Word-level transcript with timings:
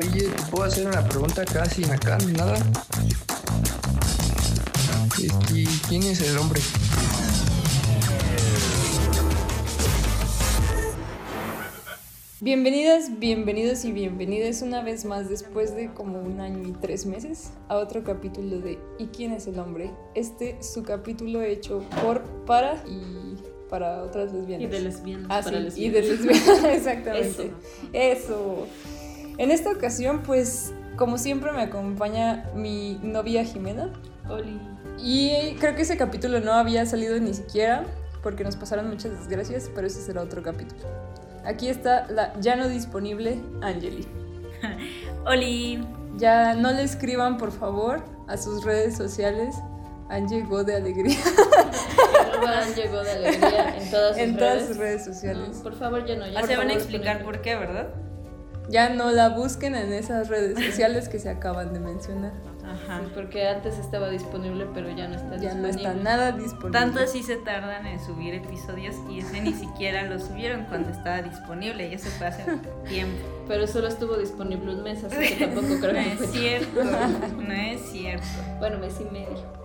Oye, 0.00 0.28
¿te 0.28 0.42
puedo 0.50 0.64
hacer 0.64 0.86
una 0.86 1.06
pregunta 1.06 1.44
casi 1.44 1.82
sin 1.82 1.92
acá 1.92 2.16
ni 2.24 2.32
nada? 2.32 2.56
Este, 5.22 5.64
¿Quién 5.88 6.04
es 6.04 6.22
el 6.22 6.38
hombre? 6.38 6.58
Bienvenidas, 12.40 13.18
bienvenidos 13.18 13.84
y 13.84 13.92
bienvenidas 13.92 14.62
una 14.62 14.82
vez 14.82 15.04
más 15.04 15.28
después 15.28 15.76
de 15.76 15.92
como 15.92 16.18
un 16.18 16.40
año 16.40 16.66
y 16.66 16.72
tres 16.72 17.04
meses 17.04 17.50
a 17.68 17.76
otro 17.76 18.02
capítulo 18.02 18.58
de 18.58 18.78
¿Y 18.98 19.08
quién 19.08 19.32
es 19.32 19.46
el 19.48 19.58
hombre? 19.58 19.90
Este 20.14 20.62
su 20.62 20.82
capítulo 20.82 21.42
hecho 21.42 21.84
por, 22.02 22.22
para 22.46 22.82
y 22.86 23.36
para 23.68 24.02
otras 24.02 24.32
lesbianas. 24.32 24.64
Y 24.64 24.70
de 24.70 24.80
lesbianas. 24.80 25.26
Ah, 25.28 25.42
para 25.44 25.70
sí, 25.70 25.84
y 25.84 25.88
de 25.90 26.00
lesbianas, 26.00 26.64
exactamente. 26.72 27.52
Eso. 27.92 28.66
Eso. 28.66 28.66
En 29.40 29.50
esta 29.50 29.70
ocasión, 29.70 30.20
pues, 30.20 30.74
como 30.98 31.16
siempre 31.16 31.50
me 31.52 31.62
acompaña 31.62 32.44
mi 32.54 33.00
novia 33.02 33.42
Jimena. 33.42 33.90
Oli. 34.28 34.60
Y 34.98 35.56
creo 35.58 35.74
que 35.74 35.80
ese 35.80 35.96
capítulo 35.96 36.40
no 36.40 36.52
había 36.52 36.84
salido 36.84 37.18
ni 37.18 37.32
siquiera 37.32 37.84
porque 38.22 38.44
nos 38.44 38.56
pasaron 38.56 38.90
muchas 38.90 39.12
desgracias, 39.12 39.70
pero 39.74 39.86
ese 39.86 40.02
será 40.02 40.20
otro 40.20 40.42
capítulo. 40.42 40.82
Aquí 41.46 41.70
está 41.70 42.06
la 42.10 42.38
ya 42.38 42.54
no 42.54 42.68
disponible 42.68 43.40
Angeli. 43.62 44.06
Oli. 45.24 45.82
Ya 46.18 46.52
no 46.54 46.70
le 46.72 46.82
escriban, 46.82 47.38
por 47.38 47.50
favor, 47.50 48.04
a 48.28 48.36
sus 48.36 48.62
redes 48.62 48.94
sociales. 48.94 49.56
Angie 50.10 50.42
llegó 50.42 50.64
de 50.64 50.76
alegría 50.76 51.16
Arroba 52.20 52.66
llegó 52.76 53.02
de 53.02 53.12
alegría 53.12 53.76
en 53.78 53.90
todas 53.90 54.16
sus 54.16 54.18
en 54.18 54.36
redes. 54.36 54.38
todas 54.38 54.66
sus 54.68 54.76
redes 54.76 55.04
sociales. 55.04 55.56
No, 55.56 55.62
por 55.62 55.78
favor, 55.78 56.04
ya 56.04 56.16
no. 56.16 56.26
Ya 56.26 56.42
Ya 56.42 56.46
se 56.46 56.56
van 56.58 56.68
a 56.68 56.74
explicar 56.74 57.24
por 57.24 57.40
qué, 57.40 57.56
¿verdad? 57.56 57.88
Ya 58.70 58.88
no 58.90 59.10
la 59.10 59.28
busquen 59.30 59.74
en 59.74 59.92
esas 59.92 60.28
redes 60.28 60.58
sociales 60.66 61.08
que 61.08 61.18
se 61.18 61.28
acaban 61.28 61.72
de 61.72 61.80
mencionar. 61.80 62.32
Ajá. 62.64 63.00
Sí, 63.04 63.10
porque 63.16 63.48
antes 63.48 63.78
estaba 63.78 64.08
disponible, 64.10 64.64
pero 64.72 64.88
ya 64.90 65.08
no 65.08 65.16
está 65.16 65.36
Ya 65.38 65.54
no 65.54 65.66
disponible. 65.66 65.88
está 65.88 65.94
nada 65.94 66.32
disponible. 66.32 66.70
Tanto 66.78 67.00
así 67.00 67.22
se 67.24 67.36
tardan 67.36 67.84
en 67.86 67.98
subir 67.98 68.32
episodios 68.34 68.94
y 69.10 69.18
ese 69.18 69.40
ni 69.40 69.52
siquiera 69.54 70.04
lo 70.04 70.20
subieron 70.20 70.66
cuando 70.66 70.90
estaba 70.90 71.20
disponible, 71.22 71.90
ya 71.90 71.98
se 71.98 72.10
fue 72.10 72.28
hace 72.28 72.44
tiempo. 72.88 73.18
Pero 73.48 73.66
solo 73.66 73.88
estuvo 73.88 74.16
disponible 74.16 74.72
un 74.72 74.84
mes, 74.84 75.02
así 75.02 75.16
que 75.34 75.46
tampoco 75.46 75.80
creo 75.80 75.92
No 75.94 75.98
que 75.98 76.12
es 76.12 76.18
fue. 76.18 76.26
cierto, 76.28 76.84
no 76.84 77.52
es 77.52 77.80
cierto. 77.90 78.26
Bueno, 78.60 78.78
mes 78.78 78.94
y 79.00 79.04
medio. 79.12 79.59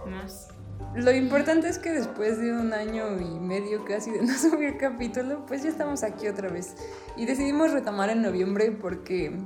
Lo 0.95 1.11
importante 1.11 1.67
es 1.67 1.77
que 1.77 1.91
después 1.91 2.39
de 2.39 2.53
un 2.53 2.71
año 2.71 3.19
y 3.19 3.39
medio 3.39 3.83
casi 3.83 4.11
de 4.11 4.21
no 4.23 4.33
subir 4.33 4.77
capítulo, 4.77 5.45
pues 5.45 5.63
ya 5.63 5.69
estamos 5.69 6.03
aquí 6.03 6.27
otra 6.27 6.49
vez. 6.49 6.75
Y 7.17 7.25
decidimos 7.25 7.73
retomar 7.73 8.09
en 8.09 8.21
noviembre 8.21 8.71
porque 8.71 9.37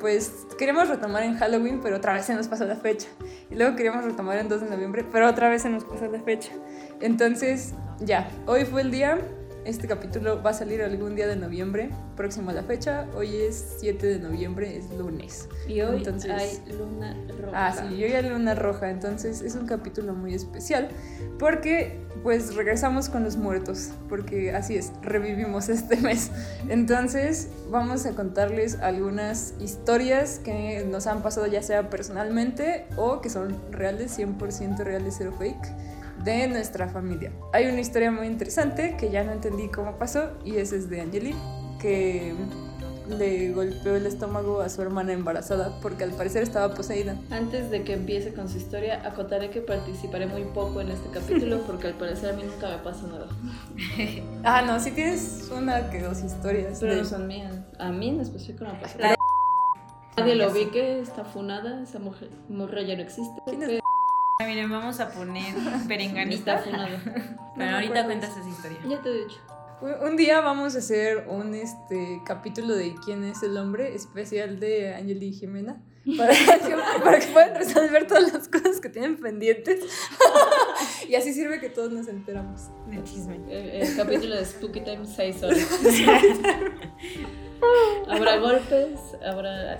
pues 0.00 0.46
queremos 0.58 0.88
retomar 0.88 1.22
en 1.22 1.36
Halloween, 1.38 1.80
pero 1.80 1.96
otra 1.96 2.12
vez 2.12 2.26
se 2.26 2.34
nos 2.34 2.48
pasó 2.48 2.64
la 2.64 2.76
fecha. 2.76 3.08
Y 3.50 3.54
luego 3.54 3.76
queríamos 3.76 4.04
retomar 4.04 4.38
en 4.38 4.48
2 4.48 4.62
de 4.62 4.70
noviembre, 4.70 5.04
pero 5.10 5.28
otra 5.28 5.48
vez 5.48 5.62
se 5.62 5.70
nos 5.70 5.84
pasó 5.84 6.06
la 6.08 6.20
fecha. 6.20 6.52
Entonces, 7.00 7.74
ya, 8.00 8.28
hoy 8.46 8.64
fue 8.64 8.82
el 8.82 8.90
día. 8.90 9.18
Este 9.66 9.88
capítulo 9.88 10.40
va 10.44 10.50
a 10.50 10.54
salir 10.54 10.80
algún 10.80 11.16
día 11.16 11.26
de 11.26 11.34
noviembre, 11.34 11.90
próximo 12.16 12.50
a 12.50 12.52
la 12.52 12.62
fecha. 12.62 13.08
Hoy 13.16 13.34
es 13.34 13.78
7 13.80 14.06
de 14.06 14.20
noviembre, 14.20 14.76
es 14.76 14.88
lunes. 14.96 15.48
Y 15.66 15.80
hoy 15.80 15.96
Entonces- 15.96 16.30
hay 16.30 16.72
luna 16.72 17.16
roja. 17.42 17.66
Ah, 17.66 17.72
sí, 17.72 17.96
yo 17.96 18.06
ya 18.06 18.22
luna 18.22 18.54
roja, 18.54 18.90
entonces 18.90 19.42
es 19.42 19.56
un 19.56 19.66
capítulo 19.66 20.14
muy 20.14 20.34
especial 20.34 20.88
porque 21.40 21.98
pues 22.22 22.54
regresamos 22.54 23.08
con 23.08 23.24
los 23.24 23.36
muertos, 23.36 23.90
porque 24.08 24.54
así 24.54 24.76
es, 24.76 24.92
revivimos 25.02 25.68
este 25.68 25.96
mes. 25.96 26.30
Entonces 26.68 27.48
vamos 27.68 28.06
a 28.06 28.12
contarles 28.12 28.76
algunas 28.76 29.54
historias 29.58 30.38
que 30.44 30.86
nos 30.88 31.08
han 31.08 31.22
pasado 31.22 31.48
ya 31.48 31.62
sea 31.62 31.90
personalmente 31.90 32.86
o 32.96 33.20
que 33.20 33.30
son 33.30 33.56
reales, 33.72 34.16
100% 34.16 34.78
reales, 34.84 35.16
cero 35.18 35.34
fake 35.36 35.95
de 36.26 36.48
nuestra 36.48 36.88
familia. 36.88 37.32
Hay 37.54 37.66
una 37.68 37.80
historia 37.80 38.10
muy 38.10 38.26
interesante 38.26 38.96
que 38.98 39.10
ya 39.10 39.24
no 39.24 39.32
entendí 39.32 39.68
cómo 39.68 39.96
pasó 39.96 40.32
y 40.44 40.56
esa 40.56 40.76
es 40.76 40.90
de 40.90 41.00
Angeli, 41.00 41.34
que 41.80 42.34
le 43.08 43.52
golpeó 43.52 43.94
el 43.94 44.04
estómago 44.04 44.60
a 44.60 44.68
su 44.68 44.82
hermana 44.82 45.12
embarazada 45.12 45.78
porque 45.80 46.02
al 46.02 46.10
parecer 46.10 46.42
estaba 46.42 46.74
poseída. 46.74 47.16
Antes 47.30 47.70
de 47.70 47.84
que 47.84 47.92
empiece 47.92 48.34
con 48.34 48.48
su 48.48 48.58
historia, 48.58 49.00
acotaré 49.06 49.50
que 49.50 49.60
participaré 49.60 50.26
muy 50.26 50.42
poco 50.42 50.80
en 50.80 50.90
este 50.90 51.08
capítulo 51.10 51.60
porque 51.66 51.86
al 51.86 51.94
parecer 51.94 52.30
a 52.30 52.32
mí 52.36 52.42
nunca 52.42 52.68
me 52.68 52.78
pasa 52.78 53.06
nada. 53.06 53.28
Ah, 54.44 54.62
no, 54.62 54.78
si 54.80 54.90
tienes 54.90 55.48
una 55.56 55.90
que 55.90 56.00
dos 56.02 56.20
historias. 56.22 56.78
Pero 56.80 56.92
de- 56.94 56.98
no 57.02 57.04
son 57.04 57.26
mías. 57.28 57.54
A 57.78 57.90
mí 57.90 58.08
en 58.10 58.20
específico 58.20 58.64
no 58.64 58.74
me 58.74 58.80
pasa. 58.80 58.98
Nadie 60.16 60.34
lo 60.34 60.50
vi 60.52 60.66
que 60.66 61.00
está 61.00 61.24
funada, 61.24 61.82
esa 61.82 61.98
mujer, 61.98 62.30
morra 62.48 62.82
ya 62.82 62.96
no 62.96 63.02
existe. 63.02 63.40
¿Quién 63.46 63.62
es? 63.62 63.68
pero 63.68 63.80
Miren, 64.44 64.70
vamos 64.70 65.00
a 65.00 65.10
poner 65.10 65.54
perenganita. 65.88 66.62
Pero 67.56 67.70
ahorita 67.70 68.04
cuentas 68.04 68.36
esa 68.36 68.48
historia. 68.48 68.78
Ya 68.88 69.00
te 69.00 69.08
he 69.08 69.24
dicho. 69.24 69.40
Un- 69.80 70.16
día 70.16 70.40
vamos 70.40 70.74
a 70.74 70.78
hacer 70.78 71.26
un 71.28 71.54
este 71.54 72.20
capítulo 72.24 72.74
de 72.74 72.94
quién 73.04 73.24
es 73.24 73.42
el 73.42 73.56
hombre 73.58 73.94
especial 73.94 74.58
de 74.58 74.94
Angeli 74.94 75.26
y 75.28 75.32
Jimena 75.34 75.82
para 76.16 76.32
que, 76.32 76.76
para 77.04 77.18
que 77.18 77.26
puedan 77.26 77.54
resolver 77.56 78.06
todas 78.06 78.32
las 78.32 78.48
cosas 78.48 78.80
que 78.80 78.88
tienen 78.88 79.18
pendientes. 79.18 79.84
y 81.08 81.14
así 81.14 81.32
sirve 81.32 81.60
que 81.60 81.68
todos 81.68 81.92
nos 81.92 82.08
enteramos. 82.08 82.68
De 82.88 83.02
chisme. 83.04 83.36
El, 83.50 83.82
el 83.82 83.96
capítulo 83.96 84.36
de 84.36 84.44
Spooky 84.44 84.80
Time 84.80 85.04
6 85.06 85.42
horas. 85.42 85.68
habrá 88.08 88.38
golpes, 88.38 88.98
habrá. 89.26 89.78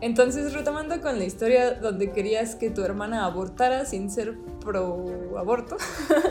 Entonces, 0.00 0.52
retomando 0.52 1.00
con 1.00 1.18
la 1.18 1.24
historia 1.24 1.72
donde 1.74 2.12
querías 2.12 2.54
que 2.54 2.70
tu 2.70 2.82
hermana 2.84 3.24
abortara 3.24 3.84
sin 3.84 4.10
ser 4.10 4.34
pro 4.60 5.36
aborto, 5.38 5.76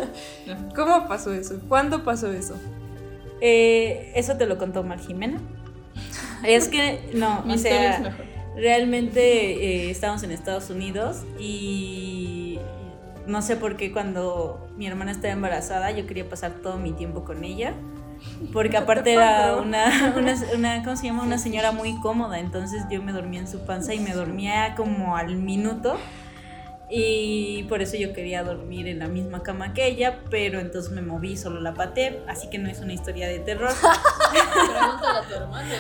¿cómo 0.75 1.07
pasó 1.07 1.33
eso? 1.33 1.59
¿Cuándo 1.67 2.03
pasó 2.03 2.31
eso? 2.31 2.55
Eh, 3.41 4.11
eso 4.15 4.37
te 4.37 4.45
lo 4.45 4.57
contó 4.57 4.83
Mar 4.83 4.99
Jimena. 4.99 5.41
Es 6.43 6.67
que, 6.67 7.09
no, 7.13 7.41
Mi 7.45 7.53
o 7.53 7.55
historia 7.55 7.89
es 7.89 7.95
sea, 7.95 8.11
mejor. 8.11 8.25
realmente 8.55 9.21
eh, 9.87 9.89
estábamos 9.89 10.21
en 10.23 10.31
Estados 10.31 10.69
Unidos 10.69 11.23
y 11.39 12.59
no 13.25 13.41
sé 13.41 13.55
por 13.57 13.75
qué 13.75 13.91
cuando 13.91 14.67
mi 14.77 14.85
hermana 14.87 15.11
estaba 15.11 15.33
embarazada 15.33 15.89
yo 15.91 16.05
quería 16.05 16.29
pasar 16.29 16.51
todo 16.61 16.77
mi 16.77 16.91
tiempo 16.93 17.23
con 17.25 17.43
ella. 17.43 17.73
Porque 18.53 18.77
aparte 18.77 19.13
era 19.13 19.55
una, 19.55 20.13
una, 20.17 20.35
una, 20.55 20.83
¿cómo 20.83 20.95
se 20.95 21.07
llama? 21.07 21.23
Una 21.23 21.37
señora 21.37 21.71
muy 21.71 21.99
cómoda, 22.01 22.39
entonces 22.39 22.83
yo 22.89 23.01
me 23.01 23.11
dormía 23.11 23.39
en 23.39 23.47
su 23.47 23.65
panza 23.65 23.93
y 23.93 23.99
me 23.99 24.13
dormía 24.13 24.75
como 24.75 25.15
al 25.15 25.35
minuto. 25.35 25.97
Y 26.89 27.63
por 27.63 27.81
eso 27.81 27.97
yo 27.97 28.13
quería 28.13 28.43
dormir 28.43 28.87
en 28.87 28.99
la 28.99 29.07
misma 29.09 29.43
cama 29.43 29.73
que 29.73 29.87
ella, 29.87 30.19
pero 30.29 30.61
entonces 30.61 30.91
me 30.91 31.01
moví, 31.01 31.35
solo 31.35 31.59
la 31.59 31.73
pateé, 31.73 32.23
así 32.29 32.49
que 32.49 32.59
no 32.59 32.69
es 32.69 32.79
una 32.79 32.93
historia 32.93 33.27
de 33.27 33.39
terror. 33.39 33.71
Pregúntale 34.31 35.19
a 35.19 35.21
tu 35.23 35.33
hermana. 35.33 35.75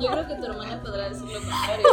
Yo 0.00 0.10
creo 0.10 0.26
que 0.26 0.34
tu 0.34 0.46
hermana 0.46 0.82
podrá 0.82 1.08
decir 1.10 1.26
lo 1.28 1.40
contrario. 1.40 1.86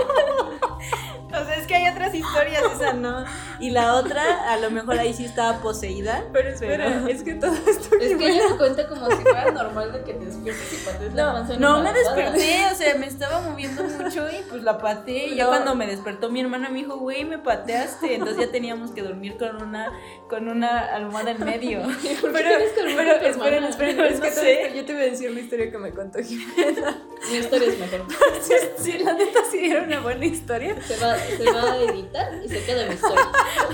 O 1.33 1.45
sea, 1.45 1.55
es 1.55 1.67
que 1.67 1.75
hay 1.75 1.87
otras 1.91 2.13
historias, 2.13 2.63
esa 2.75 2.93
no. 2.93 3.23
Y 3.59 3.69
la 3.71 3.95
otra, 3.95 4.51
a 4.51 4.57
lo 4.57 4.69
mejor 4.71 4.97
ahí 4.99 5.13
sí 5.13 5.25
estaba 5.25 5.59
poseída. 5.61 6.23
Pero 6.33 6.49
espera, 6.49 6.85
Pero- 6.87 7.07
es 7.07 7.23
que 7.23 7.35
todo 7.35 7.53
esto 7.53 7.95
Es 8.01 8.17
que 8.17 8.27
ella 8.29 8.43
me 8.49 8.57
cuenta 8.57 8.87
como 8.87 9.09
si 9.09 9.17
fuera 9.17 9.51
normal 9.51 9.91
de 9.93 10.03
que 10.03 10.13
te 10.13 10.25
despiertes 10.25 10.73
y 10.73 10.85
patees 10.85 11.13
la 11.13 11.23
No, 11.25 11.33
panza 11.33 11.57
no 11.57 11.81
me 11.83 11.93
desperté, 11.93 12.65
o 12.71 12.75
sea, 12.75 12.95
me 12.95 13.05
estaba 13.07 13.41
moviendo 13.41 13.83
mucho 13.83 14.27
y 14.29 14.43
pues 14.49 14.63
la 14.63 14.77
pateé. 14.77 15.27
Y 15.27 15.35
ya 15.35 15.47
cuando 15.47 15.75
me 15.75 15.87
despertó 15.87 16.29
mi 16.29 16.41
hermana 16.41 16.69
me 16.69 16.79
dijo, 16.79 16.97
güey, 16.97 17.23
me 17.25 17.37
pateaste. 17.37 18.15
Entonces 18.15 18.37
ya 18.47 18.51
teníamos 18.51 18.91
que 18.91 19.01
dormir 19.03 19.37
con 19.37 19.61
una, 19.61 19.91
con 20.29 20.47
una 20.49 20.79
almohada 20.95 21.31
en 21.31 21.43
medio. 21.45 21.81
¿Por 21.83 21.97
qué 22.01 22.17
Pero, 22.21 22.31
que 22.31 22.71
pero 22.95 23.11
esperen, 23.29 23.63
esperen, 23.63 23.97
No 23.97 24.03
es 24.05 24.19
que 24.19 24.31
todo 24.31 24.41
sé. 24.41 24.61
esto- 24.63 24.75
yo 24.75 24.85
te 24.85 24.93
voy 24.93 25.01
a 25.01 25.05
decir 25.05 25.31
la 25.31 25.39
historia 25.39 25.71
que 25.71 25.77
me 25.77 25.91
contó 25.91 26.19
Jimena. 26.23 26.97
Mi 27.31 27.37
historia 27.37 27.67
es 27.69 27.77
mejor. 27.79 28.05
Sí, 28.41 28.53
sí, 28.77 28.97
la 28.97 29.13
neta 29.13 29.39
sí 29.51 29.69
era 29.69 29.83
una 29.83 29.99
buena 29.99 30.25
historia. 30.25 30.75
Se 30.81 30.97
va, 30.97 31.15
se 31.37 31.51
va 31.51 31.73
a 31.73 31.77
editar 31.81 32.41
y 32.43 32.49
se 32.49 32.63
queda 32.63 32.87
mi 32.87 32.93
historia. 32.95 33.31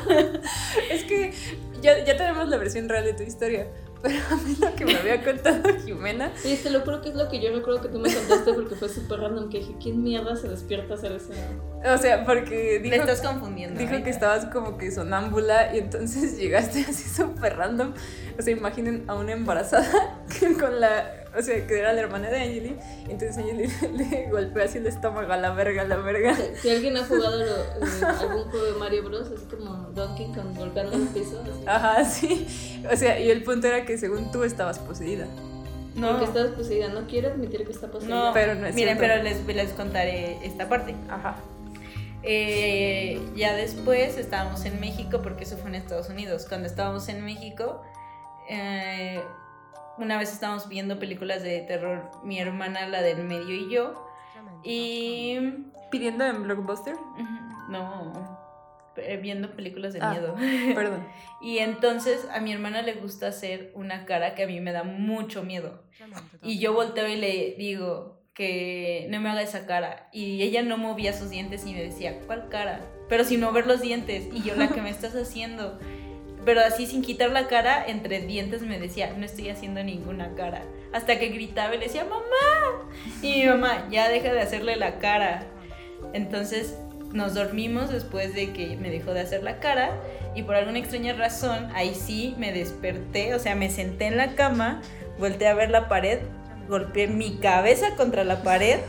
Es 0.91 1.03
que 1.03 1.33
ya, 1.81 2.03
ya 2.03 2.17
tenemos 2.17 2.47
la 2.49 2.57
versión 2.57 2.89
real 2.89 3.03
de 3.05 3.13
tu 3.13 3.23
historia. 3.23 3.67
Pero 4.01 4.19
a 4.29 4.35
mí 4.35 4.55
lo 4.59 4.75
que 4.75 4.85
me 4.85 4.95
había 4.95 5.23
contado 5.23 5.75
Jimena. 5.83 6.31
Sí, 6.35 6.59
te 6.61 6.69
lo 6.69 6.81
juro 6.81 7.01
que 7.01 7.09
es 7.09 7.15
lo 7.15 7.29
que 7.29 7.39
yo 7.41 7.51
recuerdo 7.51 7.81
que 7.81 7.87
tú 7.89 7.99
me 7.99 8.13
contaste 8.13 8.53
porque 8.53 8.75
fue 8.75 8.89
súper 8.89 9.19
random 9.21 9.49
que 9.49 9.59
dije, 9.59 9.75
¿quién 9.81 10.03
mierda 10.03 10.35
se 10.35 10.47
despierta 10.47 10.93
a 10.93 10.97
hacer 10.97 11.13
eso? 11.13 11.33
O 11.83 11.97
sea, 11.97 12.25
porque 12.25 12.79
dijo, 12.79 12.95
estás 12.95 13.21
confundiendo. 13.21 13.79
dijo 13.79 13.95
¿eh? 13.95 14.03
que 14.03 14.09
estabas 14.09 14.45
como 14.47 14.77
que 14.77 14.91
sonámbula 14.91 15.75
y 15.75 15.79
entonces 15.79 16.37
llegaste 16.39 16.85
así 16.87 17.09
súper 17.09 17.57
random. 17.57 17.93
O 18.37 18.41
sea, 18.41 18.53
imaginen 18.53 19.03
a 19.07 19.15
una 19.15 19.33
embarazada 19.33 20.19
con 20.59 20.79
la. 20.79 21.25
O 21.37 21.41
sea, 21.41 21.67
que 21.67 21.77
era 21.79 21.93
la 21.93 22.01
hermana 22.01 22.29
de 22.29 22.39
Angeli. 22.39 22.75
Y 23.07 23.11
entonces 23.11 23.37
Angeli 23.37 23.67
le 23.97 24.29
golpeó 24.31 24.63
así 24.63 24.79
el 24.79 24.87
estómago 24.87 25.31
a 25.31 25.37
la 25.37 25.51
verga, 25.51 25.83
a 25.83 25.85
la 25.85 25.97
verga. 25.97 26.35
Si, 26.35 26.61
si 26.61 26.69
alguien 26.69 26.97
ha 26.97 27.05
jugado 27.05 27.37
lo- 27.37 27.45
eh, 27.45 28.05
algún 28.19 28.43
juego 28.49 28.65
de 28.65 28.71
Mario 28.73 29.03
Bros, 29.03 29.29
es 29.31 29.41
como 29.41 29.73
Donkey 29.93 30.27
Kong 30.33 30.57
golpeando 30.57 30.93
el 30.95 31.07
piso. 31.09 31.41
así. 31.41 31.63
Ajá, 31.67 32.05
sí. 32.05 32.81
O 32.91 32.95
sea, 32.95 33.19
y 33.19 33.29
el 33.29 33.43
punto 33.43 33.67
era 33.67 33.85
que 33.85 33.97
según 33.97 34.31
tú 34.31 34.43
estabas 34.43 34.79
poseída. 34.79 35.27
No. 35.95 36.09
Porque 36.11 36.25
estás 36.25 36.47
poseída. 36.51 36.89
No 36.89 37.07
quiere 37.07 37.27
admitir 37.27 37.65
que 37.65 37.71
está 37.71 37.87
poseída. 37.87 38.15
No, 38.27 38.33
Pero 38.33 38.55
no 38.55 38.67
es 38.67 38.75
miren, 38.75 38.97
cierto. 38.97 39.13
pero 39.15 39.23
les, 39.23 39.45
les 39.45 39.73
contaré 39.73 40.37
esta 40.45 40.67
parte. 40.69 40.95
Ajá. 41.09 41.37
Eh, 42.23 43.21
ya 43.35 43.55
después 43.55 44.17
estábamos 44.17 44.65
en 44.65 44.79
México, 44.79 45.21
porque 45.21 45.43
eso 45.45 45.57
fue 45.57 45.69
en 45.69 45.75
Estados 45.75 46.09
Unidos. 46.09 46.45
Cuando 46.47 46.67
estábamos 46.67 47.07
en 47.09 47.23
México, 47.23 47.81
eh, 48.49 49.21
una 49.97 50.17
vez 50.17 50.31
estábamos 50.31 50.67
viendo 50.69 50.99
películas 50.99 51.43
de 51.43 51.61
terror, 51.61 52.09
mi 52.23 52.39
hermana, 52.39 52.87
la 52.87 53.01
del 53.01 53.23
medio 53.23 53.53
y 53.55 53.69
yo. 53.71 54.07
Y. 54.63 55.37
¿Pidiendo 55.91 56.25
en 56.25 56.43
Blockbuster? 56.43 56.95
No. 57.69 58.37
eh, 58.97 59.17
Viendo 59.17 59.51
películas 59.55 59.93
de 59.93 59.99
Ah. 60.01 60.11
miedo. 60.11 60.35
Perdón. 60.75 61.05
Y 61.41 61.59
entonces 61.59 62.27
a 62.33 62.39
mi 62.39 62.51
hermana 62.51 62.81
le 62.81 62.93
gusta 62.95 63.27
hacer 63.27 63.71
una 63.75 64.05
cara 64.05 64.35
que 64.35 64.43
a 64.43 64.47
mí 64.47 64.59
me 64.59 64.71
da 64.71 64.83
mucho 64.83 65.43
miedo. 65.43 65.83
Y 66.43 66.59
yo 66.59 66.73
volteo 66.73 67.07
y 67.07 67.15
le 67.15 67.55
digo 67.57 68.17
que 68.33 69.07
no 69.09 69.19
me 69.21 69.29
haga 69.29 69.41
esa 69.41 69.65
cara. 69.65 70.09
Y 70.11 70.41
ella 70.43 70.61
no 70.63 70.77
movía 70.77 71.13
sus 71.13 71.29
dientes 71.29 71.65
y 71.65 71.73
me 71.73 71.81
decía, 71.83 72.19
¿cuál 72.27 72.49
cara? 72.49 72.85
Pero 73.09 73.23
sin 73.23 73.39
mover 73.41 73.65
los 73.67 73.81
dientes. 73.81 74.27
Y 74.33 74.41
yo, 74.43 74.55
la 74.55 74.67
que 74.69 74.81
me 74.81 74.89
estás 74.97 75.15
haciendo. 75.15 75.79
Pero 76.47 76.61
así 76.61 76.87
sin 76.87 77.01
quitar 77.01 77.31
la 77.31 77.49
cara, 77.49 77.83
entre 77.85 78.21
dientes 78.21 78.61
me 78.61 78.79
decía, 78.79 79.13
no 79.17 79.25
estoy 79.25 79.49
haciendo 79.49 79.83
ninguna 79.83 80.33
cara. 80.33 80.63
Hasta 80.93 81.19
que 81.19 81.27
gritaba 81.27 81.75
y 81.75 81.77
le 81.77 81.87
decía, 81.87 82.05
mamá. 82.05 82.89
Y 83.21 83.41
mi 83.41 83.47
mamá, 83.47 83.85
ya 83.91 84.07
deja 84.07 84.31
de 84.31 84.39
hacerle 84.39 84.77
la 84.77 84.97
cara. 84.99 85.43
Entonces 86.13 86.77
nos 87.11 87.33
dormimos 87.33 87.89
después 87.89 88.33
de 88.33 88.53
que 88.53 88.77
me 88.77 88.89
dejó 88.89 89.13
de 89.13 89.19
hacer 89.19 89.43
la 89.43 89.59
cara. 89.59 89.91
Y 90.35 90.43
por 90.43 90.55
alguna 90.55 90.79
extraña 90.79 91.11
razón, 91.11 91.67
ahí 91.75 91.93
sí 91.93 92.33
me 92.37 92.53
desperté. 92.53 93.35
O 93.35 93.39
sea, 93.39 93.53
me 93.53 93.69
senté 93.69 94.05
en 94.05 94.15
la 94.15 94.35
cama, 94.35 94.81
volteé 95.19 95.49
a 95.49 95.53
ver 95.53 95.69
la 95.69 95.89
pared, 95.89 96.19
golpeé 96.69 97.07
mi 97.07 97.39
cabeza 97.39 97.97
contra 97.97 98.23
la 98.23 98.41
pared. 98.41 98.79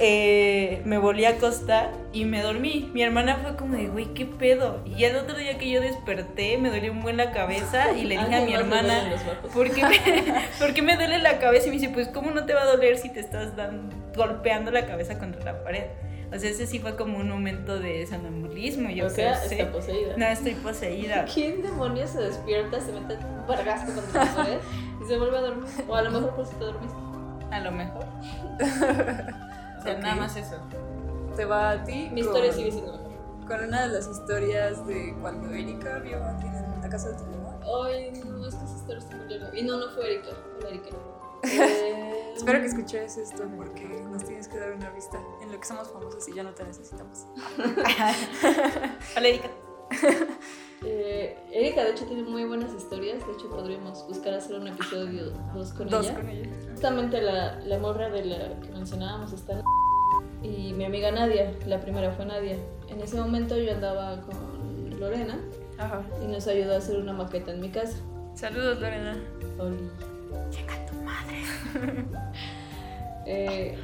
Eh, 0.00 0.82
me 0.84 0.98
volví 0.98 1.24
a 1.24 1.30
acostar 1.30 1.92
y 2.12 2.24
me 2.24 2.42
dormí. 2.42 2.90
Mi 2.92 3.02
hermana 3.02 3.36
fue 3.36 3.56
como 3.56 3.76
de, 3.76 3.88
güey, 3.88 4.14
¿qué 4.14 4.26
pedo? 4.26 4.82
Y 4.86 5.04
el 5.04 5.16
otro 5.16 5.36
día 5.36 5.58
que 5.58 5.70
yo 5.70 5.80
desperté, 5.80 6.58
me 6.58 6.70
dolió 6.70 6.92
un 6.92 7.02
buen 7.02 7.16
la 7.16 7.32
cabeza 7.32 7.92
y 7.92 8.04
le 8.04 8.18
dije 8.18 8.34
a 8.36 8.40
mi 8.42 8.54
hermana. 8.54 9.10
¿por 9.52 9.70
qué, 9.70 9.82
me, 9.82 9.98
por 10.58 10.74
qué 10.74 10.82
me 10.82 10.96
duele 10.96 11.18
la 11.18 11.38
cabeza? 11.38 11.66
Y 11.66 11.70
me 11.70 11.76
dice, 11.76 11.90
pues, 11.90 12.08
¿cómo 12.08 12.30
no 12.30 12.46
te 12.46 12.54
va 12.54 12.62
a 12.62 12.66
doler 12.66 12.98
si 12.98 13.10
te 13.10 13.20
estás 13.20 13.56
dando, 13.56 13.94
golpeando 14.14 14.70
la 14.70 14.86
cabeza 14.86 15.18
contra 15.18 15.44
la 15.44 15.64
pared? 15.64 15.84
O 16.32 16.38
sea, 16.38 16.50
ese 16.50 16.66
sí 16.66 16.78
fue 16.78 16.94
como 16.94 17.18
un 17.18 17.28
momento 17.28 17.78
de 17.78 18.06
sonambulismo, 18.06 18.90
yo 18.90 19.06
o 19.06 19.10
sea, 19.10 19.42
está 19.44 19.72
poseída. 19.72 20.14
No, 20.16 20.26
estoy 20.26 20.54
poseída. 20.54 21.24
¿Quién 21.34 21.62
demonios 21.62 22.10
se 22.10 22.20
despierta, 22.20 22.80
se 22.80 22.92
mete 22.92 23.14
un 23.14 23.46
vergazo 23.46 23.94
contra 23.94 24.24
la 24.24 24.34
pared 24.34 24.58
y 25.02 25.08
se 25.08 25.16
vuelve 25.16 25.38
a 25.38 25.40
dormir? 25.40 25.70
O 25.88 25.94
a 25.94 26.02
lo 26.02 26.10
mejor 26.10 26.34
por 26.34 26.46
si 26.46 26.54
te 26.56 26.64
dormiste. 26.64 26.96
A 27.50 27.60
lo 27.60 27.72
mejor. 27.72 28.04
Sea, 29.92 30.00
nada 30.00 30.14
más 30.16 30.36
eso. 30.36 30.56
Te 31.36 31.44
va 31.44 31.70
a 31.70 31.84
ti. 31.84 32.08
Mi 32.12 32.20
con- 32.22 32.28
historia 32.28 32.52
sigue 32.52 32.72
siendo 32.72 32.92
mejor. 32.92 33.08
Con 33.48 33.64
una 33.68 33.82
de 33.86 33.88
las 33.94 34.06
historias 34.08 34.86
de 34.86 35.14
cuando 35.20 35.48
Erika 35.54 35.98
vio 36.00 36.22
a 36.22 36.30
en 36.40 36.80
la 36.82 36.88
casa 36.88 37.10
de 37.10 37.16
tu 37.16 37.24
mamá. 37.24 37.58
Ay, 37.86 38.10
no, 38.24 38.46
es 38.46 38.54
que 38.54 38.64
esa 38.64 38.76
historia 38.76 38.98
está 38.98 39.16
muy 39.16 39.28
larga. 39.28 39.58
Y 39.58 39.62
no, 39.62 39.76
no 39.78 39.88
fue 39.90 40.06
Erika. 40.14 40.28
Fue 40.60 40.70
Erika. 40.70 40.88
Eh, 41.44 42.32
Espero 42.36 42.60
que 42.60 42.66
escuches 42.66 43.16
esto 43.16 43.44
porque 43.56 43.84
nos 44.10 44.24
tienes 44.24 44.48
que 44.48 44.58
dar 44.58 44.72
una 44.72 44.90
vista 44.90 45.18
en 45.42 45.50
lo 45.52 45.58
que 45.60 45.66
somos 45.66 45.88
famosos 45.90 46.28
y 46.28 46.34
ya 46.34 46.42
no 46.42 46.52
te 46.54 46.64
necesitamos. 46.64 47.26
Hola, 49.16 49.28
Erika. 49.28 49.48
Eh, 50.84 51.36
Erika, 51.52 51.84
de 51.84 51.90
hecho, 51.90 52.04
tiene 52.06 52.22
muy 52.22 52.44
buenas 52.44 52.72
historias. 52.74 53.26
De 53.26 53.32
hecho, 53.32 53.48
podríamos 53.50 54.06
buscar 54.06 54.34
hacer 54.34 54.56
un 54.56 54.68
episodio 54.68 55.30
dos 55.54 55.72
con 55.72 55.88
Dos 55.88 56.06
ella. 56.06 56.14
con 56.16 56.28
ella. 56.28 56.50
Justamente 56.70 57.20
la, 57.20 57.58
la 57.60 57.78
morra 57.78 58.10
de 58.10 58.24
la 58.24 58.60
que 58.60 58.70
mencionábamos 58.70 59.32
está 59.32 59.54
en 59.54 59.64
y 60.42 60.72
mi 60.72 60.84
amiga 60.84 61.10
Nadia, 61.10 61.52
la 61.66 61.80
primera 61.80 62.12
fue 62.12 62.24
Nadia. 62.24 62.56
En 62.88 63.00
ese 63.00 63.16
momento 63.16 63.56
yo 63.58 63.72
andaba 63.72 64.20
con 64.20 65.00
Lorena 65.00 65.36
Ajá. 65.78 66.02
y 66.22 66.26
nos 66.26 66.46
ayudó 66.46 66.74
a 66.74 66.78
hacer 66.78 66.96
una 66.96 67.12
maqueta 67.12 67.50
en 67.52 67.60
mi 67.60 67.70
casa. 67.70 67.98
Saludos, 68.34 68.80
Lorena. 68.80 69.16
Oli. 69.58 69.90
Eh, 73.30 73.76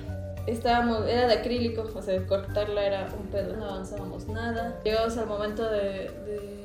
estábamos, 0.47 1.07
era 1.07 1.27
de 1.27 1.35
acrílico, 1.35 1.87
o 1.95 2.01
sea, 2.01 2.27
cortarla 2.27 2.83
era 2.87 3.09
un 3.21 3.27
pedo, 3.27 3.55
no 3.57 3.67
avanzábamos 3.67 4.27
nada. 4.27 4.81
Llegamos 4.83 5.19
al 5.19 5.27
momento 5.27 5.69
de, 5.69 6.64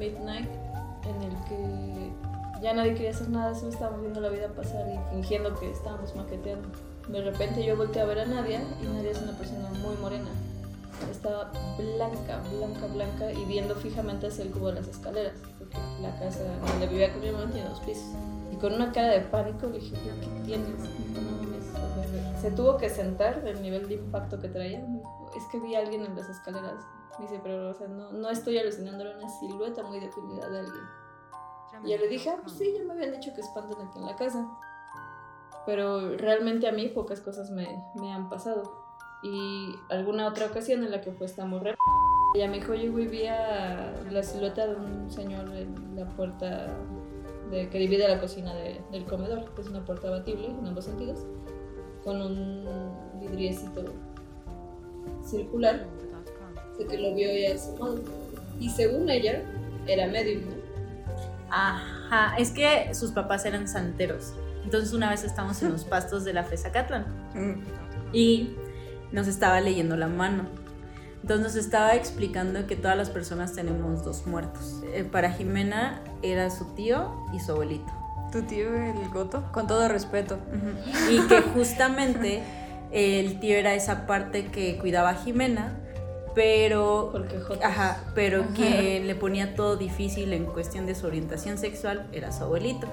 midnight 0.00 0.48
en 1.04 1.22
el 1.22 1.36
que 1.44 2.10
ya 2.62 2.74
nadie 2.74 2.94
quería 2.94 3.10
hacer 3.10 3.28
nada, 3.28 3.54
solo 3.54 3.70
estábamos 3.70 4.00
viendo 4.00 4.20
la 4.20 4.28
vida 4.28 4.48
pasar 4.48 4.86
y 4.88 5.14
fingiendo 5.14 5.54
que 5.58 5.70
estábamos 5.70 6.14
maqueteando. 6.16 6.68
De 7.08 7.22
repente 7.22 7.64
yo 7.64 7.76
volteé 7.76 8.02
a 8.02 8.06
ver 8.06 8.20
a 8.20 8.24
Nadia 8.24 8.62
y 8.82 8.86
Nadia 8.86 9.10
es 9.12 9.22
una 9.22 9.32
persona 9.32 9.68
muy 9.82 9.96
morena. 9.96 10.28
Estaba 11.10 11.50
blanca, 11.78 12.42
blanca, 12.52 12.86
blanca 12.92 13.32
y 13.32 13.44
viendo 13.46 13.74
fijamente 13.74 14.26
hacia 14.26 14.44
el 14.44 14.50
cubo 14.50 14.68
de 14.68 14.74
las 14.74 14.88
escaleras, 14.88 15.32
porque 15.58 15.78
la 16.02 16.18
casa 16.18 16.40
donde 16.66 16.86
vivía 16.88 17.12
con 17.12 17.22
mi 17.22 17.30
mamá 17.30 17.50
tiene 17.50 17.68
dos 17.68 17.80
pisos. 17.80 18.04
Y 18.52 18.56
con 18.56 18.74
una 18.74 18.92
cara 18.92 19.08
de 19.08 19.20
pánico 19.20 19.66
le 19.68 19.78
dije, 19.78 19.96
"¿Pero 20.04 20.20
¿qué 20.20 20.44
tienes? 20.44 20.68
No 20.68 21.20
mames". 21.22 21.64
O 21.70 22.10
sea, 22.10 22.40
Se 22.40 22.50
tuvo 22.50 22.76
que 22.76 22.90
sentar 22.90 23.42
del 23.42 23.62
nivel 23.62 23.88
de 23.88 23.94
impacto 23.94 24.38
que 24.38 24.48
traía. 24.48 24.84
Es 25.36 25.44
que 25.50 25.58
vi 25.60 25.74
a 25.74 25.78
alguien 25.80 26.04
en 26.04 26.14
las 26.14 26.28
escaleras. 26.28 26.84
Me 27.20 27.26
dice, 27.26 27.40
pero 27.42 27.68
o 27.70 27.74
sea, 27.74 27.86
no, 27.86 28.10
no 28.12 28.30
estoy 28.30 28.56
alucinando, 28.58 29.04
era 29.04 29.16
una 29.18 29.28
silueta 29.28 29.82
muy 29.82 30.00
definida 30.00 30.48
de 30.48 30.58
alguien. 30.60 30.84
Y 31.84 31.90
yo 31.90 31.98
le 31.98 32.08
dije, 32.08 32.30
ah, 32.30 32.38
pues 32.42 32.56
sí, 32.56 32.74
ya 32.76 32.82
me 32.84 32.94
habían 32.94 33.12
dicho 33.12 33.32
que 33.34 33.42
espantan 33.42 33.86
aquí 33.86 33.98
en 33.98 34.06
la 34.06 34.16
casa. 34.16 34.46
Pero 35.66 36.16
realmente 36.16 36.66
a 36.66 36.72
mí 36.72 36.88
pocas 36.88 37.20
cosas 37.20 37.50
me, 37.50 37.84
me 37.96 38.10
han 38.12 38.28
pasado. 38.30 38.62
Y 39.22 39.74
alguna 39.90 40.26
otra 40.26 40.46
ocasión 40.46 40.82
en 40.82 40.90
la 40.90 41.00
que 41.02 41.12
fue 41.12 41.26
esta 41.26 41.44
morra, 41.44 41.74
ella 42.34 42.48
me 42.48 42.54
dijo, 42.60 42.74
yo 42.74 42.92
vi 42.92 43.26
a 43.26 43.92
la 44.10 44.22
silueta 44.22 44.66
de 44.66 44.76
un 44.76 45.10
señor 45.10 45.48
en 45.54 45.94
la 45.96 46.06
puerta 46.08 46.68
de, 47.50 47.68
que 47.68 47.78
divide 47.78 48.08
la 48.08 48.18
cocina 48.20 48.54
de- 48.54 48.82
del 48.90 49.04
comedor, 49.04 49.52
que 49.54 49.60
es 49.60 49.68
una 49.68 49.84
puerta 49.84 50.08
abatible 50.08 50.46
en 50.46 50.66
ambos 50.66 50.84
sentidos, 50.86 51.26
con 52.02 52.20
un 52.22 52.64
vidriecito 53.20 53.84
circular, 55.22 55.86
de 56.80 56.86
que 56.86 56.98
lo 56.98 57.14
vio 57.14 57.28
ya 57.32 57.54
asomado. 57.54 58.00
Y 58.58 58.68
según 58.70 59.08
ella, 59.08 59.42
era 59.86 60.06
medium, 60.08 60.42
¿no? 60.44 60.60
Ajá, 61.50 62.36
es 62.38 62.50
que 62.50 62.94
sus 62.94 63.12
papás 63.12 63.44
eran 63.44 63.68
santeros. 63.68 64.34
Entonces 64.64 64.92
una 64.92 65.10
vez 65.10 65.24
estábamos 65.24 65.62
en 65.62 65.72
los 65.72 65.84
pastos 65.84 66.24
de 66.24 66.32
la 66.32 66.44
Fezacatlan 66.44 67.06
Mm. 67.34 67.62
y 68.12 68.54
nos 69.12 69.26
estaba 69.26 69.60
leyendo 69.60 69.96
la 69.96 70.06
mano. 70.06 70.44
Entonces 71.22 71.44
nos 71.46 71.56
estaba 71.56 71.94
explicando 71.94 72.66
que 72.66 72.76
todas 72.76 72.96
las 72.96 73.10
personas 73.10 73.52
tenemos 73.52 74.04
dos 74.04 74.26
muertos. 74.26 74.82
Eh, 74.94 75.04
para 75.04 75.30
Jimena 75.32 76.00
era 76.22 76.50
su 76.50 76.64
tío 76.74 77.14
y 77.34 77.40
su 77.40 77.52
abuelito. 77.52 77.90
Tu 78.32 78.42
tío, 78.42 78.72
el 78.74 79.08
Goto, 79.10 79.50
con 79.52 79.66
todo 79.66 79.88
respeto. 79.88 80.38
Y 81.10 81.20
que 81.26 81.40
justamente 81.42 82.42
el 82.92 83.40
tío 83.40 83.56
era 83.56 83.74
esa 83.74 84.06
parte 84.06 84.46
que 84.46 84.78
cuidaba 84.78 85.10
a 85.10 85.14
Jimena, 85.16 85.79
pero. 86.34 87.12
Ajá, 87.62 88.04
pero 88.14 88.46
quien 88.54 89.06
le 89.06 89.14
ponía 89.14 89.54
todo 89.54 89.76
difícil 89.76 90.32
en 90.32 90.46
cuestión 90.46 90.86
de 90.86 90.94
su 90.94 91.06
orientación 91.06 91.58
sexual 91.58 92.08
era 92.12 92.32
su 92.32 92.44
abuelito. 92.44 92.86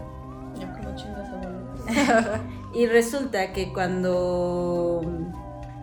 Ya 0.60 0.72
como 0.74 0.96
chingas. 0.96 1.28
Y 2.74 2.86
resulta 2.86 3.54
que 3.54 3.72
cuando, 3.74 5.02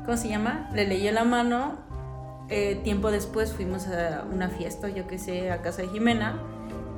¿cómo 0.04 0.16
se 0.16 0.28
llama? 0.28 0.70
Le 0.74 0.86
leyó 0.86 1.10
la 1.12 1.24
mano, 1.24 1.78
eh, 2.48 2.80
tiempo 2.84 3.10
después 3.10 3.52
fuimos 3.52 3.88
a 3.88 4.24
una 4.30 4.48
fiesta, 4.48 4.88
yo 4.90 5.06
qué 5.06 5.18
sé, 5.18 5.50
a 5.50 5.62
casa 5.62 5.82
de 5.82 5.88
Jimena, 5.88 6.38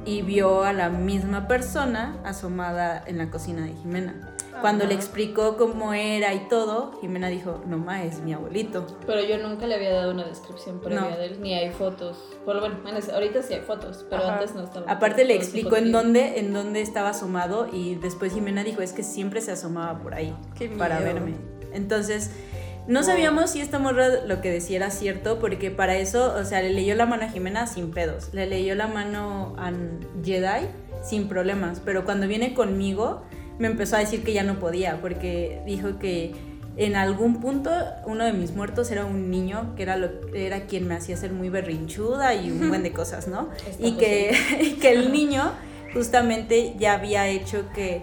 y 0.04 0.22
vio 0.22 0.64
a 0.64 0.72
la 0.72 0.90
misma 0.90 1.48
persona 1.48 2.16
asomada 2.24 3.02
en 3.06 3.18
la 3.18 3.30
cocina 3.30 3.62
de 3.62 3.72
Jimena. 3.74 4.35
Cuando 4.60 4.86
le 4.86 4.94
explicó 4.94 5.56
cómo 5.56 5.92
era 5.92 6.32
y 6.34 6.48
todo, 6.48 6.98
Jimena 7.00 7.28
dijo, 7.28 7.60
no 7.66 7.78
ma, 7.78 8.04
es 8.04 8.20
mi 8.20 8.32
abuelito. 8.32 8.86
Pero 9.06 9.22
yo 9.24 9.38
nunca 9.38 9.66
le 9.66 9.74
había 9.74 9.92
dado 9.92 10.12
una 10.12 10.24
descripción 10.24 10.80
previa 10.80 11.00
No. 11.02 11.16
de 11.16 11.26
él, 11.26 11.40
ni 11.40 11.54
hay 11.54 11.70
fotos. 11.70 12.18
Bueno, 12.44 12.60
bueno, 12.60 12.98
ahorita 13.12 13.42
sí 13.42 13.54
hay 13.54 13.60
fotos, 13.60 14.06
pero 14.08 14.22
Ajá. 14.22 14.34
antes 14.34 14.54
no 14.54 14.64
estaba. 14.64 14.90
Aparte 14.90 15.24
le 15.24 15.34
explicó 15.34 15.76
en 15.76 15.92
dónde, 15.92 16.38
en 16.38 16.52
dónde 16.52 16.80
estaba 16.80 17.10
asomado 17.10 17.68
y 17.72 17.96
después 17.96 18.32
Jimena 18.32 18.64
dijo, 18.64 18.82
es 18.82 18.92
que 18.92 19.02
siempre 19.02 19.40
se 19.40 19.52
asomaba 19.52 19.98
por 20.00 20.14
ahí 20.14 20.34
Qué 20.56 20.68
para 20.68 21.00
miedo. 21.00 21.14
verme. 21.14 21.34
Entonces, 21.72 22.30
no 22.86 23.02
sabíamos 23.02 23.50
si 23.50 23.60
esta 23.60 23.78
morra 23.78 24.08
lo 24.26 24.40
que 24.40 24.50
decía 24.50 24.76
era 24.76 24.90
cierto, 24.90 25.38
porque 25.38 25.70
para 25.70 25.96
eso, 25.96 26.34
o 26.38 26.44
sea, 26.44 26.62
le 26.62 26.70
leyó 26.70 26.94
la 26.94 27.04
mano 27.04 27.24
a 27.24 27.28
Jimena 27.28 27.66
sin 27.66 27.90
pedos, 27.90 28.30
le 28.32 28.46
leyó 28.46 28.74
la 28.74 28.86
mano 28.86 29.54
a 29.58 29.72
Jedi 30.24 30.66
sin 31.02 31.28
problemas, 31.28 31.80
pero 31.84 32.04
cuando 32.04 32.26
viene 32.28 32.54
conmigo 32.54 33.22
me 33.58 33.68
empezó 33.68 33.96
a 33.96 34.00
decir 34.00 34.22
que 34.22 34.32
ya 34.32 34.42
no 34.42 34.58
podía, 34.58 35.00
porque 35.00 35.60
dijo 35.66 35.98
que 35.98 36.34
en 36.76 36.94
algún 36.94 37.40
punto 37.40 37.70
uno 38.04 38.24
de 38.24 38.32
mis 38.32 38.52
muertos 38.52 38.90
era 38.90 39.06
un 39.06 39.30
niño 39.30 39.74
que 39.76 39.82
era, 39.82 39.96
lo, 39.96 40.10
era 40.34 40.66
quien 40.66 40.86
me 40.86 40.94
hacía 40.94 41.16
ser 41.16 41.32
muy 41.32 41.48
berrinchuda 41.48 42.34
y 42.34 42.50
un 42.50 42.68
buen 42.68 42.82
de 42.82 42.92
cosas, 42.94 43.28
¿no? 43.28 43.48
Está 43.66 43.86
y 43.86 43.92
que, 43.92 44.36
y 44.60 44.70
que 44.72 44.90
el 44.92 45.12
niño 45.12 45.52
justamente 45.94 46.74
ya 46.78 46.92
había 46.94 47.28
hecho 47.28 47.64
que, 47.74 48.02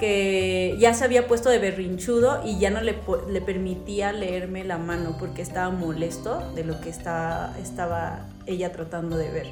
que 0.00 0.76
ya 0.80 0.92
se 0.92 1.04
había 1.04 1.28
puesto 1.28 1.50
de 1.50 1.60
berrinchudo 1.60 2.42
y 2.44 2.58
ya 2.58 2.70
no 2.70 2.80
le, 2.80 2.96
le 3.30 3.40
permitía 3.40 4.12
leerme 4.12 4.64
la 4.64 4.78
mano 4.78 5.16
porque 5.18 5.42
estaba 5.42 5.70
molesto 5.70 6.52
de 6.56 6.64
lo 6.64 6.80
que 6.80 6.90
estaba, 6.90 7.54
estaba 7.62 8.26
ella 8.46 8.72
tratando 8.72 9.16
de 9.16 9.30
ver. 9.30 9.46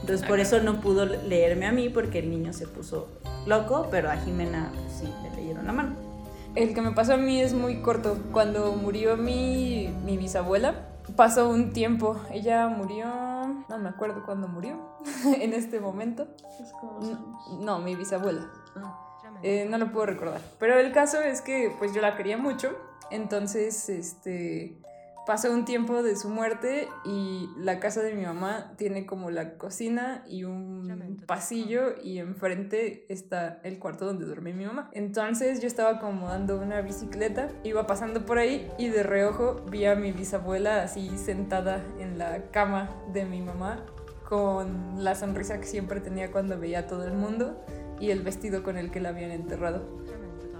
Entonces 0.00 0.26
por 0.26 0.40
eso 0.40 0.60
no 0.60 0.80
pudo 0.80 1.04
leerme 1.06 1.66
a 1.66 1.72
mí 1.72 1.88
porque 1.88 2.20
el 2.20 2.30
niño 2.30 2.52
se 2.52 2.66
puso 2.66 3.08
loco, 3.46 3.88
pero 3.90 4.10
a 4.10 4.16
Jimena 4.16 4.70
pues, 4.72 5.00
sí 5.00 5.12
le 5.22 5.36
leyeron 5.36 5.66
la 5.66 5.72
mano. 5.72 5.96
El 6.54 6.74
que 6.74 6.80
me 6.80 6.92
pasó 6.92 7.14
a 7.14 7.16
mí 7.16 7.40
es 7.40 7.52
muy 7.52 7.82
corto. 7.82 8.16
Cuando 8.32 8.72
murió 8.72 9.16
mi, 9.16 9.94
mi 10.04 10.16
bisabuela, 10.16 10.88
pasó 11.14 11.48
un 11.48 11.72
tiempo. 11.72 12.16
Ella 12.32 12.68
murió, 12.68 13.06
no 13.68 13.78
me 13.78 13.88
acuerdo 13.88 14.24
cuándo 14.24 14.48
murió, 14.48 14.76
en 15.40 15.52
este 15.52 15.80
momento. 15.80 16.26
Es 16.60 16.72
como 16.72 17.00
No, 17.60 17.78
mi 17.78 17.94
bisabuela. 17.94 18.46
Ah. 18.76 19.04
Eh, 19.42 19.66
no 19.68 19.78
lo 19.78 19.92
puedo 19.92 20.06
recordar. 20.06 20.40
Pero 20.58 20.78
el 20.78 20.92
caso 20.92 21.20
es 21.20 21.40
que 21.40 21.72
pues 21.78 21.94
yo 21.94 22.00
la 22.00 22.16
quería 22.16 22.36
mucho. 22.36 22.76
Entonces, 23.10 23.88
este, 23.88 24.78
pasó 25.28 25.52
un 25.52 25.66
tiempo 25.66 26.02
de 26.02 26.16
su 26.16 26.30
muerte 26.30 26.88
y 27.04 27.50
la 27.58 27.80
casa 27.80 28.00
de 28.00 28.14
mi 28.14 28.24
mamá 28.24 28.72
tiene 28.78 29.04
como 29.04 29.30
la 29.30 29.58
cocina 29.58 30.24
y 30.26 30.44
un 30.44 31.22
pasillo 31.26 32.02
y 32.02 32.18
enfrente 32.18 33.04
está 33.10 33.60
el 33.62 33.78
cuarto 33.78 34.06
donde 34.06 34.24
duerme 34.24 34.54
mi 34.54 34.64
mamá. 34.64 34.88
Entonces 34.94 35.60
yo 35.60 35.66
estaba 35.66 35.98
acomodando 35.98 36.58
una 36.58 36.80
bicicleta, 36.80 37.50
iba 37.62 37.86
pasando 37.86 38.24
por 38.24 38.38
ahí 38.38 38.70
y 38.78 38.88
de 38.88 39.02
reojo 39.02 39.56
vi 39.70 39.84
a 39.84 39.94
mi 39.96 40.12
bisabuela 40.12 40.82
así 40.82 41.10
sentada 41.18 41.84
en 41.98 42.16
la 42.16 42.50
cama 42.50 42.88
de 43.12 43.26
mi 43.26 43.42
mamá 43.42 43.84
con 44.26 45.04
la 45.04 45.14
sonrisa 45.14 45.60
que 45.60 45.66
siempre 45.66 46.00
tenía 46.00 46.32
cuando 46.32 46.58
veía 46.58 46.78
a 46.78 46.86
todo 46.86 47.04
el 47.04 47.12
mundo 47.12 47.62
y 48.00 48.12
el 48.12 48.22
vestido 48.22 48.62
con 48.62 48.78
el 48.78 48.90
que 48.90 49.00
la 49.00 49.10
habían 49.10 49.32
enterrado. 49.32 50.07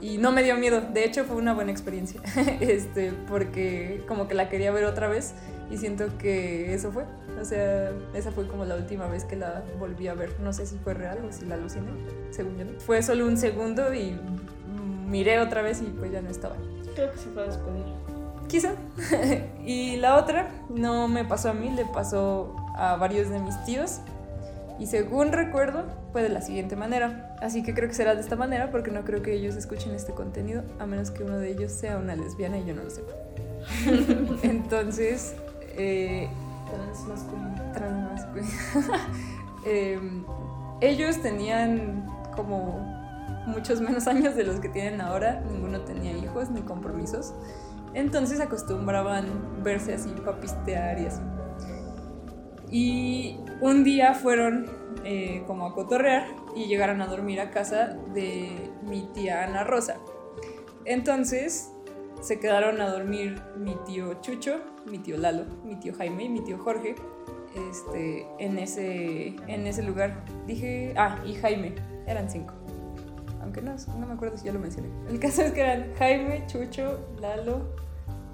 Y 0.00 0.18
no 0.18 0.30
me 0.32 0.42
dio 0.42 0.56
miedo, 0.56 0.80
de 0.80 1.04
hecho 1.04 1.24
fue 1.24 1.36
una 1.36 1.54
buena 1.54 1.72
experiencia, 1.72 2.20
este, 2.60 3.12
porque 3.28 4.04
como 4.06 4.28
que 4.28 4.34
la 4.34 4.48
quería 4.48 4.70
ver 4.70 4.84
otra 4.84 5.08
vez 5.08 5.34
y 5.70 5.76
siento 5.76 6.06
que 6.18 6.72
eso 6.72 6.92
fue. 6.92 7.04
O 7.40 7.44
sea, 7.44 7.92
esa 8.14 8.32
fue 8.32 8.46
como 8.48 8.64
la 8.64 8.74
última 8.74 9.06
vez 9.06 9.24
que 9.24 9.36
la 9.36 9.62
volví 9.78 10.08
a 10.08 10.14
ver. 10.14 10.30
No 10.40 10.52
sé 10.52 10.66
si 10.66 10.76
fue 10.78 10.94
real 10.94 11.18
o 11.28 11.32
si 11.32 11.44
la 11.46 11.54
aluciné, 11.54 11.90
según 12.30 12.58
yo. 12.58 12.64
Fue 12.80 13.02
solo 13.02 13.26
un 13.26 13.36
segundo 13.36 13.94
y 13.94 14.18
miré 15.08 15.40
otra 15.40 15.62
vez 15.62 15.80
y 15.80 15.84
pues 15.84 16.10
ya 16.10 16.20
no 16.20 16.30
estaba. 16.30 16.56
Creo 16.94 17.12
que 17.12 17.18
se 17.18 17.28
fue 17.28 17.42
a 17.42 17.46
despedir. 17.46 17.84
Quizá. 18.48 18.72
y 19.64 19.96
la 19.96 20.16
otra 20.16 20.48
no 20.70 21.06
me 21.06 21.24
pasó 21.24 21.50
a 21.50 21.52
mí, 21.52 21.70
le 21.70 21.84
pasó 21.84 22.56
a 22.74 22.96
varios 22.96 23.28
de 23.28 23.38
mis 23.38 23.62
tíos. 23.64 24.00
Y 24.78 24.86
según 24.86 25.32
recuerdo, 25.32 25.84
fue 26.12 26.22
de 26.22 26.28
la 26.28 26.40
siguiente 26.40 26.76
manera. 26.76 27.36
Así 27.40 27.62
que 27.62 27.74
creo 27.74 27.88
que 27.88 27.94
será 27.94 28.14
de 28.14 28.20
esta 28.20 28.36
manera 28.36 28.70
porque 28.70 28.90
no 28.90 29.04
creo 29.04 29.22
que 29.22 29.32
ellos 29.32 29.56
escuchen 29.56 29.94
este 29.94 30.12
contenido, 30.12 30.62
a 30.78 30.86
menos 30.86 31.10
que 31.10 31.24
uno 31.24 31.38
de 31.38 31.50
ellos 31.50 31.72
sea 31.72 31.98
una 31.98 32.14
lesbiana 32.14 32.58
y 32.58 32.64
yo 32.64 32.74
no 32.74 32.84
lo 32.84 32.90
sepa. 32.90 33.12
Entonces, 34.42 35.34
eh, 35.76 36.28
Transmasculino. 36.70 37.72
transmasculino. 37.72 38.48
Em, 39.66 40.24
ellos 40.80 41.20
tenían 41.20 42.06
como 42.36 42.78
muchos 43.46 43.80
menos 43.80 44.06
años 44.06 44.36
de 44.36 44.44
los 44.44 44.60
que 44.60 44.68
tienen 44.68 45.00
ahora, 45.00 45.40
ninguno 45.50 45.80
tenía 45.80 46.16
hijos 46.16 46.48
ni 46.50 46.62
compromisos, 46.62 47.34
entonces 47.92 48.40
acostumbraban 48.40 49.26
verse 49.64 49.94
así, 49.94 50.10
papistear 50.24 51.00
y 51.00 51.06
así. 51.06 51.20
Y 52.70 53.40
un 53.60 53.84
día 53.84 54.14
fueron 54.14 54.66
eh, 55.04 55.42
como 55.46 55.66
a 55.66 55.74
cotorrear 55.74 56.26
y 56.54 56.66
llegaron 56.66 57.00
a 57.02 57.06
dormir 57.06 57.40
a 57.40 57.50
casa 57.50 57.96
de 58.14 58.70
mi 58.82 59.08
tía 59.14 59.44
Ana 59.44 59.64
Rosa. 59.64 59.96
Entonces 60.84 61.72
se 62.20 62.40
quedaron 62.40 62.80
a 62.80 62.90
dormir 62.90 63.40
mi 63.56 63.76
tío 63.86 64.14
Chucho, 64.20 64.60
mi 64.90 64.98
tío 64.98 65.16
Lalo, 65.16 65.44
mi 65.64 65.76
tío 65.76 65.94
Jaime 65.94 66.24
y 66.24 66.28
mi 66.28 66.40
tío 66.40 66.58
Jorge 66.58 66.94
este, 67.70 68.26
en, 68.38 68.58
ese, 68.58 69.36
en 69.46 69.66
ese 69.66 69.82
lugar. 69.82 70.24
Dije, 70.46 70.94
ah, 70.96 71.18
y 71.24 71.34
Jaime, 71.34 71.74
eran 72.06 72.30
cinco. 72.30 72.54
Aunque 73.40 73.62
no, 73.62 73.74
no 73.98 74.06
me 74.06 74.14
acuerdo 74.14 74.36
si 74.36 74.46
ya 74.46 74.52
lo 74.52 74.60
mencioné. 74.60 74.88
El 75.08 75.18
caso 75.18 75.42
es 75.42 75.52
que 75.52 75.60
eran 75.60 75.94
Jaime, 75.94 76.44
Chucho, 76.46 77.08
Lalo, 77.20 77.74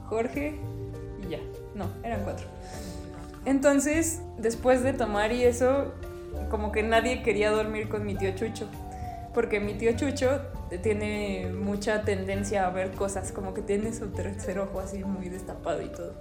Jorge 0.07 0.59
y 1.25 1.31
ya. 1.31 1.38
No, 1.75 1.88
eran 2.02 2.23
cuatro. 2.25 2.47
Entonces, 3.44 4.20
después 4.38 4.82
de 4.82 4.92
tomar 4.92 5.32
y 5.32 5.44
eso, 5.44 5.92
como 6.50 6.72
que 6.72 6.82
nadie 6.82 7.22
quería 7.22 7.50
dormir 7.50 7.88
con 7.88 8.04
mi 8.04 8.14
tío 8.14 8.34
Chucho. 8.34 8.68
Porque 9.32 9.60
mi 9.60 9.74
tío 9.74 9.92
Chucho 9.96 10.40
tiene 10.82 11.50
mucha 11.52 12.02
tendencia 12.02 12.66
a 12.66 12.70
ver 12.70 12.92
cosas, 12.92 13.32
como 13.32 13.52
que 13.52 13.62
tiene 13.62 13.92
su 13.92 14.08
tercer 14.08 14.58
ojo 14.58 14.80
así 14.80 15.04
muy 15.04 15.28
destapado 15.28 15.82
y 15.82 15.88
todo. 15.88 16.14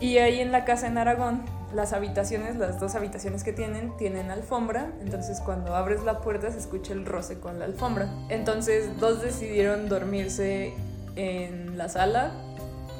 Y 0.00 0.18
ahí 0.18 0.40
en 0.40 0.52
la 0.52 0.64
casa 0.64 0.86
en 0.86 0.96
Aragón, 0.96 1.42
las 1.74 1.92
habitaciones, 1.92 2.56
las 2.56 2.78
dos 2.78 2.94
habitaciones 2.94 3.42
que 3.42 3.52
tienen, 3.52 3.96
tienen 3.96 4.30
alfombra. 4.30 4.92
Entonces 5.00 5.40
cuando 5.40 5.74
abres 5.74 6.04
la 6.04 6.20
puerta 6.20 6.52
se 6.52 6.58
escucha 6.58 6.92
el 6.92 7.04
roce 7.04 7.40
con 7.40 7.58
la 7.58 7.64
alfombra. 7.64 8.08
Entonces 8.28 8.98
dos 9.00 9.22
decidieron 9.22 9.88
dormirse 9.88 10.72
en 11.16 11.76
la 11.76 11.88
sala. 11.88 12.32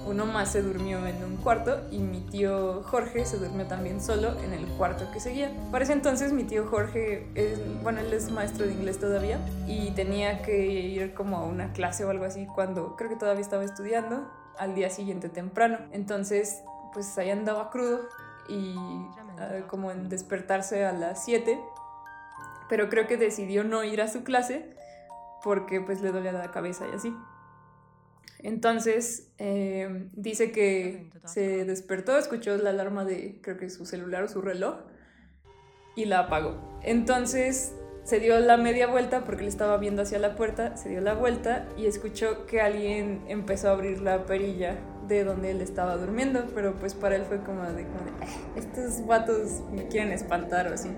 Uno 0.09 0.25
más 0.25 0.53
se 0.53 0.63
durmió 0.63 1.07
en 1.07 1.23
un 1.23 1.37
cuarto 1.37 1.83
y 1.91 1.99
mi 1.99 2.23
tío 2.23 2.83
Jorge 2.85 3.27
se 3.27 3.37
durmió 3.37 3.67
también 3.67 4.01
solo 4.01 4.41
en 4.41 4.55
el 4.55 4.67
cuarto 4.79 5.11
que 5.13 5.21
seguía. 5.21 5.53
Para 5.71 5.85
ese 5.85 5.93
entonces 5.93 6.33
mi 6.33 6.45
tío 6.45 6.67
Jorge, 6.67 7.29
es, 7.35 7.61
bueno, 7.83 8.01
él 8.01 8.11
es 8.15 8.31
maestro 8.31 8.65
de 8.65 8.73
inglés 8.73 8.99
todavía 8.99 9.39
y 9.67 9.91
tenía 9.91 10.41
que 10.41 10.67
ir 10.67 11.13
como 11.13 11.37
a 11.37 11.45
una 11.45 11.75
clase 11.75 12.07
o 12.07 12.11
algo 12.11 12.25
así 12.25 12.47
cuando 12.47 12.97
creo 12.97 13.11
que 13.11 13.17
todavía 13.17 13.43
estaba 13.43 13.65
estudiando 13.65 14.27
al 14.59 14.75
día 14.75 14.89
siguiente 14.89 15.29
temprano. 15.29 15.77
Entonces 15.93 16.63
pues 16.95 17.19
ahí 17.19 17.29
andaba 17.29 17.69
crudo 17.69 18.09
y 18.49 18.75
uh, 18.77 19.67
como 19.69 19.91
en 19.91 20.09
despertarse 20.09 20.87
a 20.87 20.93
las 20.93 21.23
7, 21.27 21.61
pero 22.71 22.89
creo 22.89 23.07
que 23.07 23.19
decidió 23.19 23.63
no 23.63 23.85
ir 23.85 24.01
a 24.01 24.09
su 24.09 24.25
clase 24.25 24.75
porque 25.43 25.83
pues 25.83 26.01
le 26.01 26.13
dolía 26.13 26.33
la 26.33 26.51
cabeza 26.51 26.87
y 26.91 26.97
así. 26.97 27.15
Entonces 28.41 29.29
eh, 29.39 30.09
dice 30.13 30.53
que 30.53 31.11
se 31.25 31.65
despertó, 31.65 32.17
escuchó 32.19 32.57
la 32.57 32.71
alarma 32.71 33.05
de 33.05 33.41
creo 33.43 33.57
que 33.57 33.69
su 33.69 33.85
celular 33.85 34.23
o 34.23 34.29
su 34.29 34.41
reloj 34.41 34.77
y 35.97 36.05
la 36.05 36.21
apagó. 36.21 36.79
Entonces 36.83 37.75
se 38.05 38.21
dio 38.21 38.39
la 38.39 38.57
media 38.57 38.87
vuelta 38.87 39.25
porque 39.25 39.43
le 39.43 39.49
estaba 39.49 39.77
viendo 39.77 40.03
hacia 40.03 40.19
la 40.19 40.37
puerta, 40.37 40.77
se 40.77 40.89
dio 40.89 41.01
la 41.01 41.15
vuelta 41.15 41.69
y 41.77 41.87
escuchó 41.87 42.47
que 42.47 42.61
alguien 42.61 43.23
empezó 43.29 43.69
a 43.69 43.73
abrir 43.73 44.01
la 44.01 44.25
perilla 44.25 44.79
de 45.09 45.25
donde 45.25 45.51
él 45.51 45.61
estaba 45.61 45.97
durmiendo, 45.97 46.47
pero 46.55 46.75
pues 46.77 46.95
para 46.95 47.17
él 47.17 47.25
fue 47.25 47.39
como 47.43 47.63
de, 47.65 47.85
como 47.85 48.05
de 48.05 48.11
"Ah, 48.23 48.27
estos 48.57 49.07
vatos 49.07 49.63
me 49.73 49.89
quieren 49.89 50.13
espantar 50.13 50.69
o 50.69 50.75
así. 50.75 50.91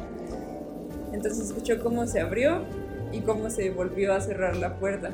Entonces 1.12 1.46
escuchó 1.48 1.82
cómo 1.82 2.06
se 2.06 2.20
abrió 2.20 2.64
y 3.12 3.22
cómo 3.22 3.50
se 3.50 3.70
volvió 3.70 4.12
a 4.12 4.20
cerrar 4.20 4.56
la 4.56 4.78
puerta. 4.78 5.10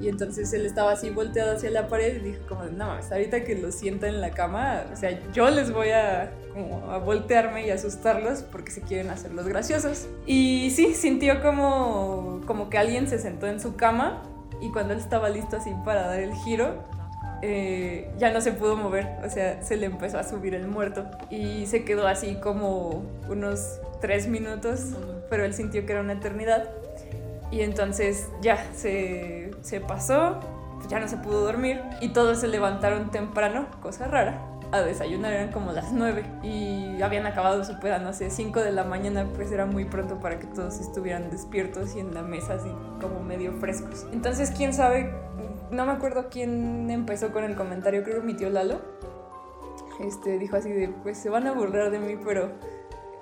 Y 0.00 0.08
entonces 0.08 0.52
él 0.52 0.66
estaba 0.66 0.92
así 0.92 1.10
volteado 1.10 1.56
hacia 1.56 1.70
la 1.70 1.88
pared 1.88 2.16
y 2.16 2.20
dijo 2.20 2.40
como, 2.48 2.64
no 2.64 2.86
mames, 2.86 3.10
ahorita 3.12 3.44
que 3.44 3.54
los 3.54 3.74
sienta 3.74 4.08
en 4.08 4.20
la 4.20 4.30
cama, 4.30 4.84
o 4.92 4.96
sea, 4.96 5.18
yo 5.32 5.48
les 5.50 5.72
voy 5.72 5.90
a, 5.90 6.32
como, 6.52 6.90
a 6.90 6.98
voltearme 6.98 7.66
y 7.66 7.70
asustarlos 7.70 8.42
porque 8.42 8.70
se 8.70 8.80
quieren 8.82 9.10
hacer 9.10 9.32
los 9.32 9.46
graciosos. 9.46 10.08
Y 10.26 10.70
sí, 10.74 10.94
sintió 10.94 11.40
como, 11.42 12.40
como 12.46 12.68
que 12.68 12.78
alguien 12.78 13.08
se 13.08 13.18
sentó 13.18 13.46
en 13.46 13.60
su 13.60 13.76
cama 13.76 14.22
y 14.60 14.70
cuando 14.70 14.94
él 14.94 15.00
estaba 15.00 15.28
listo 15.28 15.56
así 15.56 15.72
para 15.84 16.06
dar 16.06 16.20
el 16.20 16.34
giro, 16.34 16.82
eh, 17.44 18.08
ya 18.18 18.32
no 18.32 18.40
se 18.40 18.52
pudo 18.52 18.76
mover, 18.76 19.08
o 19.24 19.28
sea, 19.28 19.60
se 19.62 19.76
le 19.76 19.86
empezó 19.86 20.16
a 20.16 20.22
subir 20.22 20.54
el 20.54 20.68
muerto 20.68 21.10
y 21.28 21.66
se 21.66 21.84
quedó 21.84 22.06
así 22.06 22.36
como 22.36 23.02
unos 23.28 23.80
tres 24.00 24.28
minutos, 24.28 24.90
pero 25.28 25.44
él 25.44 25.52
sintió 25.52 25.84
que 25.84 25.92
era 25.92 26.02
una 26.02 26.12
eternidad. 26.12 26.70
Y 27.52 27.60
entonces 27.60 28.30
ya 28.40 28.72
se, 28.74 29.52
se 29.60 29.80
pasó, 29.80 30.40
ya 30.88 30.98
no 30.98 31.06
se 31.06 31.18
pudo 31.18 31.44
dormir 31.44 31.80
y 32.00 32.08
todos 32.08 32.40
se 32.40 32.48
levantaron 32.48 33.10
temprano, 33.10 33.66
cosa 33.80 34.08
rara, 34.08 34.42
a 34.72 34.80
desayunar, 34.80 35.34
eran 35.34 35.52
como 35.52 35.70
las 35.70 35.92
9 35.92 36.24
y 36.42 37.02
habían 37.02 37.26
acabado 37.26 37.62
su 37.62 37.78
peda, 37.78 37.98
no 37.98 38.14
sé, 38.14 38.30
5 38.30 38.60
de 38.60 38.72
la 38.72 38.84
mañana, 38.84 39.28
pues 39.34 39.52
era 39.52 39.66
muy 39.66 39.84
pronto 39.84 40.18
para 40.18 40.38
que 40.38 40.46
todos 40.46 40.80
estuvieran 40.80 41.30
despiertos 41.30 41.94
y 41.94 42.00
en 42.00 42.14
la 42.14 42.22
mesa 42.22 42.54
así 42.54 42.70
como 43.00 43.22
medio 43.22 43.52
frescos. 43.52 44.06
Entonces, 44.12 44.50
quién 44.50 44.72
sabe, 44.72 45.12
no 45.70 45.84
me 45.84 45.92
acuerdo 45.92 46.28
quién 46.30 46.90
empezó 46.90 47.32
con 47.32 47.44
el 47.44 47.54
comentario, 47.54 48.02
creo 48.02 48.20
que 48.20 48.26
mi 48.26 48.34
tío 48.34 48.48
Lalo. 48.48 48.80
Este 50.00 50.38
dijo 50.38 50.56
así 50.56 50.72
de, 50.72 50.88
pues 50.88 51.18
se 51.18 51.28
van 51.28 51.46
a 51.46 51.52
burlar 51.52 51.90
de 51.90 51.98
mí, 51.98 52.16
pero 52.24 52.50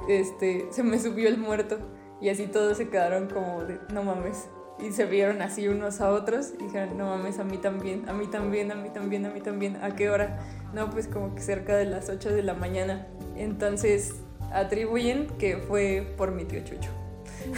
este 0.08 0.68
se 0.70 0.84
me 0.84 1.00
subió 1.00 1.28
el 1.28 1.36
muerto. 1.36 1.78
Y 2.20 2.28
así 2.28 2.46
todos 2.46 2.76
se 2.76 2.88
quedaron 2.88 3.28
como 3.28 3.64
de, 3.64 3.78
no 3.92 4.02
mames. 4.02 4.48
Y 4.78 4.92
se 4.92 5.04
vieron 5.04 5.42
así 5.42 5.68
unos 5.68 6.00
a 6.00 6.10
otros 6.10 6.52
y 6.58 6.64
dijeron, 6.64 6.96
no 6.96 7.06
mames, 7.06 7.38
a 7.38 7.44
mí 7.44 7.58
también, 7.58 8.08
a 8.08 8.12
mí 8.14 8.26
también, 8.26 8.72
a 8.72 8.74
mí 8.74 8.88
también, 8.88 9.26
a 9.26 9.30
mí 9.30 9.40
también. 9.40 9.76
¿A 9.82 9.94
qué 9.94 10.08
hora? 10.08 10.38
No, 10.72 10.88
pues 10.90 11.06
como 11.06 11.34
que 11.34 11.42
cerca 11.42 11.76
de 11.76 11.84
las 11.84 12.08
8 12.08 12.30
de 12.30 12.42
la 12.42 12.54
mañana. 12.54 13.06
Entonces 13.36 14.14
atribuyen 14.52 15.26
que 15.38 15.58
fue 15.58 16.14
por 16.16 16.32
mi 16.32 16.44
tío 16.44 16.60
Chucho. 16.64 16.90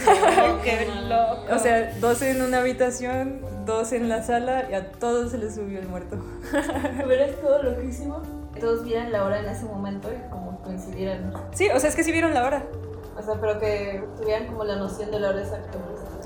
Oh, 0.07 0.61
qué 0.63 0.87
loco. 1.07 1.53
O 1.53 1.59
sea, 1.59 1.93
dos 1.99 2.21
en 2.21 2.41
una 2.41 2.59
habitación, 2.59 3.41
dos 3.65 3.91
en 3.91 4.09
la 4.09 4.23
sala 4.23 4.67
y 4.69 4.73
a 4.75 4.91
todos 4.91 5.31
se 5.31 5.37
les 5.37 5.55
subió 5.55 5.79
el 5.79 5.87
muerto. 5.87 6.17
Hubiera 7.05 7.25
estado 7.25 7.63
loquísimo. 7.63 8.21
Todos 8.59 8.83
vieran 8.85 9.11
la 9.11 9.25
hora 9.25 9.39
en 9.39 9.47
ese 9.47 9.65
momento 9.65 10.09
y 10.11 10.29
como 10.29 10.61
coincidieran. 10.61 11.33
Sí, 11.53 11.69
o 11.73 11.79
sea, 11.79 11.89
es 11.89 11.95
que 11.95 12.03
sí 12.03 12.11
vieron 12.11 12.33
la 12.33 12.45
hora. 12.45 12.65
O 13.17 13.21
sea, 13.21 13.35
pero 13.39 13.59
que 13.59 14.03
tuvieran 14.17 14.47
como 14.47 14.63
la 14.63 14.75
noción 14.75 15.11
de 15.11 15.19
la 15.19 15.29
hora 15.29 15.41
exacta. 15.41 15.77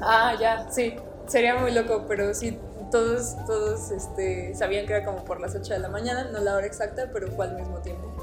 Ah, 0.02 0.36
ya, 0.40 0.70
sí. 0.70 0.96
Sería 1.28 1.56
muy 1.56 1.72
loco, 1.72 2.06
pero 2.08 2.34
sí, 2.34 2.58
todos, 2.92 3.36
todos 3.46 3.92
este, 3.92 4.56
sabían 4.56 4.86
que 4.86 4.94
era 4.94 5.06
como 5.06 5.26
por 5.26 5.42
las 5.42 5.56
8 5.56 5.74
de 5.74 5.80
la 5.80 5.90
mañana, 5.90 6.30
no 6.32 6.40
la 6.40 6.56
hora 6.56 6.66
exacta, 6.66 7.10
pero 7.12 7.28
fue 7.32 7.46
al 7.46 7.56
mismo 7.56 7.80
tiempo. 7.80 8.14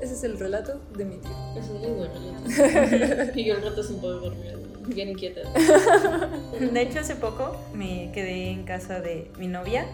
Ese 0.00 0.14
es 0.14 0.24
el 0.24 0.38
relato 0.38 0.80
de 0.96 1.04
mi 1.04 1.16
tío. 1.16 1.32
Es 1.56 1.68
un 1.68 1.80
muy 1.80 1.90
buen 1.90 2.10
relato. 2.12 3.32
y 3.38 3.44
yo 3.44 3.54
el 3.54 3.62
rato 3.62 3.82
sin 3.82 4.00
poder 4.00 4.20
dormir. 4.20 4.58
Bien 4.86 5.08
inquieta. 5.08 5.40
De 6.60 6.80
hecho, 6.82 7.00
hace 7.00 7.16
poco 7.16 7.56
me 7.72 8.10
quedé 8.12 8.50
en 8.50 8.64
casa 8.64 9.00
de 9.00 9.30
mi 9.38 9.46
novia 9.46 9.86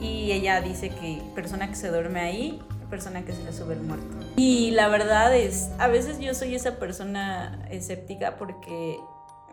y 0.00 0.30
ella 0.32 0.60
dice 0.60 0.90
que 0.90 1.20
persona 1.34 1.68
que 1.68 1.74
se 1.74 1.88
duerme 1.88 2.20
ahí, 2.20 2.62
persona 2.90 3.24
que 3.24 3.32
se 3.32 3.42
le 3.44 3.52
sube 3.52 3.74
el 3.74 3.80
muerto. 3.80 4.06
Y 4.36 4.72
la 4.72 4.88
verdad 4.88 5.34
es, 5.34 5.70
a 5.78 5.88
veces 5.88 6.18
yo 6.18 6.34
soy 6.34 6.54
esa 6.54 6.76
persona 6.78 7.64
escéptica 7.70 8.36
porque 8.36 8.98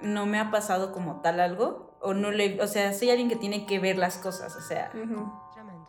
no 0.02 0.26
me 0.26 0.40
ha 0.40 0.52
pasado 0.52 0.92
como 0.92 1.22
tal 1.22 1.40
algo 1.40 1.98
o 2.02 2.14
no 2.14 2.32
le, 2.32 2.62
o 2.62 2.68
sea, 2.68 2.94
soy 2.94 3.10
alguien 3.10 3.30
que 3.30 3.36
tiene 3.36 3.66
que 3.66 3.80
ver 3.80 3.98
las 3.98 4.18
cosas, 4.18 4.56
o 4.56 4.62
sea, 4.62 4.92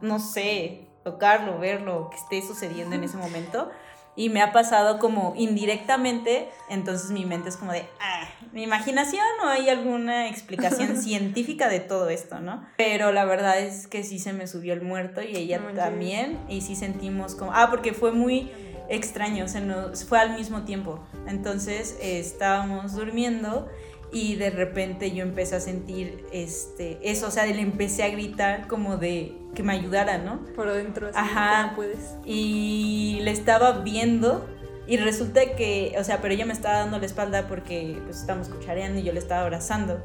no 0.00 0.18
sé, 0.20 0.88
tocarlo, 1.04 1.58
verlo, 1.58 2.10
que 2.10 2.16
esté 2.16 2.46
sucediendo 2.46 2.94
en 2.94 3.04
ese 3.04 3.16
momento. 3.16 3.70
Y 4.18 4.30
me 4.30 4.42
ha 4.42 4.52
pasado 4.52 4.98
como 4.98 5.32
indirectamente, 5.36 6.48
entonces 6.68 7.12
mi 7.12 7.24
mente 7.24 7.50
es 7.50 7.56
como 7.56 7.70
de, 7.70 7.84
ah, 8.00 8.28
mi 8.52 8.64
imaginación 8.64 9.24
o 9.44 9.46
hay 9.46 9.68
alguna 9.68 10.26
explicación 10.26 10.96
científica 11.00 11.68
de 11.68 11.78
todo 11.78 12.08
esto, 12.08 12.40
¿no? 12.40 12.66
Pero 12.76 13.12
la 13.12 13.24
verdad 13.24 13.60
es 13.60 13.86
que 13.86 14.02
sí 14.02 14.18
se 14.18 14.32
me 14.32 14.48
subió 14.48 14.74
el 14.74 14.82
muerto 14.82 15.22
y 15.22 15.36
ella 15.36 15.62
también, 15.72 16.40
y 16.48 16.62
sí 16.62 16.74
sentimos 16.74 17.36
como, 17.36 17.52
ah, 17.54 17.68
porque 17.70 17.92
fue 17.92 18.10
muy 18.10 18.50
extraño, 18.88 19.46
se 19.46 19.60
nos, 19.60 20.04
fue 20.04 20.18
al 20.18 20.34
mismo 20.34 20.64
tiempo. 20.64 20.98
Entonces 21.28 21.96
eh, 22.00 22.18
estábamos 22.18 22.94
durmiendo 22.94 23.68
y 24.12 24.36
de 24.36 24.50
repente 24.50 25.10
yo 25.12 25.22
empecé 25.22 25.56
a 25.56 25.60
sentir 25.60 26.24
este, 26.32 26.98
eso, 27.02 27.28
o 27.28 27.30
sea, 27.30 27.46
le 27.46 27.60
empecé 27.60 28.04
a 28.04 28.08
gritar 28.08 28.66
como 28.66 28.96
de 28.96 29.34
que 29.54 29.62
me 29.62 29.72
ayudara, 29.72 30.18
¿no? 30.18 30.44
Por 30.54 30.72
dentro, 30.72 31.08
así 31.08 31.18
Ajá. 31.18 31.68
no 31.68 31.76
puedes. 31.76 32.16
y 32.24 33.18
le 33.22 33.30
estaba 33.30 33.80
viendo 33.80 34.46
y 34.86 34.96
resulta 34.96 35.54
que, 35.54 35.94
o 35.98 36.04
sea, 36.04 36.22
pero 36.22 36.32
ella 36.32 36.46
me 36.46 36.54
estaba 36.54 36.78
dando 36.78 36.98
la 36.98 37.04
espalda 37.04 37.46
porque 37.46 37.98
pues 38.06 38.20
estábamos 38.20 38.48
cuchareando 38.48 39.00
y 39.00 39.02
yo 39.02 39.12
le 39.12 39.18
estaba 39.18 39.42
abrazando. 39.42 40.02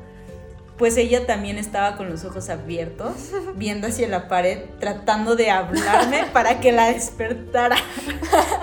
Pues 0.77 0.97
ella 0.97 1.25
también 1.27 1.57
estaba 1.59 1.95
con 1.97 2.09
los 2.09 2.25
ojos 2.25 2.49
abiertos, 2.49 3.13
viendo 3.55 3.87
hacia 3.87 4.07
la 4.07 4.27
pared, 4.27 4.59
tratando 4.79 5.35
de 5.35 5.51
hablarme 5.51 6.25
para 6.33 6.59
que 6.59 6.71
la 6.71 6.87
despertara. 6.91 7.75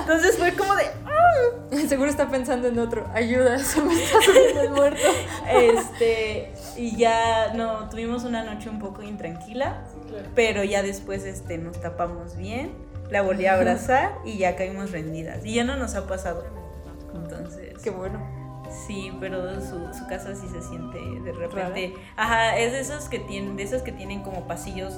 Entonces 0.01 0.37
fue 0.37 0.53
como 0.55 0.75
de, 0.75 0.85
Seguro 1.89 2.11
está 2.11 2.29
pensando 2.29 2.67
en 2.69 2.79
otro. 2.81 3.09
Ayuda, 3.15 3.59
se 3.61 3.81
me 3.81 3.95
está 3.95 4.21
subiendo 4.25 4.61
el 4.63 4.71
muerto. 4.71 5.09
este, 5.49 6.53
y 6.77 6.97
ya 6.97 7.53
no, 7.55 7.89
tuvimos 7.89 8.25
una 8.25 8.43
noche 8.43 8.69
un 8.69 8.81
poco 8.81 9.03
intranquila, 9.03 9.85
Claro. 10.09 10.29
pero 10.35 10.65
ya 10.65 10.83
después 10.83 11.25
este, 11.25 11.59
nos 11.59 11.81
tapamos 11.81 12.37
bien, 12.37 12.73
la 13.11 13.23
volví 13.23 13.47
a 13.47 13.55
abrazar 13.55 14.17
y 14.25 14.39
ya 14.39 14.57
caímos 14.57 14.91
rendidas. 14.91 15.45
Y 15.47 15.55
ya 15.55 15.65
no 15.65 15.77
nos 15.77 15.95
ha 15.95 16.07
pasado. 16.09 16.45
Entonces, 17.15 17.75
Qué 17.83 17.91
bueno. 17.91 18.21
Sí, 18.87 19.13
pero 19.21 19.61
su, 19.61 19.93
su 19.93 20.07
casa 20.09 20.35
sí 20.35 20.47
se 20.49 20.63
siente 20.63 20.99
de 20.99 21.33
repente. 21.33 21.95
Ajá, 22.17 22.57
es 22.59 22.73
de 22.73 22.81
esos 22.81 23.09
que 23.09 23.19
tienen, 23.19 23.57
de 23.57 23.63
esos 23.65 23.83
que 23.83 23.93
tienen 23.93 24.23
como 24.23 24.47
pasillos 24.47 24.95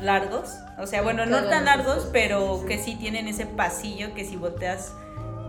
largos. 0.00 0.56
O 0.78 0.86
sea, 0.86 1.02
bueno, 1.02 1.26
no 1.26 1.44
tan 1.44 1.64
largos, 1.64 2.08
pero 2.12 2.64
que 2.66 2.78
sí 2.78 2.96
tienen 2.96 3.28
ese 3.28 3.46
pasillo 3.46 4.14
que 4.14 4.24
si 4.24 4.36
volteas 4.36 4.94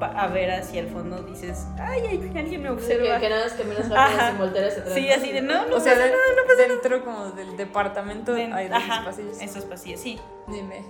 a 0.01 0.27
ver 0.27 0.51
hacia 0.51 0.81
el 0.81 0.87
fondo 0.89 1.23
dices, 1.23 1.65
ay, 1.79 2.01
ay, 2.09 2.31
alguien 2.35 2.61
me 2.61 2.67
Que, 2.69 2.73
observa. 2.73 3.19
que 3.19 3.29
nada 3.29 3.45
más 3.45 3.53
caminas 3.53 3.89
rápido 3.89 4.27
sin 4.27 4.37
voltear 4.37 4.65
hacia 4.65 4.79
atrás. 4.81 4.95
Sí, 4.95 5.09
así 5.09 5.31
de 5.31 5.41
no, 5.41 5.65
no 5.67 5.75
o 5.77 5.79
sea, 5.79 5.93
pasa 5.93 6.07
nada. 6.07 6.67
dentro 6.67 7.05
como 7.05 7.31
del 7.31 7.55
departamento 7.55 8.33
Den- 8.33 8.51
hay 8.53 8.67
Ajá, 8.67 8.95
esos 8.95 9.05
pasillos. 9.05 9.41
esos 9.41 9.65
pasillos, 9.65 9.99
sí. 10.01 10.19
Dime, 10.47 10.83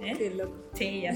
¿Eh? 0.00 0.14
qué 0.16 0.30
loco. 0.30 0.54
Sí, 0.72 1.02
ya. 1.02 1.12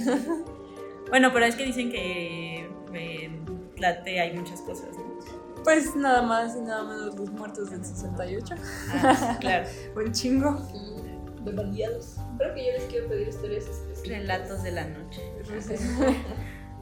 bueno, 1.08 1.30
pero 1.32 1.46
es 1.46 1.56
que 1.56 1.64
dicen 1.64 1.90
que 1.90 2.68
en 2.92 3.46
Tlate 3.82 4.20
hay 4.20 4.32
muchas 4.36 4.60
cosas. 4.60 4.88
¿no? 4.96 5.62
Pues 5.64 5.94
nada 5.96 6.22
más 6.22 6.56
y 6.56 6.60
nada 6.60 6.84
menos 6.84 7.16
los 7.16 7.30
muertos 7.32 7.70
del 7.70 7.84
68. 7.84 8.54
Ah, 8.94 9.36
claro. 9.40 9.66
Un 9.96 10.12
chingo. 10.12 10.58
De 11.44 11.52
bandeados. 11.52 12.16
Creo 12.38 12.54
que 12.54 12.64
yo 12.66 12.72
les 12.72 12.84
quiero 12.84 13.08
pedir 13.08 13.28
historias 13.28 13.64
específicas. 13.64 14.08
Relatos 14.20 14.62
de 14.62 14.70
la 14.72 14.84
noche. 14.86 15.20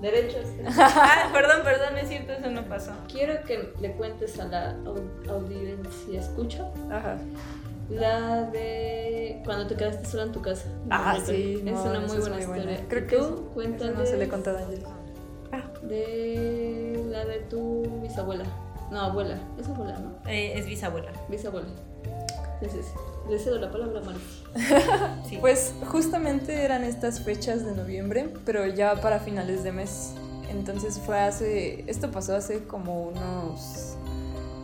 Derechos. 0.03 0.47
Ah, 0.79 1.29
perdón, 1.33 1.63
perdón, 1.63 1.99
es 1.99 2.09
cierto, 2.09 2.33
eso 2.33 2.51
no 2.51 2.65
pasó. 2.67 2.93
Quiero 3.11 3.43
que 3.45 3.73
le 3.81 3.93
cuentes 3.93 4.39
a 4.41 4.47
la 4.47 4.75
au- 4.85 5.29
audiencia, 5.31 6.21
escucha, 6.21 6.71
Ajá. 6.91 7.19
la 7.91 8.45
de 8.45 9.43
cuando 9.45 9.67
te 9.67 9.77
quedaste 9.77 10.07
sola 10.07 10.23
en 10.25 10.33
tu 10.33 10.41
casa. 10.41 10.69
Ah, 10.89 11.17
Es 11.19 11.25
sí, 11.25 11.61
no, 11.65 11.73
una 11.73 11.81
esa 11.81 12.01
muy 12.01 12.17
es 12.17 12.21
buena 12.21 12.37
muy 12.37 12.47
buena. 12.47 12.73
historia. 12.73 12.89
Creo 12.89 13.03
¿Y 13.03 13.07
que 13.09 13.17
tú, 13.19 13.25
Eso 13.25 13.51
cuéntales 13.53 13.99
no 13.99 14.07
se 14.07 14.17
le 14.17 14.25
a 14.25 14.27
Angel. 14.27 14.85
de 15.83 16.70
la 17.25 17.33
de 17.33 17.41
tu 17.41 17.83
bisabuela. 18.03 18.45
No, 18.91 19.01
abuela. 19.01 19.39
Es 19.59 19.69
abuela, 19.69 19.99
¿no? 19.99 20.29
Eh, 20.29 20.53
es 20.57 20.67
bisabuela. 20.67 21.13
Bisabuela. 21.29 21.69
Sí, 22.61 22.67
sí, 22.71 22.79
sí. 22.83 23.31
Le 23.31 23.39
cedo 23.39 23.59
la 23.59 23.71
palabra 23.71 24.01
a. 24.01 25.21
Sí. 25.29 25.39
Pues 25.41 25.75
justamente 25.87 26.65
eran 26.65 26.83
estas 26.83 27.21
fechas 27.21 27.65
de 27.65 27.73
noviembre, 27.73 28.33
pero 28.45 28.67
ya 28.67 29.01
para 29.01 29.21
finales 29.21 29.63
de 29.63 29.73
mes. 29.73 30.15
Entonces 30.51 30.99
fue 30.99 31.21
hace, 31.21 31.85
esto 31.87 32.11
pasó 32.11 32.35
hace 32.35 32.65
como 32.65 33.05
unos 33.05 33.95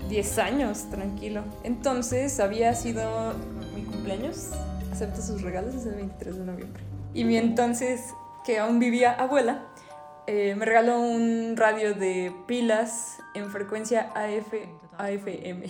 10 0.09 0.38
años, 0.38 0.90
tranquilo. 0.90 1.45
Entonces 1.62 2.40
había 2.40 2.75
sido 2.75 3.35
mi 3.77 3.83
cumpleaños, 3.83 4.49
acepto 4.92 5.23
sus 5.23 5.42
regalos, 5.42 5.75
es 5.75 5.87
el 5.87 5.95
23 5.95 6.38
de 6.38 6.45
noviembre. 6.45 6.83
Y 7.14 7.25
mi 7.25 7.37
entonces, 7.37 8.01
que 8.45 8.59
aún 8.59 8.81
vivía 8.81 9.12
abuela, 9.12 9.62
eh, 10.27 10.55
me 10.57 10.65
regaló 10.65 11.01
un 11.01 11.57
radio 11.57 11.95
de 11.95 12.33
pilas 12.47 13.23
en 13.35 13.51
frecuencia 13.51 14.12
AF, 14.15 14.55
AFM. 14.99 15.65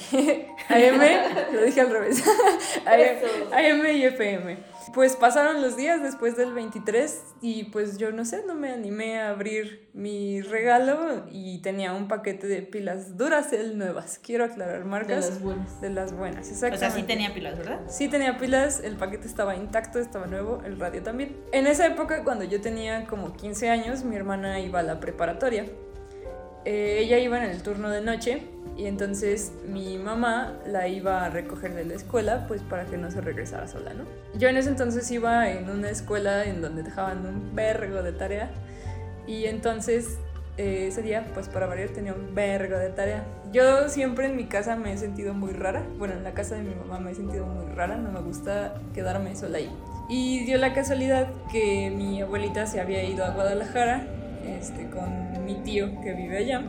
AM, 0.69 1.53
lo 1.55 1.62
dije 1.62 1.81
al 1.81 1.91
revés. 1.91 2.23
AM 2.87 3.87
y 3.87 4.05
FM. 4.05 4.59
Pues 4.95 5.17
pasaron 5.17 5.61
los 5.62 5.77
días 5.77 6.01
después 6.03 6.37
del 6.37 6.53
23 6.55 7.23
y 7.43 7.65
pues 7.65 7.99
yo 7.99 8.12
no 8.12 8.25
sé, 8.25 8.45
no 8.47 8.55
me 8.55 8.71
animé 8.71 9.19
a 9.21 9.31
abrir 9.31 9.89
mi 9.93 10.41
regalo 10.41 11.27
y 11.31 11.61
tenía 11.61 11.93
un 11.93 12.07
paquete 12.09 12.47
de 12.47 12.62
pilas 12.62 13.17
Duracell 13.17 13.77
nuevas. 13.77 14.21
Quiero 14.23 14.45
aclarar 14.45 14.79
De 14.79 14.85
marcas 14.85 15.29
las 15.31 15.41
buenas. 15.43 15.81
de 15.81 15.91
las 15.91 16.12
buenas, 16.17 16.47
O 16.47 16.51
exactamente. 16.51 16.79
sea, 16.79 16.91
sí 16.91 17.03
tenía 17.03 17.35
pilas, 17.35 17.59
¿verdad? 17.59 17.81
Sí 17.89 18.09
tenía 18.09 18.39
pilas, 18.39 18.81
el 18.81 18.97
paquete 18.97 19.27
estaba 19.27 19.57
intacto, 19.57 19.99
estaba 19.99 20.27
nuevo, 20.27 20.62
el 20.65 20.79
radio 20.79 21.03
también. 21.03 21.37
En 21.53 21.67
esa 21.67 21.87
época, 21.87 22.23
cuando 22.23 22.45
yo 22.45 22.61
tenía 22.61 23.07
como 23.07 23.33
15 23.37 23.69
años, 23.71 24.05
mi 24.05 24.15
hermana 24.17 24.61
iba 24.61 24.81
a 24.81 24.85
la 24.85 25.01
preparatoria. 25.01 25.67
Eh, 26.66 26.98
ella 26.98 27.20
iba 27.20 27.38
en 27.38 27.48
el 27.48 27.62
turno 27.62 27.90
de 27.90 28.00
noche 28.00 28.42
y 28.76 28.87
entonces 28.87 29.52
mi 29.68 29.98
mamá 29.98 30.59
la 30.66 30.88
iba 30.88 31.24
a 31.24 31.31
recoger 31.31 31.72
de 31.74 31.85
la 31.85 31.94
escuela 31.94 32.48
pues 32.48 32.61
para 32.61 32.87
que 32.87 32.98
no 32.98 33.09
se 33.09 33.20
regresara 33.20 33.68
sola, 33.68 33.94
¿no? 33.94 34.02
Yo 34.37 34.48
en 34.48 34.57
ese 34.57 34.70
entonces 34.70 35.09
iba 35.12 35.48
en 35.48 35.70
una 35.70 35.90
escuela 35.90 36.44
en 36.44 36.61
donde 36.61 36.83
dejaban 36.83 37.24
un 37.24 37.55
vergo 37.55 38.02
de 38.02 38.11
tarea 38.11 38.50
y 39.29 39.44
entonces 39.44 40.18
eh, 40.57 40.88
ese 40.88 41.02
día 41.02 41.31
pues 41.35 41.48
para 41.48 41.66
variar 41.66 41.90
tenía 41.90 42.14
un 42.14 42.35
vergo 42.35 42.76
de 42.76 42.88
tarea. 42.88 43.24
Yo 43.52 43.88
siempre 43.88 44.26
en 44.26 44.35
mi 44.35 44.46
casa 44.46 44.74
me 44.74 44.92
he 44.92 44.98
sentido 44.98 45.35
muy 45.35 45.52
rara, 45.52 45.85
bueno 45.98 46.14
en 46.14 46.24
la 46.24 46.33
casa 46.33 46.57
de 46.57 46.62
mi 46.62 46.74
mamá 46.74 46.98
me 46.98 47.12
he 47.12 47.14
sentido 47.14 47.46
muy 47.46 47.72
rara, 47.76 47.96
no 47.96 48.11
me 48.11 48.22
gusta 48.22 48.74
quedarme 48.92 49.37
sola 49.37 49.59
ahí. 49.59 49.70
Y 50.09 50.44
dio 50.46 50.59
la 50.59 50.74
casualidad 50.74 51.29
que 51.52 51.92
mi 51.96 52.22
abuelita 52.22 52.66
se 52.66 52.81
había 52.81 53.05
ido 53.05 53.24
a 53.24 53.31
Guadalajara 53.31 54.15
este, 54.46 54.88
con 54.88 55.44
mi 55.44 55.54
tío 55.56 56.00
que 56.00 56.12
vive 56.12 56.38
allá. 56.38 56.62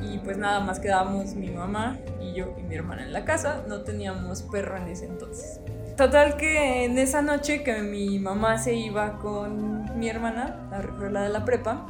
Y 0.00 0.18
pues 0.18 0.38
nada 0.38 0.60
más 0.60 0.78
quedábamos 0.78 1.34
mi 1.34 1.50
mamá 1.50 1.98
y 2.20 2.32
yo 2.32 2.54
y 2.58 2.62
mi 2.62 2.76
hermana 2.76 3.02
en 3.02 3.12
la 3.12 3.24
casa. 3.24 3.64
No 3.66 3.80
teníamos 3.80 4.42
perro 4.42 4.76
en 4.76 4.88
ese 4.88 5.06
entonces. 5.06 5.60
Total 5.96 6.36
que 6.36 6.84
en 6.84 6.96
esa 6.96 7.22
noche 7.22 7.64
que 7.64 7.82
mi 7.82 8.20
mamá 8.20 8.58
se 8.58 8.74
iba 8.74 9.18
con 9.18 9.98
mi 9.98 10.08
hermana 10.08 10.68
a 10.70 10.80
recogerla 10.80 11.22
de 11.22 11.28
la 11.30 11.44
prepa, 11.44 11.86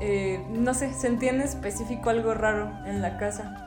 eh, 0.00 0.42
no 0.50 0.72
sé, 0.72 0.92
sentí 0.94 1.28
en 1.28 1.42
específico 1.42 2.08
algo 2.08 2.32
raro 2.32 2.70
en 2.86 3.02
la 3.02 3.18
casa. 3.18 3.65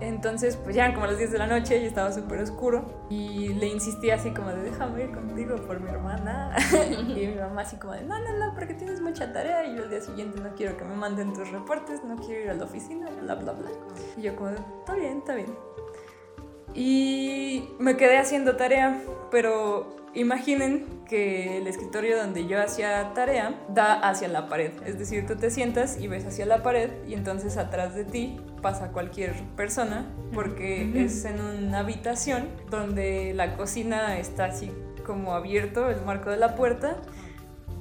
Entonces, 0.00 0.56
pues 0.56 0.76
ya 0.76 0.84
eran 0.84 0.94
como 0.94 1.06
las 1.06 1.18
10 1.18 1.32
de 1.32 1.38
la 1.38 1.46
noche 1.46 1.78
y 1.78 1.86
estaba 1.86 2.12
súper 2.12 2.40
oscuro. 2.40 3.06
Y 3.10 3.48
le 3.54 3.66
insistí 3.66 4.10
así 4.10 4.30
como 4.30 4.50
de, 4.50 4.62
déjame 4.62 5.04
ir 5.04 5.10
contigo 5.12 5.56
por 5.56 5.80
mi 5.80 5.90
hermana. 5.90 6.54
y 7.08 7.26
mi 7.26 7.34
mamá 7.34 7.62
así 7.62 7.76
como 7.76 7.94
de, 7.94 8.02
no, 8.02 8.18
no, 8.18 8.38
no, 8.38 8.54
porque 8.54 8.74
tienes 8.74 9.00
mucha 9.00 9.32
tarea. 9.32 9.66
Y 9.66 9.76
yo 9.76 9.84
el 9.84 9.90
día 9.90 10.00
siguiente 10.00 10.40
no 10.40 10.54
quiero 10.54 10.76
que 10.76 10.84
me 10.84 10.94
manden 10.94 11.32
tus 11.32 11.50
reportes, 11.50 12.04
no 12.04 12.16
quiero 12.16 12.44
ir 12.44 12.50
a 12.50 12.54
la 12.54 12.64
oficina, 12.64 13.08
bla, 13.22 13.34
bla, 13.34 13.52
bla. 13.52 13.68
Y 14.16 14.22
yo 14.22 14.36
como, 14.36 14.50
está 14.50 14.94
bien, 14.94 15.18
está 15.18 15.34
bien. 15.34 15.54
Y 16.74 17.70
me 17.78 17.96
quedé 17.96 18.18
haciendo 18.18 18.56
tarea, 18.56 19.02
pero 19.30 19.96
imaginen 20.14 20.86
que 21.08 21.58
el 21.58 21.66
escritorio 21.66 22.16
donde 22.18 22.46
yo 22.46 22.60
hacía 22.60 23.12
tarea 23.14 23.58
da 23.68 23.94
hacia 23.94 24.28
la 24.28 24.48
pared. 24.48 24.72
Es 24.84 24.98
decir, 24.98 25.26
tú 25.26 25.36
te 25.36 25.50
sientas 25.50 25.98
y 25.98 26.06
ves 26.06 26.26
hacia 26.26 26.46
la 26.46 26.62
pared 26.62 26.90
y 27.06 27.14
entonces 27.14 27.56
atrás 27.56 27.94
de 27.94 28.04
ti 28.04 28.40
pasa 28.60 28.88
cualquier 28.88 29.34
persona 29.56 30.06
porque 30.32 31.04
es 31.04 31.24
en 31.24 31.40
una 31.40 31.80
habitación 31.80 32.48
donde 32.70 33.32
la 33.34 33.56
cocina 33.56 34.18
está 34.18 34.46
así 34.46 34.70
como 35.06 35.32
abierto, 35.32 35.88
el 35.88 36.02
marco 36.04 36.30
de 36.30 36.36
la 36.36 36.54
puerta 36.54 36.96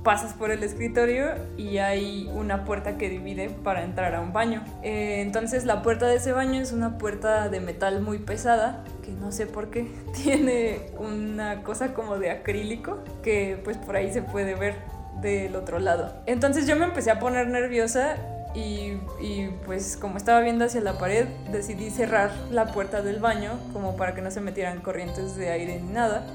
pasas 0.07 0.33
por 0.33 0.51
el 0.51 0.63
escritorio 0.63 1.31
y 1.57 1.79
hay 1.79 2.31
una 2.33 2.63
puerta 2.63 2.97
que 2.97 3.09
divide 3.09 3.49
para 3.49 3.83
entrar 3.83 4.15
a 4.15 4.21
un 4.21 4.31
baño. 4.31 4.63
Eh, 4.81 5.19
entonces 5.19 5.65
la 5.65 5.81
puerta 5.81 6.07
de 6.07 6.15
ese 6.15 6.31
baño 6.31 6.61
es 6.61 6.71
una 6.71 6.97
puerta 6.97 7.49
de 7.49 7.59
metal 7.59 7.99
muy 7.99 8.17
pesada 8.19 8.85
que 9.03 9.11
no 9.11 9.33
sé 9.33 9.47
por 9.47 9.69
qué 9.69 9.91
tiene 10.23 10.91
una 10.97 11.61
cosa 11.63 11.93
como 11.93 12.17
de 12.19 12.31
acrílico 12.31 13.03
que 13.21 13.59
pues 13.65 13.75
por 13.77 13.97
ahí 13.97 14.13
se 14.13 14.21
puede 14.21 14.55
ver 14.55 14.75
del 15.19 15.57
otro 15.57 15.77
lado. 15.79 16.13
Entonces 16.25 16.67
yo 16.67 16.77
me 16.77 16.85
empecé 16.85 17.11
a 17.11 17.19
poner 17.19 17.47
nerviosa 17.47 18.15
y, 18.53 18.97
y, 19.19 19.49
pues 19.65 19.97
como 19.97 20.17
estaba 20.17 20.39
viendo 20.39 20.65
hacia 20.65 20.81
la 20.81 20.97
pared 20.97 21.25
decidí 21.51 21.89
cerrar 21.91 22.31
la 22.49 22.65
puerta 22.71 23.01
del 23.01 23.19
baño 23.19 23.60
como 23.73 23.95
para 23.97 24.15
que 24.15 24.21
no 24.21 24.31
se 24.31 24.41
metieran 24.41 24.81
corrientes 24.81 25.36
de 25.36 25.49
aire 25.51 25.79
ni 25.79 25.91
nada. 25.91 26.25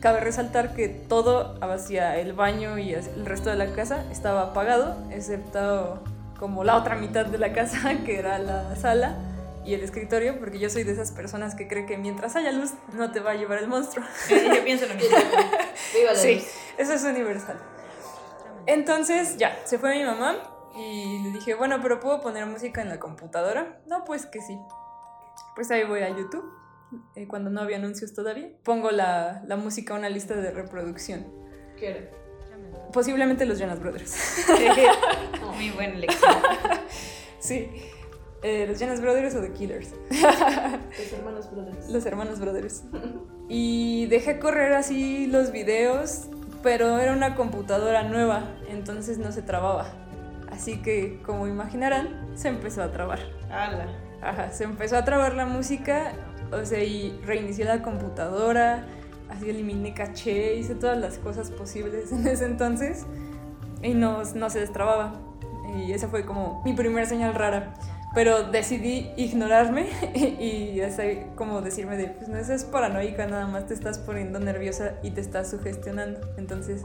Cabe 0.00 0.20
resaltar 0.20 0.74
que 0.74 0.88
todo 0.88 1.58
hacia 1.60 2.16
el 2.18 2.32
baño 2.32 2.78
y 2.78 2.92
el 2.94 3.26
resto 3.26 3.50
de 3.50 3.56
la 3.56 3.66
casa 3.74 4.04
estaba 4.12 4.42
apagado, 4.42 4.96
excepto 5.10 6.00
como 6.38 6.64
la 6.64 6.76
otra 6.76 6.94
mitad 6.96 7.26
de 7.26 7.38
la 7.38 7.52
casa, 7.52 7.78
que 8.04 8.18
era 8.18 8.38
la 8.38 8.76
sala 8.76 9.16
y 9.64 9.74
el 9.74 9.82
escritorio, 9.82 10.38
porque 10.38 10.58
yo 10.60 10.70
soy 10.70 10.84
de 10.84 10.92
esas 10.92 11.10
personas 11.10 11.54
que 11.56 11.66
cree 11.66 11.86
que 11.86 11.96
mientras 11.98 12.36
haya 12.36 12.52
luz 12.52 12.72
no 12.92 13.10
te 13.10 13.18
va 13.20 13.32
a 13.32 13.34
llevar 13.34 13.58
el 13.58 13.66
monstruo. 13.66 14.04
yo 14.30 14.64
pienso 14.64 14.86
lo 14.86 14.94
mismo. 14.94 15.16
Viva 15.94 16.12
la 16.12 16.18
Sí, 16.18 16.36
luz. 16.36 16.44
eso 16.78 16.92
es 16.92 17.02
universal. 17.02 17.56
Entonces 18.66 19.36
ya, 19.36 19.56
se 19.64 19.78
fue 19.78 19.96
mi 19.98 20.04
mamá 20.04 20.36
y 20.76 21.22
le 21.22 21.30
dije, 21.30 21.54
bueno, 21.54 21.78
pero 21.82 22.00
¿puedo 22.00 22.20
poner 22.20 22.46
música 22.46 22.82
en 22.82 22.88
la 22.88 22.98
computadora? 23.00 23.80
No, 23.86 24.04
pues 24.04 24.26
que 24.26 24.40
sí. 24.40 24.58
Pues 25.54 25.70
ahí 25.70 25.84
voy 25.84 26.00
a 26.00 26.10
YouTube, 26.10 26.44
eh, 27.14 27.26
cuando 27.26 27.50
no 27.50 27.60
había 27.60 27.76
anuncios 27.76 28.14
todavía. 28.14 28.50
Pongo 28.62 28.90
la, 28.90 29.42
la 29.46 29.56
música 29.56 29.94
a 29.94 29.98
una 29.98 30.08
lista 30.08 30.34
de 30.36 30.50
reproducción. 30.50 31.26
¿Qué 31.78 31.90
era? 31.90 32.10
Posiblemente 32.92 33.46
los 33.46 33.58
Jonas 33.58 33.80
Brothers. 33.80 34.46
Muy 35.56 35.70
buena 35.70 35.94
elección. 35.94 36.32
sí. 37.38 37.70
Eh, 38.42 38.66
los 38.68 38.78
Jonas 38.78 39.00
Brothers 39.00 39.34
o 39.34 39.40
The 39.40 39.52
Killers. 39.52 39.90
Los 40.10 41.12
hermanos 41.12 41.50
brothers. 41.50 41.88
Los 41.88 42.06
hermanos 42.06 42.40
Brothers. 42.40 42.84
Y 43.48 44.06
dejé 44.06 44.38
correr 44.38 44.72
así 44.74 45.26
los 45.26 45.52
videos, 45.52 46.28
pero 46.62 46.98
era 46.98 47.12
una 47.12 47.34
computadora 47.34 48.02
nueva, 48.02 48.56
entonces 48.68 49.18
no 49.18 49.32
se 49.32 49.42
trababa. 49.42 50.05
Así 50.56 50.78
que, 50.78 51.20
como 51.26 51.46
imaginarán, 51.46 52.30
se 52.34 52.48
empezó 52.48 52.82
a 52.82 52.90
trabar. 52.90 53.18
Ala. 53.50 53.88
Ajá, 54.22 54.50
se 54.50 54.64
empezó 54.64 54.96
a 54.96 55.04
trabar 55.04 55.34
la 55.34 55.44
música, 55.44 56.12
o 56.50 56.64
sea, 56.64 56.82
y 56.82 57.20
reinicié 57.26 57.66
la 57.66 57.82
computadora, 57.82 58.86
así 59.28 59.50
eliminé 59.50 59.92
caché, 59.92 60.56
hice 60.56 60.74
todas 60.74 60.96
las 60.96 61.18
cosas 61.18 61.50
posibles 61.50 62.10
en 62.12 62.26
ese 62.26 62.46
entonces 62.46 63.04
y 63.82 63.92
no, 63.92 64.22
no 64.34 64.48
se 64.48 64.60
destrababa. 64.60 65.12
Y 65.76 65.92
esa 65.92 66.08
fue 66.08 66.24
como 66.24 66.62
mi 66.64 66.72
primera 66.72 67.04
señal 67.04 67.34
rara. 67.34 67.74
Pero 68.14 68.44
decidí 68.44 69.10
ignorarme 69.18 69.88
y 70.40 70.80
así 70.80 71.20
como 71.34 71.60
decirme 71.60 71.98
de, 71.98 72.06
pues 72.06 72.28
no 72.28 72.38
es 72.38 72.64
paranoica, 72.64 73.26
nada 73.26 73.46
más 73.46 73.66
te 73.66 73.74
estás 73.74 73.98
poniendo 73.98 74.40
nerviosa 74.40 74.94
y 75.02 75.10
te 75.10 75.20
estás 75.20 75.50
sugestionando. 75.50 76.20
Entonces, 76.38 76.80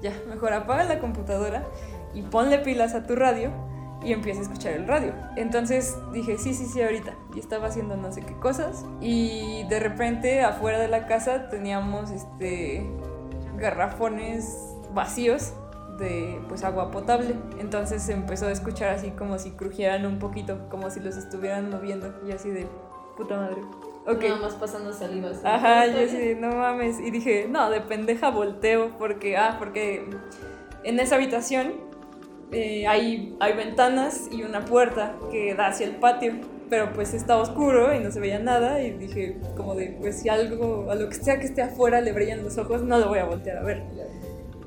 ya, 0.00 0.12
mejor 0.28 0.52
apaga 0.52 0.84
la 0.84 1.00
computadora 1.00 1.64
y 2.16 2.22
ponle 2.22 2.58
pilas 2.58 2.94
a 2.94 3.06
tu 3.06 3.14
radio 3.14 3.52
y 4.02 4.12
empieza 4.12 4.40
a 4.40 4.42
escuchar 4.44 4.72
el 4.72 4.88
radio. 4.88 5.12
Entonces 5.36 5.96
dije, 6.12 6.38
sí, 6.38 6.54
sí, 6.54 6.64
sí, 6.64 6.80
ahorita. 6.80 7.14
Y 7.34 7.40
estaba 7.40 7.66
haciendo 7.66 7.96
no 7.96 8.10
sé 8.10 8.22
qué 8.22 8.34
cosas. 8.34 8.86
Y 9.00 9.64
de 9.68 9.78
repente 9.80 10.42
afuera 10.42 10.78
de 10.78 10.88
la 10.88 11.06
casa 11.06 11.48
teníamos 11.50 12.10
este 12.10 12.86
garrafones 13.58 14.74
vacíos 14.94 15.52
de 15.98 16.40
pues 16.48 16.64
agua 16.64 16.90
potable. 16.90 17.34
Entonces 17.58 18.02
se 18.02 18.14
empezó 18.14 18.46
a 18.46 18.52
escuchar 18.52 18.94
así 18.94 19.10
como 19.10 19.38
si 19.38 19.50
crujieran 19.50 20.06
un 20.06 20.18
poquito, 20.18 20.68
como 20.70 20.90
si 20.90 21.00
los 21.00 21.16
estuvieran 21.16 21.68
moviendo. 21.68 22.14
Y 22.26 22.32
así 22.32 22.48
de 22.48 22.66
puta 23.16 23.36
madre. 23.36 23.60
Ok. 24.06 24.22
Nada 24.22 24.36
más 24.36 24.54
pasando 24.54 24.92
saliva. 24.94 25.30
así. 25.30 25.40
Ajá, 25.44 25.86
yo 25.86 25.98
de, 25.98 26.34
no 26.36 26.48
mames. 26.48 26.98
Y 26.98 27.10
dije, 27.10 27.46
no, 27.50 27.68
de 27.68 27.82
pendeja 27.82 28.30
volteo 28.30 28.96
porque, 28.98 29.36
ah, 29.36 29.56
porque 29.58 30.08
en 30.84 31.00
esa 31.00 31.16
habitación 31.16 31.85
eh, 32.52 32.86
hay, 32.86 33.36
hay 33.40 33.52
ventanas 33.54 34.28
y 34.30 34.42
una 34.42 34.64
puerta 34.64 35.16
que 35.30 35.54
da 35.54 35.68
hacia 35.68 35.86
el 35.86 35.96
patio. 35.96 36.34
Pero 36.68 36.92
pues 36.92 37.14
estaba 37.14 37.42
oscuro 37.42 37.94
y 37.94 38.00
no 38.00 38.10
se 38.10 38.18
veía 38.18 38.40
nada 38.40 38.82
y 38.82 38.90
dije 38.90 39.36
como 39.56 39.76
de, 39.76 39.96
pues 40.00 40.20
si 40.20 40.28
algo, 40.28 40.90
a 40.90 40.96
lo 40.96 41.08
que 41.08 41.14
sea 41.14 41.38
que 41.38 41.46
esté 41.46 41.62
afuera 41.62 42.00
le 42.00 42.12
brillan 42.12 42.42
los 42.42 42.58
ojos, 42.58 42.82
no 42.82 42.98
lo 42.98 43.08
voy 43.08 43.20
a 43.20 43.24
voltear 43.24 43.58
a 43.58 43.62
ver. 43.62 43.84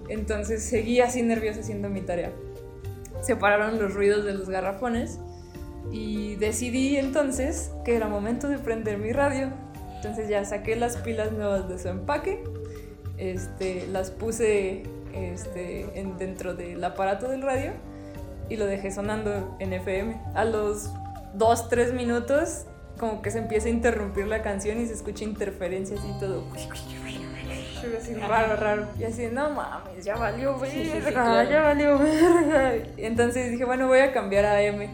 Entonces 0.08 0.64
seguí 0.64 1.02
así 1.02 1.22
nerviosa 1.22 1.60
haciendo 1.60 1.90
mi 1.90 2.00
tarea. 2.00 2.32
Separaron 3.22 3.80
los 3.80 3.94
ruidos 3.94 4.24
de 4.24 4.34
los 4.34 4.50
garrafones 4.50 5.20
y 5.92 6.36
decidí 6.36 6.96
entonces 6.96 7.72
que 7.84 7.96
era 7.96 8.08
momento 8.08 8.48
de 8.48 8.60
prender 8.60 8.98
mi 8.98 9.12
radio. 9.12 9.52
Entonces 9.96 10.30
ya 10.30 10.46
saqué 10.46 10.78
las 10.78 10.96
pilas 10.98 11.34
nuevas 11.34 11.68
de 11.68 11.78
su 11.78 11.90
empaque, 11.90 12.42
este, 13.18 13.86
las 13.88 14.12
puse 14.12 14.84
este, 15.14 16.00
en, 16.00 16.18
dentro 16.18 16.54
del 16.54 16.84
aparato 16.84 17.28
del 17.30 17.42
radio 17.42 17.72
y 18.50 18.58
lo 18.58 18.66
dejé 18.66 18.92
sonando 18.92 19.56
en 19.60 19.74
FM. 19.74 20.20
A 20.34 20.46
los 20.46 20.92
2-3 21.38 21.94
minutos 21.94 22.66
como 23.00 23.22
que 23.22 23.32
se 23.32 23.40
empieza 23.40 23.68
a 23.68 23.72
interrumpir 23.72 24.28
la 24.28 24.42
canción 24.42 24.80
y 24.80 24.86
se 24.86 24.94
escucha 24.94 25.24
interferencias 25.24 26.02
y 26.04 26.20
todo. 26.20 26.44
Así 27.98 28.14
raro, 28.14 28.56
raro. 28.58 28.88
Y 29.00 29.06
así, 29.06 29.28
no 29.32 29.50
mames, 29.52 30.04
ya 30.04 30.16
valió 30.16 30.60
verga, 30.60 30.76
sí, 30.76 30.92
sí, 30.94 31.12
claro. 31.12 31.50
ya 31.50 31.62
valió 31.62 31.98
verga. 31.98 32.74
Entonces 32.98 33.52
dije, 33.52 33.66
bueno, 33.66 33.88
voy 33.88 34.00
a 34.00 34.12
cambiar 34.12 34.46
a 34.46 34.62
M. 34.62 34.90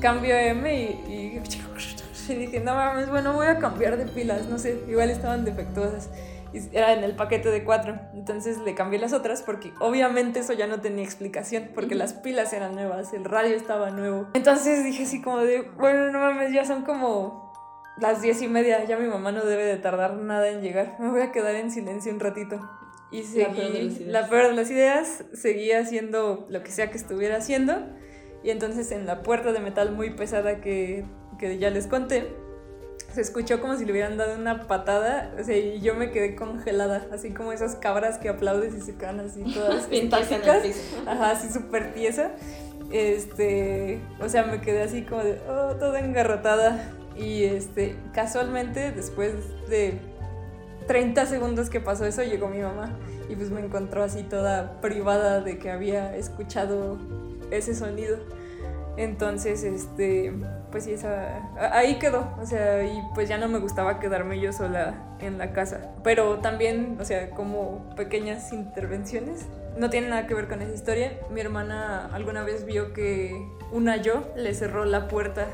Cambio 0.00 0.34
a 0.34 0.42
M 0.42 0.74
y, 0.74 0.86
y, 1.06 1.42
y 2.32 2.34
dije, 2.34 2.60
no 2.60 2.74
mames, 2.74 3.10
bueno, 3.10 3.34
voy 3.34 3.46
a 3.46 3.58
cambiar 3.58 3.98
de 3.98 4.06
pilas, 4.06 4.46
no 4.46 4.58
sé, 4.58 4.80
igual 4.88 5.10
estaban 5.10 5.44
defectuosas. 5.44 6.08
Y 6.52 6.76
era 6.76 6.92
en 6.92 7.04
el 7.04 7.16
paquete 7.16 7.50
de 7.50 7.64
cuatro. 7.64 7.98
Entonces 8.14 8.58
le 8.58 8.74
cambié 8.74 8.98
las 8.98 9.12
otras 9.12 9.42
porque 9.42 9.72
obviamente 9.80 10.40
eso 10.40 10.52
ya 10.52 10.66
no 10.66 10.80
tenía 10.80 11.04
explicación 11.04 11.70
porque 11.74 11.94
las 11.94 12.14
pilas 12.14 12.52
eran 12.52 12.74
nuevas, 12.74 13.12
el 13.12 13.24
radio 13.24 13.56
estaba 13.56 13.90
nuevo. 13.90 14.28
Entonces 14.34 14.84
dije 14.84 15.04
así 15.04 15.22
como 15.22 15.38
de, 15.38 15.62
bueno, 15.62 16.10
no 16.10 16.18
mames, 16.18 16.52
ya 16.52 16.64
son 16.64 16.82
como 16.82 17.52
las 17.98 18.22
diez 18.22 18.40
y 18.42 18.48
media, 18.48 18.84
ya 18.84 18.96
mi 18.96 19.06
mamá 19.06 19.30
no 19.32 19.44
debe 19.44 19.64
de 19.64 19.76
tardar 19.76 20.14
nada 20.14 20.48
en 20.48 20.62
llegar. 20.62 20.96
Me 20.98 21.08
voy 21.08 21.20
a 21.20 21.32
quedar 21.32 21.54
en 21.54 21.70
silencio 21.70 22.12
un 22.12 22.20
ratito. 22.20 22.60
Y 23.12 23.24
seguí, 23.24 24.06
la 24.06 24.28
peor 24.28 24.48
de 24.48 24.54
las 24.54 24.70
ideas, 24.70 25.24
seguía 25.34 25.80
haciendo 25.80 26.46
lo 26.48 26.62
que 26.62 26.70
sea 26.70 26.90
que 26.90 26.96
estuviera 26.96 27.36
haciendo. 27.36 27.74
Y 28.42 28.50
entonces 28.50 28.90
en 28.92 29.06
la 29.06 29.22
puerta 29.22 29.52
de 29.52 29.60
metal 29.60 29.92
muy 29.92 30.10
pesada 30.10 30.60
que, 30.60 31.04
que 31.38 31.58
ya 31.58 31.70
les 31.70 31.86
conté, 31.86 32.32
se 33.12 33.20
escuchó 33.20 33.60
como 33.60 33.76
si 33.76 33.84
le 33.84 33.92
hubieran 33.92 34.16
dado 34.16 34.36
una 34.36 34.66
patada, 34.66 35.32
o 35.38 35.44
sea, 35.44 35.56
y 35.56 35.80
yo 35.80 35.94
me 35.94 36.10
quedé 36.10 36.36
congelada, 36.36 37.06
así 37.12 37.30
como 37.30 37.52
esas 37.52 37.74
cabras 37.76 38.18
que 38.18 38.28
aplaudes 38.28 38.74
y 38.74 38.80
se 38.80 38.94
quedan 38.94 39.20
así 39.20 39.42
todas 39.52 39.88
estáticas. 39.90 40.64
Ajá, 41.06 41.30
así 41.32 41.52
súper 41.52 41.92
tiesa. 41.92 42.32
Este, 42.92 44.00
o 44.20 44.28
sea, 44.28 44.44
me 44.44 44.60
quedé 44.60 44.82
así 44.82 45.02
como 45.02 45.22
de, 45.22 45.40
oh, 45.48 45.76
toda 45.76 46.00
engarrotada. 46.00 46.90
Y 47.16 47.44
este, 47.44 47.96
casualmente, 48.14 48.92
después 48.92 49.34
de 49.68 49.98
30 50.86 51.26
segundos 51.26 51.68
que 51.70 51.80
pasó 51.80 52.04
eso, 52.04 52.22
llegó 52.22 52.48
mi 52.48 52.60
mamá. 52.60 52.96
Y 53.28 53.36
pues 53.36 53.50
me 53.50 53.60
encontró 53.60 54.02
así 54.02 54.22
toda 54.22 54.80
privada 54.80 55.40
de 55.40 55.58
que 55.58 55.70
había 55.70 56.16
escuchado 56.16 56.98
ese 57.50 57.74
sonido. 57.74 58.18
Entonces, 59.00 59.64
este, 59.64 60.30
pues 60.70 60.84
sí, 60.84 60.92
esa, 60.92 61.40
ahí 61.72 61.98
quedó, 61.98 62.36
o 62.38 62.44
sea, 62.44 62.84
y 62.84 63.00
pues 63.14 63.30
ya 63.30 63.38
no 63.38 63.48
me 63.48 63.58
gustaba 63.58 63.98
quedarme 63.98 64.38
yo 64.40 64.52
sola 64.52 65.16
en 65.20 65.38
la 65.38 65.54
casa. 65.54 65.94
Pero 66.04 66.40
también, 66.40 66.98
o 67.00 67.04
sea, 67.06 67.30
como 67.30 67.94
pequeñas 67.96 68.52
intervenciones, 68.52 69.46
no 69.78 69.88
tiene 69.88 70.10
nada 70.10 70.26
que 70.26 70.34
ver 70.34 70.48
con 70.48 70.60
esa 70.60 70.74
historia. 70.74 71.18
Mi 71.30 71.40
hermana 71.40 72.10
alguna 72.12 72.42
vez 72.42 72.66
vio 72.66 72.92
que 72.92 73.42
una 73.72 73.96
yo 73.96 74.34
le 74.36 74.52
cerró 74.52 74.84
la 74.84 75.08
puerta 75.08 75.46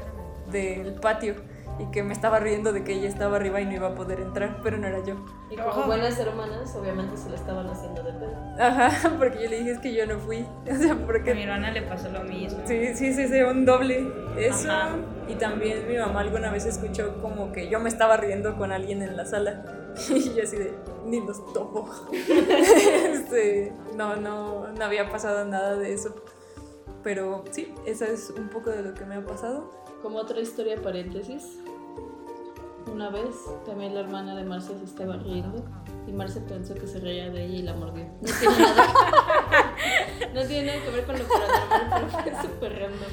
del 0.50 0.94
patio 0.94 1.37
y 1.78 1.86
que 1.86 2.02
me 2.02 2.12
estaba 2.12 2.40
riendo 2.40 2.72
de 2.72 2.84
que 2.84 2.94
ella 2.94 3.08
estaba 3.08 3.36
arriba 3.36 3.60
y 3.60 3.66
no 3.66 3.72
iba 3.72 3.88
a 3.88 3.94
poder 3.94 4.20
entrar, 4.20 4.60
pero 4.62 4.78
no 4.78 4.86
era 4.86 5.04
yo. 5.04 5.16
Y 5.50 5.56
como 5.56 5.86
buenas 5.86 6.18
hermanas, 6.18 6.74
obviamente 6.74 7.16
se 7.16 7.28
lo 7.28 7.34
estaban 7.34 7.68
haciendo 7.68 8.02
de 8.02 8.12
pedo. 8.12 8.34
Ajá, 8.58 9.10
porque 9.18 9.44
yo 9.44 9.50
le 9.50 9.58
dije 9.58 9.70
es 9.72 9.78
que 9.78 9.94
yo 9.94 10.06
no 10.06 10.18
fui. 10.18 10.46
O 10.70 10.74
sea, 10.74 10.92
A 10.92 10.94
mi 10.94 11.04
porque 11.04 11.30
hermana 11.30 11.70
le 11.70 11.82
pasó 11.82 12.08
lo 12.10 12.22
mismo. 12.24 12.60
Sí, 12.64 12.94
sí, 12.94 13.12
sí, 13.12 13.28
sí, 13.28 13.42
un 13.42 13.64
doble. 13.64 14.10
Eso. 14.38 14.70
Ajá. 14.70 14.96
Y 15.28 15.34
también 15.34 15.86
mi 15.88 15.98
mamá 15.98 16.20
alguna 16.20 16.50
vez 16.50 16.66
escuchó 16.66 17.20
como 17.20 17.52
que 17.52 17.68
yo 17.68 17.80
me 17.80 17.88
estaba 17.88 18.16
riendo 18.16 18.56
con 18.56 18.72
alguien 18.72 19.02
en 19.02 19.16
la 19.16 19.24
sala. 19.24 19.64
Y 20.10 20.34
yo 20.34 20.42
así 20.42 20.56
de, 20.58 20.74
ni 21.06 21.24
los 21.24 21.52
topo. 21.54 21.88
este, 22.12 23.72
no, 23.94 24.16
no, 24.16 24.68
no 24.68 24.84
había 24.84 25.08
pasado 25.10 25.44
nada 25.46 25.76
de 25.76 25.92
eso. 25.94 26.14
Pero 27.02 27.44
sí, 27.50 27.72
esa 27.86 28.06
es 28.06 28.30
un 28.30 28.48
poco 28.48 28.70
de 28.70 28.82
lo 28.82 28.92
que 28.94 29.04
me 29.04 29.14
ha 29.14 29.24
pasado. 29.24 29.70
Como 30.02 30.18
otra 30.18 30.40
historia 30.40 30.80
paréntesis, 30.80 31.59
una 32.92 33.11
vez 33.11 33.35
también 33.64 33.94
la 33.94 34.00
hermana 34.00 34.37
de 34.37 34.44
Marce 34.44 34.78
se 34.78 34.85
estaba 34.85 35.16
riendo 35.16 35.64
y 36.06 36.12
Marce 36.12 36.40
pensó 36.40 36.74
que 36.74 36.87
se 36.87 37.00
reía 37.00 37.30
de 37.30 37.44
ella 37.44 37.59
y 37.59 37.62
la 37.62 37.74
mordió. 37.74 38.06
No 38.20 38.32
tiene 38.38 38.59
nada, 38.59 39.74
no 40.35 40.46
tiene 40.46 40.66
nada 40.66 40.85
que 40.85 40.90
ver 40.90 41.04
con 41.04 41.18
lo 41.18 41.24
paranormal, 41.26 41.90
pero 41.94 42.09
fue 42.09 42.42
súper 42.42 42.78
random. 42.78 43.11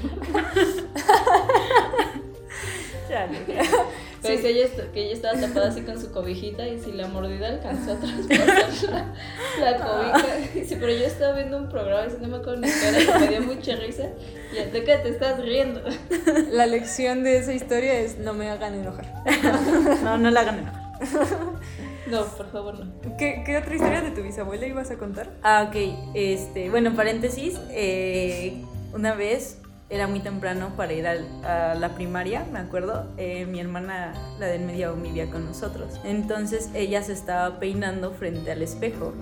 Pero 4.23 4.47
ella 4.47 4.65
est- 4.65 4.91
que 4.93 5.03
ella 5.05 5.13
estaba 5.13 5.39
tapada 5.39 5.67
así 5.67 5.81
con 5.81 5.99
su 6.01 6.11
cobijita 6.11 6.67
y 6.67 6.79
si 6.79 6.91
la 6.93 7.07
mordida 7.07 7.49
alcanzó 7.49 7.91
a 7.91 7.95
traspasar 7.97 8.89
la, 9.59 9.71
la 9.71 9.77
cobija. 9.77 10.27
Dice, 10.55 10.77
pero 10.77 10.91
yo 10.93 11.05
estaba 11.05 11.33
viendo 11.35 11.57
un 11.57 11.69
programa, 11.69 12.03
dice, 12.03 12.17
no 12.21 12.27
me 12.29 12.37
acuerdo 12.37 12.61
ni 12.61 12.67
qué 12.69 13.01
era, 13.03 13.19
me 13.19 13.27
dio 13.27 13.41
mucha 13.41 13.75
risa. 13.75 14.03
Y 14.53 14.57
hasta 14.59 14.79
que 14.83 14.97
te 14.97 15.09
estás 15.09 15.39
riendo. 15.41 15.81
La 16.51 16.65
lección 16.65 17.23
de 17.23 17.37
esa 17.37 17.53
historia 17.53 17.99
es 17.99 18.17
no 18.17 18.33
me 18.33 18.49
hagan 18.49 18.73
enojar. 18.75 19.05
No, 20.03 20.17
no 20.17 20.31
la 20.31 20.39
hagan 20.41 20.59
enojar. 20.59 20.83
No, 22.07 22.25
por 22.25 22.51
favor, 22.51 22.79
no. 22.79 23.17
¿Qué, 23.17 23.43
qué 23.45 23.57
otra 23.57 23.75
historia 23.75 24.01
de 24.01 24.11
tu 24.11 24.21
bisabuela 24.21 24.65
ibas 24.67 24.91
a 24.91 24.97
contar? 24.97 25.29
Ah, 25.41 25.65
ok. 25.69 25.75
Este, 26.13 26.69
bueno, 26.69 26.93
paréntesis. 26.95 27.59
eh, 27.71 28.61
una 28.93 29.15
vez 29.15 29.57
era 29.89 30.07
muy 30.07 30.19
temprano 30.21 30.69
para 30.75 30.93
ir 30.93 31.05
al- 31.05 31.27
a 31.45 31.75
la 31.75 31.89
primaria, 31.95 32.45
me 32.51 32.59
acuerdo. 32.59 33.07
eh, 33.17 33.45
mi 33.45 33.59
hermana, 33.59 34.13
la 34.39 34.47
del 34.47 34.61
medio, 34.63 34.95
vivía 34.95 35.29
con 35.29 35.45
nosotros. 35.45 35.99
Entonces 36.03 36.69
ella 36.73 37.03
se 37.03 37.13
estaba 37.13 37.59
peinando 37.59 38.11
frente 38.11 38.51
al 38.51 38.61
espejo. 38.61 39.13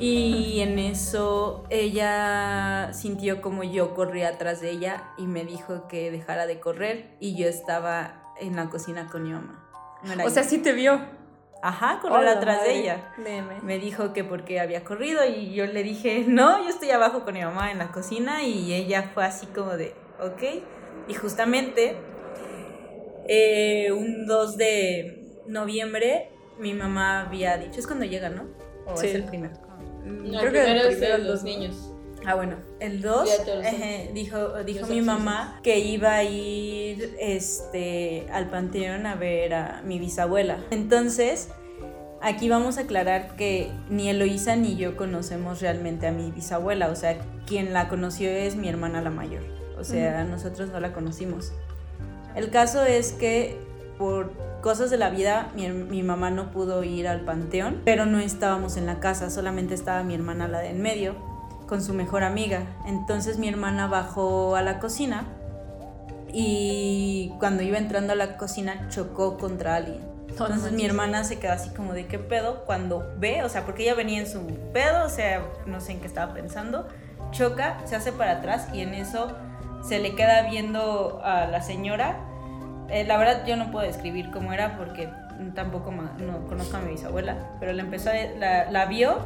Y 0.00 0.60
en 0.60 0.78
eso 0.80 1.64
ella 1.70 2.90
sintió 2.92 3.40
como 3.40 3.62
yo 3.62 3.94
corría 3.94 4.30
atrás 4.30 4.60
de 4.60 4.70
ella 4.70 5.04
y 5.16 5.26
me 5.26 5.44
dijo 5.44 5.86
que 5.86 6.10
dejara 6.10 6.46
de 6.46 6.58
correr. 6.58 7.16
Y 7.20 7.36
yo 7.36 7.46
estaba 7.48 8.22
en 8.40 8.56
la 8.56 8.68
cocina 8.68 9.06
con 9.10 9.22
mi 9.22 9.30
mamá. 9.30 9.64
No 10.02 10.24
O 10.24 10.30
sea, 10.30 10.42
sí 10.42 10.58
te 10.58 10.72
vio. 10.72 11.00
Ajá, 11.66 11.98
correr 12.02 12.18
Hola, 12.18 12.32
atrás 12.32 12.58
madre. 12.58 12.72
de 12.74 12.78
ella 12.80 13.12
Meme. 13.16 13.60
me 13.62 13.78
dijo 13.78 14.12
que 14.12 14.22
porque 14.22 14.60
había 14.60 14.84
corrido 14.84 15.24
y 15.24 15.54
yo 15.54 15.64
le 15.66 15.82
dije, 15.82 16.24
no, 16.28 16.62
yo 16.62 16.68
estoy 16.68 16.90
abajo 16.90 17.24
con 17.24 17.32
mi 17.32 17.40
mamá 17.42 17.72
en 17.72 17.78
la 17.78 17.90
cocina 17.90 18.42
y 18.42 18.74
ella 18.74 19.10
fue 19.14 19.24
así 19.24 19.46
como 19.46 19.76
de, 19.76 19.94
ok. 20.20 20.42
Y 21.08 21.14
justamente 21.14 21.96
eh, 23.28 23.90
un 23.92 24.26
2 24.26 24.56
de 24.58 25.40
noviembre 25.46 26.30
mi 26.58 26.74
mamá 26.74 27.22
había 27.22 27.56
dicho, 27.56 27.80
es 27.80 27.86
cuando 27.86 28.04
llega, 28.04 28.28
¿no? 28.28 28.44
¿O 28.86 28.96
Sí. 28.96 29.06
es 29.08 29.14
el 29.14 29.24
primero? 29.24 29.54
No, 30.04 30.38
Creo 30.40 30.50
el 30.50 30.52
que 30.52 30.60
primero 30.60 30.80
es 30.88 30.96
primero 30.96 31.14
de 31.16 31.22
el 31.22 31.26
los 31.28 31.42
niños. 31.44 31.93
Ah, 32.26 32.34
bueno, 32.34 32.56
el 32.80 33.02
2 33.02 33.28
Ya 33.28 33.44
te 33.44 33.54
lo 33.54 33.62
sé. 33.62 33.68
ejé, 33.68 34.10
dijo, 34.14 34.38
mi 34.88 35.02
mamá 35.02 35.60
que 35.62 35.78
iba 35.78 36.14
a 36.14 36.24
ir 36.24 37.16
este, 37.20 38.26
al 38.32 38.48
panteón 38.48 39.06
a 39.06 39.14
ver 39.14 39.54
a 39.54 39.82
mi 39.84 39.98
bisabuela. 39.98 40.58
Entonces, 40.70 41.48
aquí 42.22 42.48
vamos 42.48 42.78
a 42.78 42.82
aclarar 42.82 43.36
que 43.36 43.70
ni 43.90 44.08
Eloísa 44.08 44.56
ni 44.56 44.76
yo 44.76 44.96
conocemos 44.96 45.60
realmente 45.60 46.06
a 46.06 46.12
mi 46.12 46.30
bisabuela. 46.30 46.88
O 46.88 46.96
sea, 46.96 47.18
quien 47.46 47.72
la 47.72 47.88
conoció 47.88 48.30
es 48.30 48.56
mi 48.56 48.68
hermana 48.68 49.02
la 49.02 49.10
mayor. 49.10 49.42
O 49.78 49.84
sea, 49.84 50.24
nosotros 50.24 50.70
no 50.70 50.80
la 50.80 50.92
conocimos. 50.92 51.52
El 52.34 52.50
caso 52.50 52.84
es 52.84 53.12
que 53.12 53.56
por 53.98 54.32
cosas 54.60 54.90
de 54.90 54.96
la 54.96 55.10
vida 55.10 55.52
mi, 55.54 55.68
mi 55.68 56.02
mamá 56.02 56.30
no 56.30 56.50
pudo 56.50 56.82
ir 56.84 57.06
al 57.06 57.20
panteón, 57.20 57.82
pero 57.84 58.06
no 58.06 58.18
estábamos 58.18 58.76
en 58.76 58.86
la 58.86 58.98
casa, 58.98 59.30
solamente 59.30 59.74
estaba 59.74 60.02
mi 60.02 60.14
hermana 60.14 60.48
la 60.48 60.60
de 60.60 60.70
en 60.70 60.80
medio 60.80 61.33
con 61.66 61.82
su 61.82 61.94
mejor 61.94 62.22
amiga. 62.24 62.60
Entonces 62.86 63.38
mi 63.38 63.48
hermana 63.48 63.86
bajó 63.86 64.56
a 64.56 64.62
la 64.62 64.78
cocina 64.80 65.24
y 66.32 67.32
cuando 67.38 67.62
iba 67.62 67.78
entrando 67.78 68.12
a 68.12 68.16
la 68.16 68.36
cocina 68.36 68.88
chocó 68.88 69.38
contra 69.38 69.76
alguien. 69.76 70.00
Entonces 70.28 70.72
mi 70.72 70.84
hermana 70.84 71.22
se 71.22 71.38
quedó 71.38 71.52
así 71.52 71.70
como 71.70 71.92
de 71.92 72.06
qué 72.06 72.18
pedo 72.18 72.64
cuando 72.64 73.08
ve, 73.18 73.44
o 73.44 73.48
sea, 73.48 73.64
porque 73.64 73.84
ella 73.84 73.94
venía 73.94 74.18
en 74.20 74.26
su 74.26 74.40
pedo, 74.72 75.04
o 75.04 75.08
sea, 75.08 75.42
no 75.66 75.80
sé 75.80 75.92
en 75.92 76.00
qué 76.00 76.08
estaba 76.08 76.34
pensando, 76.34 76.88
choca, 77.30 77.78
se 77.84 77.94
hace 77.94 78.10
para 78.10 78.32
atrás 78.32 78.66
y 78.72 78.80
en 78.80 78.94
eso 78.94 79.28
se 79.86 80.00
le 80.00 80.16
queda 80.16 80.42
viendo 80.50 81.20
a 81.22 81.46
la 81.46 81.62
señora. 81.62 82.16
Eh, 82.88 83.04
la 83.04 83.16
verdad 83.16 83.46
yo 83.46 83.54
no 83.56 83.70
puedo 83.70 83.86
describir 83.86 84.30
cómo 84.32 84.52
era 84.52 84.76
porque 84.76 85.08
tampoco 85.54 85.92
no 85.92 86.46
conozco 86.48 86.78
a 86.78 86.80
mi 86.80 86.90
bisabuela, 86.92 87.36
pero 87.60 87.72
la 87.72 87.82
empezó, 87.82 88.10
a- 88.10 88.14
la, 88.38 88.70
la 88.72 88.86
vio 88.86 89.18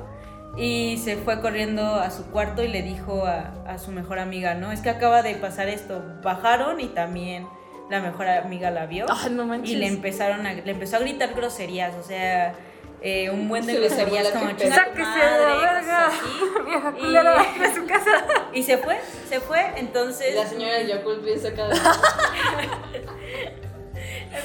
y 0.58 0.98
se 0.98 1.16
fue 1.16 1.40
corriendo 1.40 1.94
a 1.94 2.10
su 2.10 2.26
cuarto 2.30 2.62
y 2.64 2.68
le 2.68 2.82
dijo 2.82 3.24
a, 3.26 3.52
a 3.66 3.78
su 3.78 3.92
mejor 3.92 4.18
amiga, 4.18 4.54
no, 4.54 4.72
es 4.72 4.80
que 4.80 4.90
acaba 4.90 5.22
de 5.22 5.34
pasar 5.36 5.68
esto. 5.68 6.02
Bajaron 6.22 6.80
y 6.80 6.88
también 6.88 7.46
la 7.88 8.00
mejor 8.00 8.26
amiga 8.28 8.70
la 8.70 8.86
vio 8.86 9.06
Ah, 9.08 9.28
no 9.30 9.46
manches. 9.46 9.70
y 9.70 9.76
le 9.76 9.86
empezaron 9.86 10.46
a, 10.46 10.52
le 10.54 10.70
empezó 10.70 10.96
a 10.96 10.98
gritar 10.98 11.32
groserías, 11.34 11.94
o 11.94 12.02
sea, 12.02 12.54
eh, 13.00 13.30
un 13.30 13.48
buen 13.48 13.64
de 13.64 13.74
groserías 13.76 14.28
como 14.30 14.50
¡Sáquese 14.50 14.64
de 14.64 14.70
la 14.70 14.76
madre, 14.76 15.60
verga! 15.60 16.04
cosas 16.06 16.20
así. 16.20 16.64
Vieja 16.66 16.94
Y- 16.96 17.00
culera 17.00 17.34
de 17.60 17.74
su 17.74 17.86
casa. 17.86 18.10
Y 18.52 18.62
se 18.64 18.78
fue, 18.78 18.98
se 19.28 19.40
fue, 19.40 19.60
entonces... 19.76 20.32
Y 20.32 20.34
la 20.34 20.46
señora 20.46 20.74
de 20.78 20.86
Yakult 20.88 21.22
bien 21.24 21.38
sacada. 21.38 21.70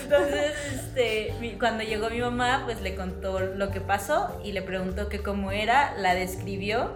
Entonces, 0.03 0.53
este, 0.73 1.33
mi- 1.39 1.53
cuando 1.53 1.83
llegó 1.83 2.09
mi 2.09 2.19
mamá, 2.19 2.61
pues 2.65 2.81
le 2.81 2.95
contó 2.95 3.39
lo 3.39 3.69
que 3.71 3.81
pasó 3.81 4.39
y 4.43 4.51
le 4.51 4.61
preguntó 4.61 5.09
que 5.09 5.19
cómo 5.19 5.51
era, 5.51 5.93
la 5.97 6.15
describió 6.15 6.91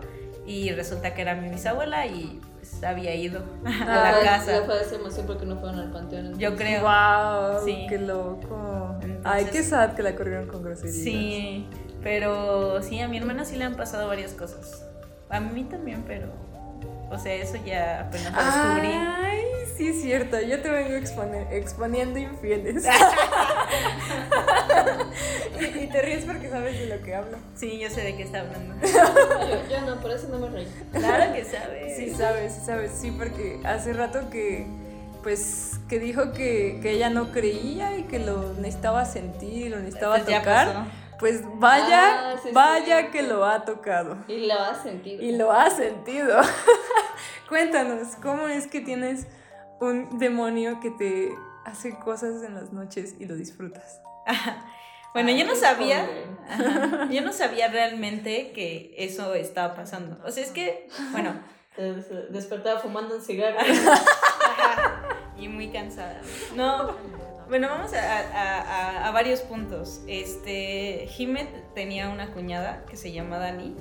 y 0.45 0.71
resulta 0.71 1.13
que 1.13 1.21
era 1.21 1.36
mi 1.36 1.50
bisabuela 1.50 2.06
y 2.06 2.39
pues 2.60 2.84
había 2.84 3.13
ido 3.15 3.43
a 3.65 3.69
la 3.86 4.13
fue- 4.13 4.23
casa. 4.26 4.52
Ya 4.60 4.62
fue 4.63 4.82
esa 4.82 4.95
emoción 4.95 5.26
porque 5.26 5.45
no 5.45 5.58
fueron 5.60 5.80
al 5.80 5.91
panteón. 5.91 6.38
Yo 6.39 6.56
creo. 6.56 6.82
Wow, 6.84 7.65
Sí. 7.65 7.86
qué 7.89 7.97
loco. 8.00 8.95
Entonces- 9.02 9.21
Ay, 9.26 9.45
qué 9.52 9.63
sad 9.63 9.93
que 9.93 10.04
la 10.04 10.15
corrieron 10.15 10.47
con 10.47 10.63
groserías. 10.63 10.95
Sí, 10.95 11.67
pero 12.04 12.82
sí, 12.82 13.00
a 13.02 13.08
mi 13.08 13.17
hermana 13.17 13.43
sí 13.45 13.56
le 13.58 13.63
han 13.65 13.76
pasado 13.76 14.08
varias 14.08 14.34
cosas. 14.34 14.86
A 15.30 15.39
mí 15.41 15.63
también, 15.65 16.04
pero, 16.08 16.28
o 17.10 17.17
sea, 17.17 17.34
eso 17.36 17.58
ya 17.65 18.02
apenas 18.08 18.32
lo 18.34 18.43
descubrí. 18.43 18.88
Ay, 18.93 19.41
sí 19.77 19.87
es 19.89 20.01
cierto. 20.01 20.39
Yo 20.41 20.61
te 20.61 20.69
vengo 20.69 20.95
expone- 20.95 21.47
exponiendo 21.51 22.17
infieles. 22.19 22.83
y, 25.59 25.65
y 25.83 25.87
te 25.87 26.01
ríes 26.01 26.25
porque 26.25 26.49
sabes 26.49 26.79
de 26.79 26.85
lo 26.97 27.03
que 27.03 27.15
hablo. 27.15 27.37
Sí, 27.55 27.79
yo 27.79 27.89
sé 27.89 28.01
de 28.01 28.15
qué 28.15 28.23
está 28.23 28.41
hablando. 28.41 28.75
Yo, 28.87 29.69
yo 29.69 29.81
no, 29.85 29.99
por 30.01 30.11
eso 30.11 30.27
no 30.29 30.39
me 30.39 30.49
reí. 30.49 30.67
Claro 30.91 31.33
que 31.33 31.45
sabes. 31.45 31.95
Sí 31.97 32.09
sabes, 32.13 32.53
sí 32.55 32.61
sabes, 32.65 32.91
sí, 32.91 33.11
porque 33.11 33.59
hace 33.65 33.93
rato 33.93 34.29
que, 34.29 34.67
pues, 35.23 35.79
que 35.89 35.99
dijo 35.99 36.31
que, 36.33 36.79
que 36.81 36.91
ella 36.91 37.09
no 37.09 37.31
creía 37.31 37.97
y 37.97 38.03
que 38.03 38.19
lo 38.19 38.53
necesitaba 38.53 39.05
sentir, 39.05 39.71
lo 39.71 39.77
necesitaba 39.79 40.15
Pues 40.17 40.27
ya 40.27 40.39
tocar. 40.39 40.67
pasó. 40.67 40.79
Pues 41.19 41.41
vaya, 41.55 42.31
Ah, 42.31 42.35
sí, 42.43 42.49
vaya 42.53 43.01
sí. 43.01 43.07
que 43.11 43.23
lo 43.23 43.43
ha 43.45 43.65
tocado. 43.65 44.17
Y 44.27 44.45
lo 44.45 44.53
has 44.59 44.83
sentido. 44.83 45.23
Y 45.23 45.31
lo 45.35 45.51
ha 45.51 45.69
sentido. 45.71 46.39
Cuéntanos, 47.49 48.15
¿cómo 48.21 48.47
es 48.47 48.67
que 48.67 48.81
tienes 48.81 49.25
un 49.79 50.17
demonio 50.19 50.79
que 50.79 50.91
te 50.91 51.35
hace 51.65 51.97
cosas 51.99 52.43
en 52.43 52.55
las 52.55 52.71
noches 52.73 53.15
y 53.19 53.25
lo 53.25 53.35
disfrutas? 53.35 54.01
Bueno, 55.13 55.31
yo 55.31 55.45
no 55.45 55.55
sabía, 55.55 56.07
ajá, 56.49 57.07
yo 57.09 57.21
no 57.21 57.33
sabía 57.33 57.69
realmente 57.69 58.51
que 58.51 58.93
eso 58.97 59.33
estaba 59.33 59.73
pasando. 59.75 60.17
O 60.25 60.31
sea, 60.31 60.43
es 60.43 60.51
que, 60.51 60.87
bueno, 61.11 61.33
despertaba 62.29 62.79
fumando 62.79 63.15
un 63.15 63.21
cigarro. 63.21 63.57
y 65.37 65.47
muy 65.47 65.69
cansada. 65.69 66.21
No, 66.55 66.95
bueno, 67.49 67.67
vamos 67.69 67.93
a, 67.93 67.99
a- 67.99 68.61
a- 68.61 69.07
a 69.07 69.11
varios 69.11 69.41
puntos. 69.41 70.01
Este, 70.07 71.05
Jimet 71.09 71.73
tenía 71.73 72.09
una 72.09 72.31
cuñada 72.33 72.85
que 72.85 72.97
se 72.97 73.11
llama 73.11 73.37
Dani, 73.37 73.75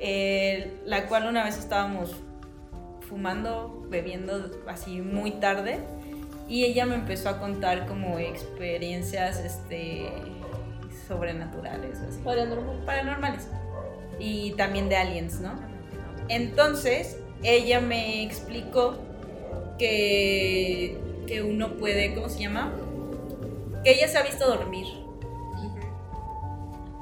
eh, 0.00 0.80
la 0.84 1.06
cual 1.06 1.26
una 1.28 1.44
vez 1.44 1.56
estábamos 1.58 2.16
fumando, 3.12 3.84
bebiendo 3.90 4.50
así 4.66 5.02
muy 5.02 5.32
tarde. 5.32 5.80
Y 6.48 6.64
ella 6.64 6.86
me 6.86 6.94
empezó 6.94 7.28
a 7.28 7.38
contar 7.38 7.86
como 7.86 8.18
experiencias 8.18 9.38
este, 9.38 10.08
sobrenaturales 11.06 11.98
o 12.00 12.08
así. 12.08 12.20
Paranormal. 12.24 12.84
paranormales 12.86 13.48
y 14.18 14.52
también 14.52 14.88
de 14.88 14.96
aliens, 14.96 15.40
¿no? 15.40 15.52
Entonces, 16.28 17.18
ella 17.42 17.80
me 17.80 18.22
explicó 18.22 18.96
que, 19.78 20.98
que 21.26 21.42
uno 21.42 21.76
puede, 21.76 22.14
¿cómo 22.14 22.28
se 22.28 22.40
llama? 22.40 22.72
que 23.84 23.92
ella 23.92 24.08
se 24.08 24.18
ha 24.18 24.22
visto 24.22 24.46
dormir. 24.46 24.86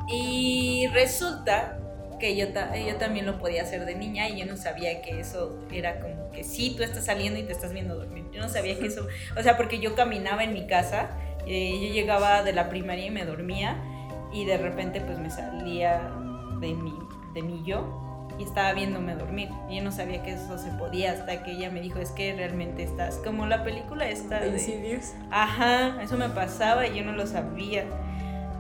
Y 0.09 0.89
resulta 0.89 1.80
que 2.21 2.37
yo, 2.37 2.53
ta- 2.53 2.77
yo 2.77 2.95
también 2.97 3.27
lo 3.27 3.39
podía 3.41 3.63
hacer 3.63 3.85
de 3.85 3.97
niña 3.97 4.29
y 4.29 4.39
yo 4.39 4.47
no 4.47 4.57
sabía 4.57 5.03
que 5.03 5.19
eso 5.19 5.59
era 5.73 5.99
como 6.01 6.31
que 6.31 6.45
sí, 6.45 6.75
tú 6.77 6.85
estás 6.85 7.07
saliendo 7.07 7.41
y 7.41 7.43
te 7.43 7.53
estás 7.53 7.73
viendo 7.73 7.97
dormir. 7.97 8.27
Yo 8.33 8.41
no 8.41 8.49
sabía 8.49 8.79
que 8.79 8.87
eso, 8.87 9.09
o 9.37 9.43
sea, 9.43 9.57
porque 9.57 9.81
yo 9.81 9.97
caminaba 9.97 10.45
en 10.45 10.53
mi 10.53 10.69
casa, 10.69 11.11
eh, 11.47 11.73
yo 11.83 11.93
llegaba 11.93 12.45
de 12.45 12.53
la 12.53 12.69
primaria 12.69 13.07
y 13.07 13.11
me 13.11 13.25
dormía 13.25 13.83
y 14.33 14.45
de 14.45 14.57
repente 14.59 15.01
pues 15.01 15.19
me 15.19 15.31
salía 15.31 16.01
de 16.61 16.75
mi, 16.75 16.95
de 17.35 17.43
mi 17.43 17.65
yo 17.65 18.29
y 18.39 18.45
estaba 18.45 18.73
viéndome 18.73 19.15
dormir. 19.17 19.49
Y 19.69 19.77
yo 19.79 19.83
no 19.83 19.91
sabía 19.93 20.23
que 20.23 20.33
eso 20.33 20.57
se 20.57 20.71
podía 20.73 21.13
hasta 21.13 21.43
que 21.43 21.53
ella 21.53 21.71
me 21.71 21.81
dijo, 21.81 21.99
es 21.99 22.11
que 22.11 22.33
realmente 22.35 22.83
estás 22.85 23.17
como 23.17 23.47
la 23.47 23.65
película 23.65 24.09
esta 24.09 24.39
de... 24.41 24.51
Ajá, 25.31 26.01
eso 26.03 26.17
me 26.17 26.29
pasaba 26.29 26.87
y 26.87 26.97
yo 26.97 27.05
no 27.05 27.13
lo 27.13 27.27
sabía. 27.27 27.85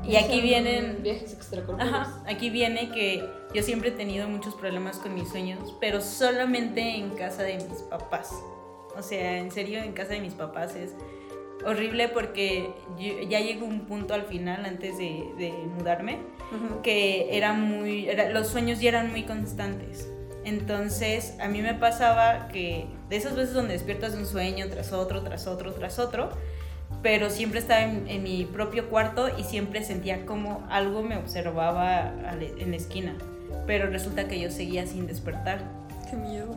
Y 0.03 0.16
aquí 0.16 0.40
vienen... 0.40 1.03
Viajes 1.03 1.33
extracorpóreos. 1.35 1.94
Ajá, 1.94 2.23
aquí 2.27 2.51
viene 2.51 2.90
que 2.90 3.25
yo 3.54 3.62
siempre 3.62 3.90
he 3.90 3.92
tenido 3.92 4.28
muchos 4.28 4.54
problemas 4.54 4.98
con 4.98 5.14
mis 5.14 5.28
sueños, 5.28 5.74
pero 5.80 6.00
solamente 6.00 6.96
en 6.96 7.10
casa 7.10 7.42
de 7.42 7.56
mis 7.56 7.82
papás. 7.82 8.32
O 8.96 9.02
sea, 9.02 9.38
en 9.38 9.50
serio, 9.50 9.82
en 9.82 9.92
casa 9.92 10.12
de 10.14 10.20
mis 10.20 10.34
papás 10.34 10.74
es 10.74 10.94
horrible 11.64 12.08
porque 12.08 12.70
yo- 12.98 13.20
ya 13.28 13.40
llegó 13.40 13.66
un 13.66 13.80
punto 13.82 14.14
al 14.14 14.22
final, 14.24 14.64
antes 14.64 14.96
de, 14.98 15.24
de 15.36 15.52
mudarme, 15.52 16.18
Ujú. 16.52 16.82
que 16.82 17.36
era 17.36 17.52
muy, 17.52 18.08
era- 18.08 18.30
los 18.30 18.48
sueños 18.48 18.80
ya 18.80 18.88
eran 18.90 19.10
muy 19.10 19.24
constantes. 19.24 20.10
Entonces, 20.44 21.36
a 21.38 21.48
mí 21.48 21.60
me 21.60 21.74
pasaba 21.74 22.48
que 22.48 22.86
de 23.10 23.16
esas 23.16 23.36
veces 23.36 23.52
donde 23.54 23.74
despiertas 23.74 24.12
de 24.14 24.20
un 24.20 24.26
sueño 24.26 24.66
tras 24.70 24.92
otro, 24.92 25.22
tras 25.22 25.46
otro, 25.46 25.72
tras 25.74 25.98
otro, 25.98 26.30
pero 27.02 27.30
siempre 27.30 27.60
estaba 27.60 27.82
en, 27.82 28.08
en 28.08 28.22
mi 28.22 28.44
propio 28.46 28.88
cuarto 28.88 29.28
y 29.38 29.44
siempre 29.44 29.84
sentía 29.84 30.24
como 30.26 30.66
algo 30.70 31.02
me 31.02 31.16
observaba 31.18 32.12
en 32.58 32.70
la 32.70 32.76
esquina. 32.76 33.14
Pero 33.66 33.88
resulta 33.90 34.29
que 34.29 34.40
yo 34.40 34.51
seguía 34.51 34.87
sin 34.87 35.07
despertar. 35.07 35.61
Qué 36.09 36.16
miedo. 36.16 36.57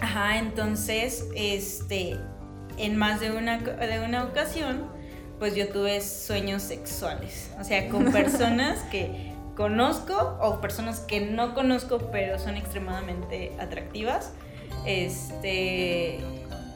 Ajá, 0.00 0.38
entonces, 0.38 1.26
este, 1.34 2.16
en 2.78 2.96
más 2.96 3.20
de 3.20 3.32
una, 3.32 3.58
de 3.58 4.00
una 4.00 4.24
ocasión, 4.24 4.86
pues 5.38 5.54
yo 5.54 5.68
tuve 5.68 6.00
sueños 6.00 6.62
sexuales. 6.62 7.50
O 7.60 7.64
sea, 7.64 7.88
con 7.88 8.04
personas 8.12 8.80
que 8.90 9.32
conozco 9.56 10.38
o 10.40 10.60
personas 10.60 11.00
que 11.00 11.20
no 11.20 11.54
conozco, 11.54 12.10
pero 12.10 12.38
son 12.38 12.56
extremadamente 12.56 13.52
atractivas. 13.58 14.32
Este. 14.86 16.20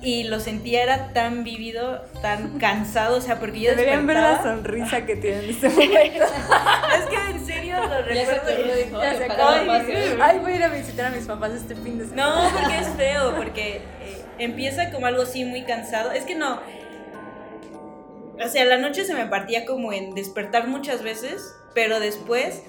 Y 0.03 0.25
lo 0.25 0.39
sentía 0.39 0.83
era 0.83 1.13
tan 1.15 1.45
vívido, 1.45 2.03
tan 2.21 2.59
cansado, 2.59 3.17
o 3.17 3.21
sea, 3.23 3.41
porque 3.41 3.61
yo 3.61 3.71
Deberían 3.71 4.07
ver 4.07 4.17
la 4.19 4.43
sonrisa 4.43 5.07
que 5.07 5.17
tiene 5.17 5.45
en 5.45 5.51
este 5.51 5.69
momento. 5.71 5.95
Es 5.99 7.07
que 7.07 7.31
en 7.31 7.47
serio 7.47 7.77
lo 7.81 8.03
recuerdo. 8.03 9.01
Ya 9.03 9.11
"Ay, 9.11 9.17
se 9.17 9.25
acabó. 9.25 9.57
no 9.57 9.67
pase". 9.67 10.17
Ay, 10.21 10.39
voy 10.41 10.53
a 10.53 10.57
ir 10.57 10.63
a 10.65 10.69
visitar 10.69 11.07
a 11.07 11.11
mis 11.11 11.25
papás 11.25 11.53
este 11.53 11.75
fin 11.75 11.99
de 11.99 12.05
semana. 12.07 12.51
No, 12.51 12.59
porque 12.59 12.79
es 12.79 12.89
feo, 12.97 13.35
porque 13.37 13.77
eh, 13.77 13.83
empieza 14.39 14.91
como 14.91 15.07
algo 15.07 15.23
así 15.23 15.45
muy 15.47 15.63
cansado. 15.63 16.13
Es 16.13 16.25
que 16.25 16.35
no. 16.35 16.61
O 18.45 18.49
sea, 18.49 18.65
la 18.65 18.77
noche 18.79 19.05
se 19.05 19.15
me 19.15 19.27
partía 19.27 19.65
como 19.65 19.93
en 19.93 20.15
despertar 20.15 20.67
muchas 20.67 21.03
veces, 21.03 21.55
pero 21.75 22.01
después, 22.01 22.63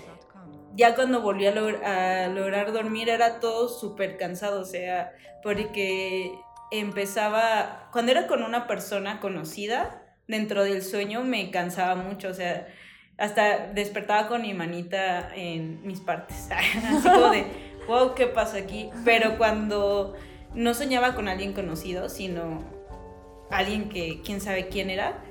ya 0.76 0.94
cuando 0.96 1.22
volví 1.22 1.48
a, 1.48 1.54
logr- 1.56 1.84
a 1.84 2.28
lograr 2.28 2.72
dormir, 2.72 3.10
era 3.10 3.40
todo 3.40 3.68
súper 3.68 4.16
cansado. 4.18 4.62
O 4.62 4.66
sea, 4.66 5.12
porque 5.42 6.32
empezaba. 6.80 7.90
Cuando 7.92 8.12
era 8.12 8.28
con 8.28 8.44
una 8.44 8.68
persona 8.68 9.20
conocida, 9.20 10.02
dentro 10.28 10.64
del 10.64 10.82
sueño 10.82 11.24
me 11.24 11.52
cansaba 11.52 11.96
mucho. 11.96 12.30
O 12.30 12.34
sea, 12.34 12.68
hasta 13.18 13.68
despertaba 13.68 14.28
con 14.28 14.42
mi 14.42 14.54
manita 14.54 15.34
en 15.36 15.86
mis 15.86 16.00
partes. 16.00 16.50
Así 16.52 17.10
como 17.10 17.30
de, 17.30 17.46
wow, 17.88 18.16
¿qué 18.16 18.28
pasa 18.28 18.58
aquí? 18.58 18.90
Pero 19.04 19.38
cuando 19.38 20.16
no 20.54 20.74
soñaba 20.74 21.16
con 21.16 21.28
alguien 21.28 21.54
conocido, 21.54 22.10
sino 22.10 22.64
alguien 23.50 23.90
que 23.90 24.22
quién 24.24 24.42
sabe 24.42 24.68
quién 24.68 24.90
era, 24.90 25.22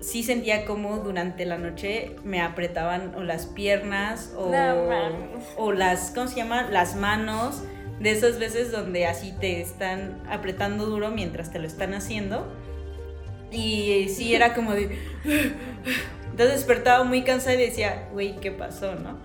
sí 0.00 0.22
sentía 0.22 0.64
como 0.64 0.98
durante 0.98 1.46
la 1.46 1.58
noche 1.58 2.16
me 2.24 2.40
apretaban 2.40 3.14
o 3.14 3.22
las 3.22 3.46
piernas 3.46 4.32
o, 4.36 4.50
No 4.50 5.40
o 5.56 5.72
las, 5.72 6.10
¿cómo 6.10 6.26
se 6.28 6.36
llama? 6.36 6.62
Las 6.70 6.96
manos. 6.96 7.62
De 8.00 8.10
esas 8.10 8.38
veces 8.38 8.72
donde 8.72 9.06
así 9.06 9.32
te 9.40 9.60
están 9.60 10.20
apretando 10.28 10.86
duro 10.86 11.10
mientras 11.10 11.52
te 11.52 11.58
lo 11.58 11.66
están 11.66 11.94
haciendo. 11.94 12.46
Y 13.50 14.08
sí, 14.08 14.34
era 14.34 14.54
como 14.54 14.72
de... 14.72 14.98
Entonces 16.30 16.56
despertaba 16.56 17.04
muy 17.04 17.22
cansada 17.22 17.54
y 17.54 17.58
decía, 17.58 18.08
güey, 18.12 18.36
¿qué 18.40 18.50
pasó, 18.50 18.94
no? 18.94 19.18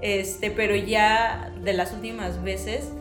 Este, 0.00 0.50
pero 0.50 0.74
ya 0.74 1.52
de 1.62 1.72
las 1.72 1.92
últimas 1.92 2.42
veces, 2.42 2.92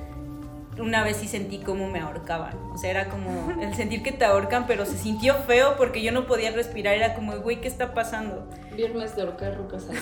una 0.80 1.04
vez 1.04 1.18
sí 1.18 1.28
sentí 1.28 1.60
como 1.60 1.90
me 1.90 2.00
ahorcaban. 2.00 2.56
O 2.72 2.78
sea, 2.78 2.92
era 2.92 3.10
como 3.10 3.52
el 3.62 3.74
sentir 3.76 4.04
que 4.04 4.12
te 4.12 4.26
ahorcan, 4.26 4.68
pero 4.68 4.86
se 4.86 4.98
sintió 4.98 5.36
feo 5.36 5.76
porque 5.78 6.02
yo 6.02 6.12
no 6.12 6.28
podía 6.28 6.52
respirar. 6.52 6.96
Era 6.96 7.14
como, 7.14 7.38
güey, 7.38 7.62
¿qué 7.62 7.68
está 7.68 7.94
pasando? 7.94 8.48
Viernes 8.76 9.16
de 9.16 9.22
ahorcar 9.24 9.58
rucas. 9.58 9.88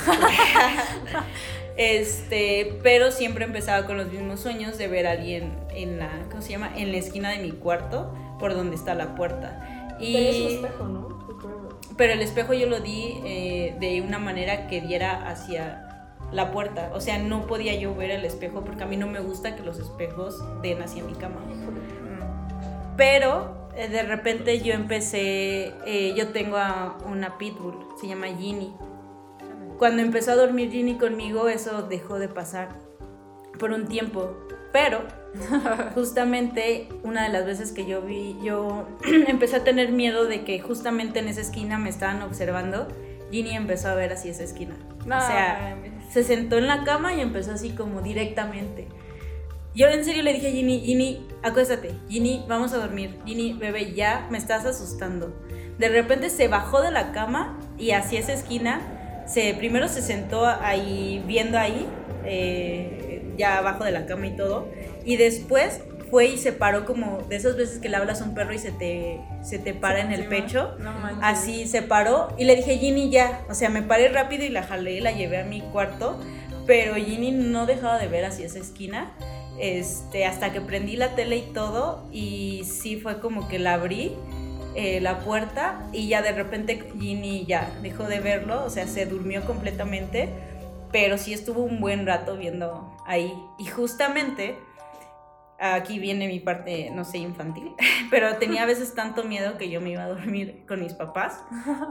Este, 1.77 2.79
pero 2.83 3.11
siempre 3.11 3.43
empezaba 3.43 3.85
con 3.85 3.97
los 3.97 4.09
mismos 4.09 4.39
sueños 4.39 4.77
de 4.77 4.87
ver 4.87 5.07
a 5.07 5.11
alguien 5.11 5.57
en 5.71 5.99
la, 5.99 6.09
¿cómo 6.29 6.41
se 6.41 6.51
llama? 6.51 6.71
En 6.73 6.93
la 6.93 6.97
esquina 6.99 7.31
de 7.31 7.39
mi 7.39 7.51
cuarto, 7.51 8.13
por 8.39 8.53
donde 8.53 8.77
está 8.77 8.95
la 8.95 9.13
puerta. 9.15 9.97
Y... 9.99 10.13
Tenías 10.13 10.35
un 10.37 10.65
espejo, 10.65 10.83
¿no? 10.85 11.09
Recuerdo. 11.27 11.79
Pero 11.97 12.13
el 12.13 12.21
espejo 12.21 12.53
yo 12.53 12.67
lo 12.67 12.79
di 12.79 13.19
eh, 13.25 13.75
de 13.81 13.99
una 13.99 14.19
manera 14.19 14.67
que 14.67 14.79
diera 14.79 15.27
hacia 15.27 15.94
la 16.31 16.51
puerta. 16.51 16.91
O 16.93 17.01
sea, 17.01 17.17
no 17.19 17.47
podía 17.47 17.75
yo 17.75 17.95
ver 17.95 18.11
el 18.11 18.25
espejo 18.25 18.63
porque 18.63 18.83
a 18.83 18.87
mí 18.87 18.97
no 18.97 19.07
me 19.07 19.19
gusta 19.19 19.55
que 19.55 19.63
los 19.63 19.79
espejos 19.79 20.43
den 20.61 20.81
hacia 20.81 21.03
mi 21.03 21.13
cama. 21.13 21.41
Pero 22.97 23.69
eh, 23.75 23.89
de 23.89 24.03
repente 24.03 24.61
yo 24.61 24.73
empecé, 24.73 25.73
eh, 25.85 26.13
yo 26.15 26.29
tengo 26.29 26.57
a 26.57 26.97
una 27.05 27.37
pitbull, 27.37 27.77
se 27.99 28.07
llama 28.07 28.27
Ginny. 28.27 28.73
Cuando 29.77 30.01
empezó 30.01 30.31
a 30.31 30.35
dormir 30.35 30.71
Ginny 30.71 30.97
conmigo, 30.97 31.49
eso 31.49 31.81
dejó 31.83 32.17
de 32.17 32.29
pasar 32.29 32.69
por 33.59 33.71
un 33.71 33.87
tiempo. 33.87 34.37
Pero 34.71 35.01
justamente 35.93 36.89
una 37.03 37.23
de 37.23 37.29
las 37.29 37.45
veces 37.45 37.71
que 37.71 37.85
yo 37.85 38.01
vi, 38.01 38.37
yo 38.41 38.87
empecé 39.27 39.57
a 39.57 39.63
tener 39.63 39.91
miedo 39.91 40.25
de 40.25 40.43
que 40.43 40.59
justamente 40.59 41.19
en 41.19 41.27
esa 41.27 41.41
esquina 41.41 41.77
me 41.77 41.89
estaban 41.89 42.21
observando. 42.21 42.87
Ginny 43.31 43.55
empezó 43.55 43.89
a 43.89 43.95
ver 43.95 44.13
así 44.13 44.29
esa 44.29 44.43
esquina. 44.43 44.75
No, 45.05 45.17
o 45.17 45.21
sea. 45.21 45.77
Se 46.11 46.23
sentó 46.23 46.57
en 46.57 46.67
la 46.67 46.83
cama 46.83 47.13
y 47.13 47.21
empezó 47.21 47.51
así 47.51 47.71
como 47.71 48.01
directamente. 48.01 48.87
Yo 49.75 49.87
en 49.87 50.05
serio 50.05 50.23
le 50.23 50.33
dije 50.33 50.47
a 50.47 50.51
Ginny, 50.51 50.79
Ginny, 50.79 51.27
acuéstate, 51.43 51.91
Ginny, 52.07 52.45
vamos 52.47 52.71
a 52.71 52.77
dormir. 52.77 53.19
Ginny, 53.25 53.53
bebé, 53.53 53.93
ya 53.93 54.27
me 54.31 54.37
estás 54.37 54.65
asustando. 54.65 55.33
De 55.77 55.89
repente 55.89 56.29
se 56.29 56.47
bajó 56.47 56.81
de 56.81 56.91
la 56.91 57.11
cama 57.11 57.59
y 57.77 57.91
hacia 57.91 58.21
esa 58.21 58.31
esquina, 58.31 59.23
se, 59.27 59.53
primero 59.53 59.89
se 59.89 60.01
sentó 60.01 60.45
ahí, 60.45 61.21
viendo 61.27 61.59
ahí, 61.59 61.85
eh, 62.23 63.33
ya 63.37 63.57
abajo 63.57 63.83
de 63.83 63.91
la 63.91 64.05
cama 64.05 64.27
y 64.27 64.37
todo, 64.37 64.69
y 65.03 65.17
después 65.17 65.81
fue 66.09 66.27
y 66.27 66.37
se 66.37 66.51
paró 66.51 66.85
como 66.85 67.23
de 67.29 67.35
esas 67.35 67.55
veces 67.55 67.79
que 67.79 67.89
le 67.89 67.97
hablas 67.97 68.21
a 68.21 68.25
un 68.25 68.33
perro 68.33 68.53
y 68.53 68.59
se 68.59 68.71
te, 68.71 69.21
se 69.43 69.59
te 69.59 69.73
para 69.73 70.01
en 70.01 70.11
el 70.11 70.27
pecho. 70.27 70.75
No. 70.79 70.91
Así 71.21 71.67
se 71.67 71.81
paró 71.81 72.33
y 72.37 72.45
le 72.45 72.55
dije, 72.55 72.77
Ginny, 72.77 73.09
ya. 73.09 73.43
O 73.49 73.53
sea, 73.53 73.69
me 73.69 73.81
paré 73.81 74.09
rápido 74.09 74.43
y 74.43 74.49
la 74.49 74.63
jalé 74.63 74.93
y 74.93 74.99
la 75.01 75.11
llevé 75.11 75.39
a 75.39 75.43
mi 75.43 75.61
cuarto. 75.61 76.19
Pero 76.65 76.95
Ginny 76.95 77.31
no 77.31 77.65
dejaba 77.65 77.99
de 77.99 78.07
ver 78.07 78.25
hacia 78.25 78.45
esa 78.45 78.59
esquina. 78.59 79.11
Este, 79.59 80.25
hasta 80.25 80.51
que 80.51 80.61
prendí 80.61 80.95
la 80.95 81.15
tele 81.15 81.37
y 81.37 81.53
todo. 81.53 82.07
Y 82.11 82.63
sí 82.65 82.97
fue 82.97 83.19
como 83.19 83.47
que 83.47 83.59
la 83.59 83.73
abrí 83.73 84.13
eh, 84.75 84.99
la 85.01 85.19
puerta. 85.19 85.87
Y 85.93 86.07
ya 86.07 86.21
de 86.21 86.31
repente 86.31 86.91
Ginny 86.99 87.45
ya 87.45 87.71
dejó 87.81 88.03
de 88.03 88.19
verlo. 88.19 88.63
O 88.65 88.69
sea, 88.69 88.87
se 88.87 89.05
durmió 89.05 89.45
completamente. 89.45 90.29
Pero 90.91 91.17
sí 91.17 91.33
estuvo 91.33 91.61
un 91.61 91.81
buen 91.81 92.05
rato 92.05 92.37
viendo 92.37 92.95
ahí. 93.05 93.33
Y 93.59 93.65
justamente 93.65 94.55
aquí 95.59 95.99
viene 95.99 96.27
mi 96.27 96.39
parte, 96.39 96.89
no 96.91 97.05
sé, 97.05 97.19
infantil, 97.19 97.71
pero 98.09 98.35
tenía 98.37 98.63
a 98.63 98.65
veces 98.65 98.93
tanto 98.93 99.23
miedo 99.23 99.57
que 99.57 99.69
yo 99.69 99.81
me 99.81 99.91
iba 99.91 100.03
a 100.03 100.09
dormir 100.09 100.63
con 100.67 100.81
mis 100.81 100.93
papás, 100.93 101.43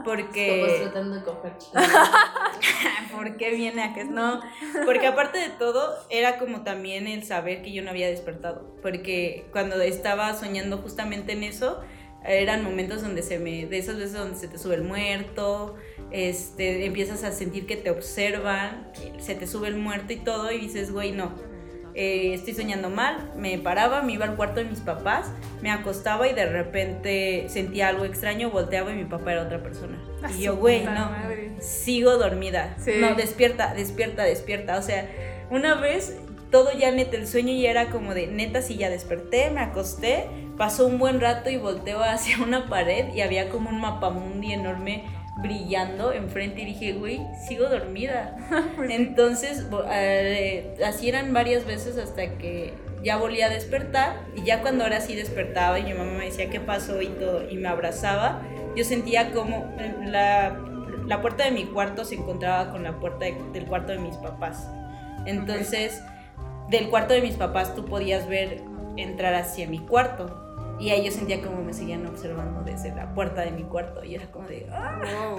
porque... 0.03 0.79
tratando 0.83 1.15
de 1.15 1.23
coger 1.23 1.53
¿Por 3.11 3.37
qué 3.37 3.51
viene 3.51 3.83
a 3.83 3.93
que 3.93 4.03
no? 4.03 4.41
Porque 4.85 5.07
aparte 5.07 5.37
de 5.37 5.49
todo, 5.49 5.95
era 6.09 6.37
como 6.37 6.61
también 6.61 7.07
el 7.07 7.23
saber 7.23 7.61
que 7.61 7.71
yo 7.71 7.81
no 7.81 7.89
había 7.89 8.07
despertado, 8.07 8.75
porque 8.81 9.47
cuando 9.51 9.81
estaba 9.81 10.33
soñando 10.33 10.77
justamente 10.79 11.33
en 11.33 11.43
eso, 11.43 11.81
eran 12.27 12.63
momentos 12.63 13.01
donde 13.01 13.21
se 13.21 13.39
me, 13.39 13.65
de 13.65 13.77
esas 13.77 13.97
veces 13.97 14.13
donde 14.13 14.37
se 14.37 14.47
te 14.47 14.57
sube 14.57 14.75
el 14.75 14.83
muerto, 14.83 15.75
este, 16.11 16.85
empiezas 16.85 17.23
a 17.23 17.31
sentir 17.31 17.65
que 17.65 17.77
te 17.77 17.91
observan, 17.91 18.91
se 19.19 19.35
te 19.35 19.47
sube 19.47 19.67
el 19.67 19.75
muerto 19.75 20.13
y 20.13 20.17
todo, 20.17 20.51
y 20.51 20.59
dices, 20.59 20.91
güey, 20.91 21.11
no. 21.11 21.54
Eh, 21.95 22.33
estoy 22.33 22.53
soñando 22.53 22.89
mal, 22.89 23.31
me 23.37 23.57
paraba, 23.57 24.01
me 24.01 24.13
iba 24.13 24.25
al 24.25 24.35
cuarto 24.35 24.59
de 24.59 24.65
mis 24.65 24.79
papás, 24.81 25.31
me 25.61 25.71
acostaba 25.71 26.27
y 26.27 26.33
de 26.33 26.45
repente 26.45 27.45
sentía 27.49 27.87
algo 27.87 28.05
extraño, 28.05 28.49
volteaba 28.51 28.91
y 28.91 28.95
mi 28.95 29.05
papá 29.05 29.31
era 29.33 29.43
otra 29.43 29.63
persona. 29.63 29.97
Ah, 30.21 30.29
Y 30.37 30.43
yo, 30.43 30.57
güey, 30.57 30.83
no, 30.83 30.91
madre. 30.91 31.51
sigo 31.59 32.17
dormida. 32.17 32.75
Sí. 32.79 32.91
No, 32.99 33.15
despierta, 33.15 33.73
despierta, 33.73 34.23
despierta. 34.23 34.77
O 34.77 34.81
sea, 34.81 35.09
una 35.49 35.75
vez 35.75 36.17
todo 36.51 36.71
ya 36.77 36.91
neta, 36.91 37.17
el 37.17 37.27
sueño 37.27 37.53
ya 37.53 37.71
era 37.71 37.89
como 37.89 38.13
de 38.13 38.27
neta, 38.27 38.61
si 38.61 38.77
ya 38.77 38.89
desperté, 38.89 39.49
me 39.51 39.61
acosté, 39.61 40.25
pasó 40.57 40.85
un 40.87 40.99
buen 40.99 41.19
rato 41.19 41.49
y 41.49 41.57
volteo 41.57 42.03
hacia 42.03 42.37
una 42.43 42.69
pared 42.69 43.13
y 43.13 43.21
había 43.21 43.49
como 43.49 43.69
un 43.69 43.79
mapamundi 43.81 44.53
enorme 44.53 45.03
brillando 45.37 46.11
enfrente 46.13 46.61
y 46.61 46.65
dije, 46.65 46.93
güey, 46.93 47.21
sigo 47.47 47.67
dormida. 47.69 48.35
Entonces, 48.89 49.65
eh, 49.91 50.75
así 50.85 51.09
eran 51.09 51.33
varias 51.33 51.65
veces 51.65 51.97
hasta 51.97 52.37
que 52.37 52.73
ya 53.03 53.17
volví 53.17 53.41
a 53.41 53.49
despertar 53.49 54.21
y 54.35 54.43
ya 54.43 54.61
cuando 54.61 54.83
ahora 54.83 54.99
sí 55.01 55.15
despertaba 55.15 55.77
y 55.79 55.83
mi 55.83 55.93
mamá 55.93 56.13
me 56.13 56.25
decía 56.25 56.49
qué 56.49 56.59
pasó 56.59 57.01
y 57.01 57.07
todo 57.07 57.47
y 57.49 57.57
me 57.57 57.67
abrazaba, 57.67 58.41
yo 58.75 58.83
sentía 58.83 59.31
como 59.31 59.71
la, 60.03 60.57
la 61.05 61.21
puerta 61.21 61.43
de 61.45 61.51
mi 61.51 61.65
cuarto 61.65 62.03
se 62.05 62.15
encontraba 62.15 62.71
con 62.71 62.83
la 62.83 62.99
puerta 62.99 63.25
de- 63.25 63.37
del 63.53 63.65
cuarto 63.65 63.91
de 63.91 63.99
mis 63.99 64.15
papás. 64.17 64.67
Entonces, 65.25 66.01
del 66.69 66.89
cuarto 66.89 67.13
de 67.13 67.21
mis 67.21 67.35
papás 67.35 67.75
tú 67.75 67.85
podías 67.85 68.27
ver 68.27 68.61
entrar 68.97 69.33
hacia 69.35 69.67
mi 69.67 69.79
cuarto. 69.79 70.44
Y 70.79 70.89
ahí 70.89 71.05
yo 71.05 71.11
sentía 71.11 71.41
como 71.41 71.63
me 71.63 71.73
seguían 71.73 72.05
observando 72.05 72.61
desde 72.61 72.93
la 72.93 73.13
puerta 73.13 73.41
de 73.41 73.51
mi 73.51 73.63
cuarto. 73.63 74.03
Y 74.03 74.15
era 74.15 74.25
como 74.31 74.47
de, 74.47 74.67
"Ah". 74.71 75.35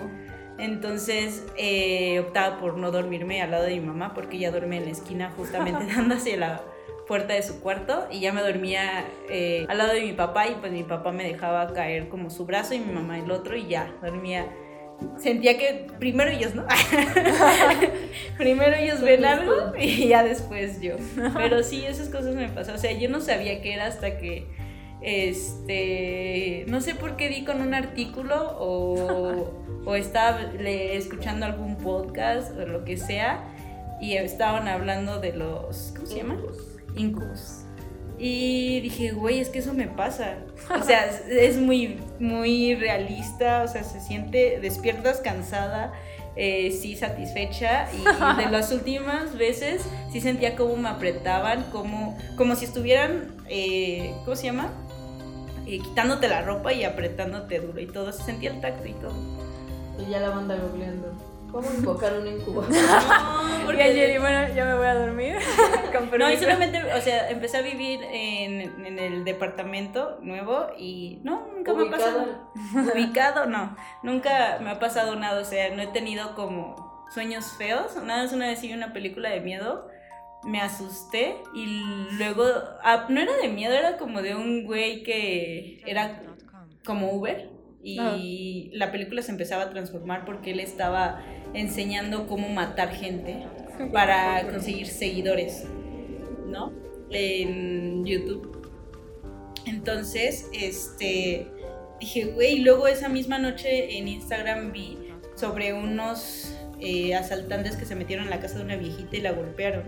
Entonces 0.58 1.44
eh, 1.58 2.18
optaba 2.20 2.58
por 2.58 2.78
no 2.78 2.90
dormirme 2.90 3.42
al 3.42 3.50
lado 3.50 3.64
de 3.64 3.74
mi 3.78 3.80
mamá 3.86 4.14
porque 4.14 4.38
ella 4.38 4.50
duerme 4.50 4.78
en 4.78 4.86
la 4.86 4.90
esquina 4.90 5.30
justamente 5.36 5.84
dando 5.94 6.14
hacia 6.14 6.36
la 6.38 6.62
puerta 7.06 7.34
de 7.34 7.42
su 7.42 7.60
cuarto 7.60 8.08
y 8.10 8.20
ya 8.20 8.32
me 8.32 8.40
dormía 8.40 9.04
eh, 9.28 9.66
al 9.68 9.78
lado 9.78 9.92
de 9.92 10.00
mi 10.00 10.12
papá 10.12 10.48
y 10.48 10.54
pues 10.54 10.72
mi 10.72 10.82
papá 10.82 11.12
me 11.12 11.24
dejaba 11.24 11.72
caer 11.72 12.08
como 12.08 12.30
su 12.30 12.46
brazo 12.46 12.74
y 12.74 12.78
mi 12.80 12.92
mamá 12.92 13.18
el 13.18 13.30
otro 13.30 13.54
y 13.56 13.66
ya 13.68 13.92
dormía. 14.02 14.46
Sentía 15.18 15.58
que 15.58 15.86
primero 15.98 16.30
ellos, 16.30 16.54
¿no? 16.54 16.64
primero 18.38 18.74
ellos 18.76 19.02
ven 19.02 19.24
algo 19.24 19.72
y 19.78 20.08
ya 20.08 20.24
después 20.24 20.80
yo. 20.80 20.96
Pero 21.34 21.62
sí, 21.62 21.84
esas 21.84 22.08
cosas 22.08 22.34
me 22.34 22.48
pasaron. 22.48 22.76
O 22.76 22.78
sea, 22.78 22.92
yo 22.92 23.08
no 23.08 23.20
sabía 23.20 23.60
qué 23.60 23.74
era 23.74 23.86
hasta 23.86 24.16
que 24.18 24.46
este 25.06 26.64
no 26.68 26.80
sé 26.80 26.94
por 26.94 27.16
qué 27.16 27.28
di 27.28 27.44
con 27.44 27.60
un 27.60 27.74
artículo 27.74 28.56
o, 28.58 29.50
o 29.86 29.94
estaba 29.94 30.40
le- 30.40 30.96
escuchando 30.96 31.46
algún 31.46 31.76
podcast 31.76 32.52
o 32.56 32.66
lo 32.66 32.84
que 32.84 32.96
sea 32.96 33.44
y 34.00 34.14
estaban 34.16 34.68
hablando 34.68 35.20
de 35.20 35.32
los 35.32 35.92
¿cómo 35.94 36.06
se 36.06 36.16
llaman? 36.16 36.40
Incubus. 36.96 37.62
Y 38.18 38.80
dije, 38.80 39.10
güey, 39.12 39.40
es 39.40 39.50
que 39.50 39.58
eso 39.58 39.74
me 39.74 39.88
pasa. 39.88 40.38
O 40.78 40.82
sea, 40.86 41.04
es- 41.28 41.58
muy, 41.58 41.98
muy 42.18 42.74
realista, 42.74 43.62
o 43.62 43.68
sea, 43.68 43.84
se 43.84 44.00
siente, 44.00 44.58
despiertas 44.60 45.18
cansada, 45.20 45.92
eh, 46.34 46.70
sí 46.72 46.96
satisfecha 46.96 47.86
y 47.92 48.42
de 48.42 48.50
las 48.50 48.72
últimas 48.72 49.36
veces 49.36 49.82
sí 50.10 50.20
sentía 50.22 50.56
como 50.56 50.76
me 50.76 50.88
apretaban, 50.88 51.64
como, 51.70 52.16
como 52.36 52.54
si 52.56 52.64
estuvieran, 52.64 53.34
eh, 53.50 54.14
¿cómo 54.24 54.34
se 54.36 54.44
llama? 54.44 54.72
Eh, 55.66 55.80
quitándote 55.80 56.28
la 56.28 56.42
ropa 56.42 56.72
y 56.72 56.84
apretándote 56.84 57.60
duro 57.60 57.80
y 57.80 57.86
todo, 57.86 58.12
se 58.12 58.22
sentía 58.22 58.50
el 58.50 58.60
tacto 58.60 58.86
y 58.86 58.92
todo. 58.92 59.14
Y 59.98 60.10
ya 60.10 60.20
la 60.20 60.30
banda 60.30 60.56
googleando. 60.56 61.12
¿Cómo 61.50 61.68
invocar 61.76 62.18
un 62.18 62.26
incubo? 62.28 62.62
No, 62.62 63.72
Y 63.72 63.80
ayer, 63.80 64.20
bueno, 64.20 64.54
ya 64.54 64.64
me 64.64 64.76
voy 64.76 64.86
a 64.86 64.94
dormir. 64.94 65.36
Con 65.92 66.18
No, 66.18 66.30
y 66.30 66.36
solamente, 66.36 66.82
o 66.92 67.00
sea, 67.00 67.30
empecé 67.30 67.58
a 67.58 67.62
vivir 67.62 68.00
en, 68.02 68.86
en 68.86 68.98
el 68.98 69.24
departamento 69.24 70.18
nuevo 70.22 70.66
y 70.78 71.20
no, 71.24 71.48
nunca 71.54 71.72
me 71.74 71.88
ha 71.88 71.90
pasado. 71.90 72.26
Ubicado, 72.94 73.46
no. 73.46 73.76
Nunca 74.02 74.58
me 74.60 74.70
ha 74.70 74.78
pasado 74.78 75.16
nada, 75.16 75.40
o 75.40 75.44
sea, 75.44 75.74
no 75.74 75.82
he 75.82 75.88
tenido 75.88 76.34
como 76.34 77.06
sueños 77.12 77.52
feos. 77.58 77.96
Nada 77.96 78.24
más 78.24 78.32
una 78.32 78.46
vez 78.46 78.60
vi 78.62 78.72
una 78.72 78.92
película 78.92 79.30
de 79.30 79.40
miedo, 79.40 79.88
me 80.44 80.60
asusté 80.60 81.36
y 81.54 81.66
luego, 82.18 82.44
ah, 82.82 83.06
no 83.08 83.20
era 83.20 83.36
de 83.36 83.48
miedo, 83.48 83.74
era 83.74 83.96
como 83.96 84.22
de 84.22 84.34
un 84.34 84.64
güey 84.64 85.02
que 85.02 85.82
era 85.86 86.22
como 86.84 87.12
Uber 87.12 87.50
y 87.82 88.70
la 88.72 88.90
película 88.90 89.22
se 89.22 89.30
empezaba 89.30 89.64
a 89.64 89.70
transformar 89.70 90.24
porque 90.24 90.50
él 90.50 90.58
estaba 90.58 91.22
enseñando 91.54 92.26
cómo 92.26 92.48
matar 92.48 92.90
gente 92.90 93.46
para 93.92 94.48
conseguir 94.48 94.88
seguidores, 94.88 95.64
¿no? 96.48 96.72
En 97.10 98.04
YouTube. 98.04 98.56
Entonces, 99.66 100.48
este, 100.52 101.48
dije, 102.00 102.26
güey, 102.26 102.56
y 102.56 102.58
luego 102.60 102.88
esa 102.88 103.08
misma 103.08 103.38
noche 103.38 103.98
en 103.98 104.08
Instagram 104.08 104.72
vi 104.72 104.98
sobre 105.34 105.72
unos 105.72 106.56
eh, 106.80 107.14
asaltantes 107.14 107.76
que 107.76 107.84
se 107.84 107.94
metieron 107.94 108.24
en 108.24 108.30
la 108.30 108.40
casa 108.40 108.58
de 108.58 108.64
una 108.64 108.76
viejita 108.76 109.16
y 109.16 109.20
la 109.20 109.32
golpearon. 109.32 109.84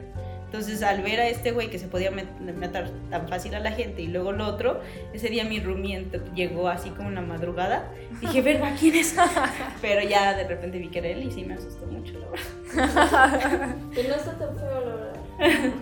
Entonces, 0.49 0.83
al 0.83 1.03
ver 1.03 1.21
a 1.21 1.29
este 1.29 1.51
güey 1.53 1.69
que 1.69 1.79
se 1.79 1.89
podía 1.89 2.11
matar 2.11 2.89
tan 3.11 3.29
fácil 3.29 3.55
a 3.55 3.61
la 3.61 3.71
gente 3.73 4.01
y 4.01 4.07
luego 4.07 4.33
lo 4.33 4.47
otro, 4.47 4.81
ese 5.13 5.29
día 5.29 5.45
mi 5.45 5.61
roomie 5.61 5.99
ent- 6.01 6.33
llegó 6.35 6.69
así 6.69 6.89
como 6.89 7.11
en 7.11 7.17
la 7.17 7.21
madrugada. 7.21 7.91
Dije, 8.23 8.41
verga, 8.41 8.75
¿quién 8.81 8.95
es? 8.95 9.15
Pero 9.83 10.09
ya 10.09 10.35
de 10.35 10.45
repente 10.45 10.79
vi 10.79 10.89
que 10.89 11.01
era 11.01 11.09
él 11.09 11.23
y 11.25 11.31
sí 11.31 11.45
me 11.45 11.53
asustó 11.55 11.85
mucho, 11.87 12.15
la 12.19 12.29
verdad. 12.29 13.77
Que 13.95 14.05
no 14.09 14.15
está 14.15 14.39
tan 14.39 14.57
feo, 14.57 14.85
la 14.87 14.95
verdad. 14.95 15.73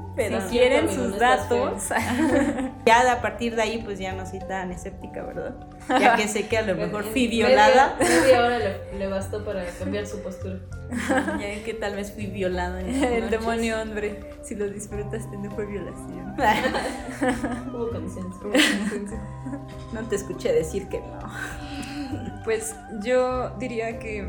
Pero 0.16 0.38
quieren 0.48 0.88
sus 0.88 1.18
datos, 1.18 1.88
ya 2.86 3.12
a 3.12 3.20
partir 3.20 3.56
de 3.56 3.62
ahí, 3.62 3.82
pues 3.84 3.98
ya 3.98 4.12
no 4.12 4.24
soy 4.26 4.38
tan 4.38 4.70
escéptica, 4.70 5.22
¿verdad? 5.24 5.54
Ya 5.88 6.14
que 6.14 6.28
sé 6.28 6.46
que 6.46 6.56
a 6.58 6.62
lo 6.62 6.74
mejor 6.76 7.04
En- 7.04 7.10
fui 7.12 7.26
violada. 7.26 7.96
Media, 7.98 8.20
media 8.20 8.40
hora 8.44 8.58
le, 8.58 8.98
le 8.98 9.06
bastó 9.08 9.44
para 9.44 9.64
cambiar 9.78 10.06
su 10.06 10.22
postura. 10.22 10.58
Ya 11.40 11.64
que 11.64 11.74
tal 11.74 11.96
vez 11.96 12.12
fui 12.12 12.26
violada 12.26 12.80
en 12.80 13.02
el 13.02 13.28
demonio 13.30 13.80
hombre, 13.82 14.20
si 14.42 14.54
lo 14.54 14.68
disfrutaste 14.68 15.36
no 15.36 15.50
fue 15.50 15.66
violación. 15.66 16.34
Hubo 17.72 17.90
conciencia. 17.90 19.18
No 19.92 20.00
te 20.08 20.16
escuché 20.16 20.52
decir 20.52 20.88
que 20.88 21.00
no. 21.00 21.18
Pues 22.44 22.76
yo 23.02 23.50
diría 23.58 23.98
que 23.98 24.24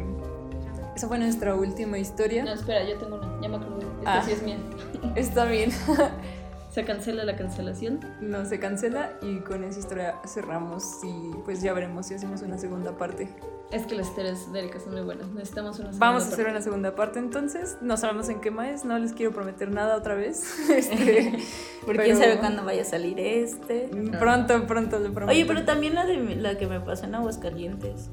esa 0.95 1.07
fue 1.07 1.17
nuestra 1.19 1.55
última 1.55 1.97
historia. 1.97 2.43
No, 2.43 2.53
espera, 2.53 2.83
yo 2.87 2.97
tengo 2.97 3.15
una. 3.17 3.41
Ya 3.41 3.49
me 3.49 3.57
acordé. 3.57 3.85
Esta 3.99 4.13
Ah. 4.19 4.23
sí 4.25 4.31
es 4.31 4.41
mía. 4.43 4.57
Está 5.15 5.45
bien. 5.45 5.71
Se 6.71 6.83
cancela 6.83 7.23
la 7.23 7.37
cancelación. 7.37 8.01
No 8.19 8.43
se 8.45 8.59
cancela 8.59 9.13
y 9.21 9.37
con 9.39 9.63
esa 9.63 9.79
historia 9.79 10.15
cerramos 10.27 10.83
y 11.05 11.31
pues 11.45 11.61
ya 11.61 11.71
veremos 11.71 12.07
si 12.07 12.15
hacemos 12.15 12.41
una 12.41 12.57
segunda 12.57 12.97
parte. 12.97 13.29
Es 13.71 13.85
que 13.87 13.95
las 13.95 14.07
historias 14.07 14.51
de 14.51 14.59
Erika 14.59 14.81
son 14.81 14.91
muy 14.91 15.01
buenas. 15.03 15.29
Necesitamos 15.29 15.79
una 15.79 15.87
segunda 15.93 16.05
Vamos 16.05 16.23
a 16.23 16.27
hacer 16.27 16.39
parte. 16.39 16.51
una 16.51 16.61
segunda 16.61 16.93
parte 16.95 17.19
entonces. 17.19 17.77
No 17.81 17.95
sabemos 17.95 18.27
en 18.27 18.41
qué 18.41 18.51
más, 18.51 18.83
no 18.83 18.99
les 18.99 19.13
quiero 19.13 19.31
prometer 19.31 19.71
nada 19.71 19.95
otra 19.95 20.15
vez. 20.15 20.43
Este, 20.69 21.37
Porque 21.85 22.03
quién 22.03 22.17
sabe 22.17 22.39
cuándo 22.39 22.65
vaya 22.65 22.81
a 22.81 22.85
salir 22.85 23.17
este. 23.21 23.89
pronto, 24.19 24.67
pronto 24.67 24.99
le 24.99 25.11
prometo. 25.11 25.31
Oye, 25.31 25.45
pero 25.45 25.63
también 25.63 25.95
la 25.95 26.05
de 26.05 26.17
la 26.35 26.57
que 26.57 26.67
me 26.67 26.81
pasó 26.81 27.05
en 27.05 27.15
Aguascalientes. 27.15 28.09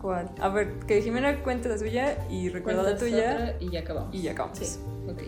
¿Cuál? 0.00 0.30
A 0.40 0.48
ver, 0.48 0.78
que 0.86 1.02
Jimena 1.02 1.42
cuente 1.42 1.68
la 1.68 1.78
suya 1.78 2.16
y 2.30 2.48
recuerda 2.48 2.82
la 2.82 2.96
tuya 2.96 3.56
y 3.60 3.70
ya 3.70 3.80
acabamos. 3.80 4.14
y 4.14 4.22
ya 4.22 4.32
acabamos. 4.32 4.58
Sí. 4.58 4.78
Ok. 5.10 5.22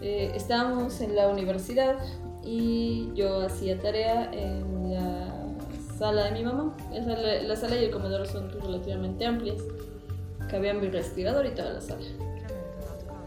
Eh, 0.00 0.32
estábamos 0.34 1.00
en 1.00 1.16
la 1.16 1.28
universidad 1.28 1.96
y 2.44 3.12
yo 3.14 3.46
hacía 3.46 3.78
tarea 3.78 4.30
en 4.32 4.94
la 4.94 5.32
sala 5.98 6.24
de 6.24 6.32
mi 6.32 6.44
mamá. 6.44 6.76
La 6.92 7.04
sala, 7.04 7.42
la 7.42 7.56
sala 7.56 7.76
y 7.76 7.84
el 7.84 7.90
comedor 7.90 8.26
son 8.26 8.50
relativamente 8.50 9.24
amplias. 9.24 9.62
Cabía 10.48 10.74
mi 10.74 10.88
respirador 10.88 11.46
y 11.46 11.50
toda 11.50 11.72
la 11.72 11.80
sala. 11.80 12.02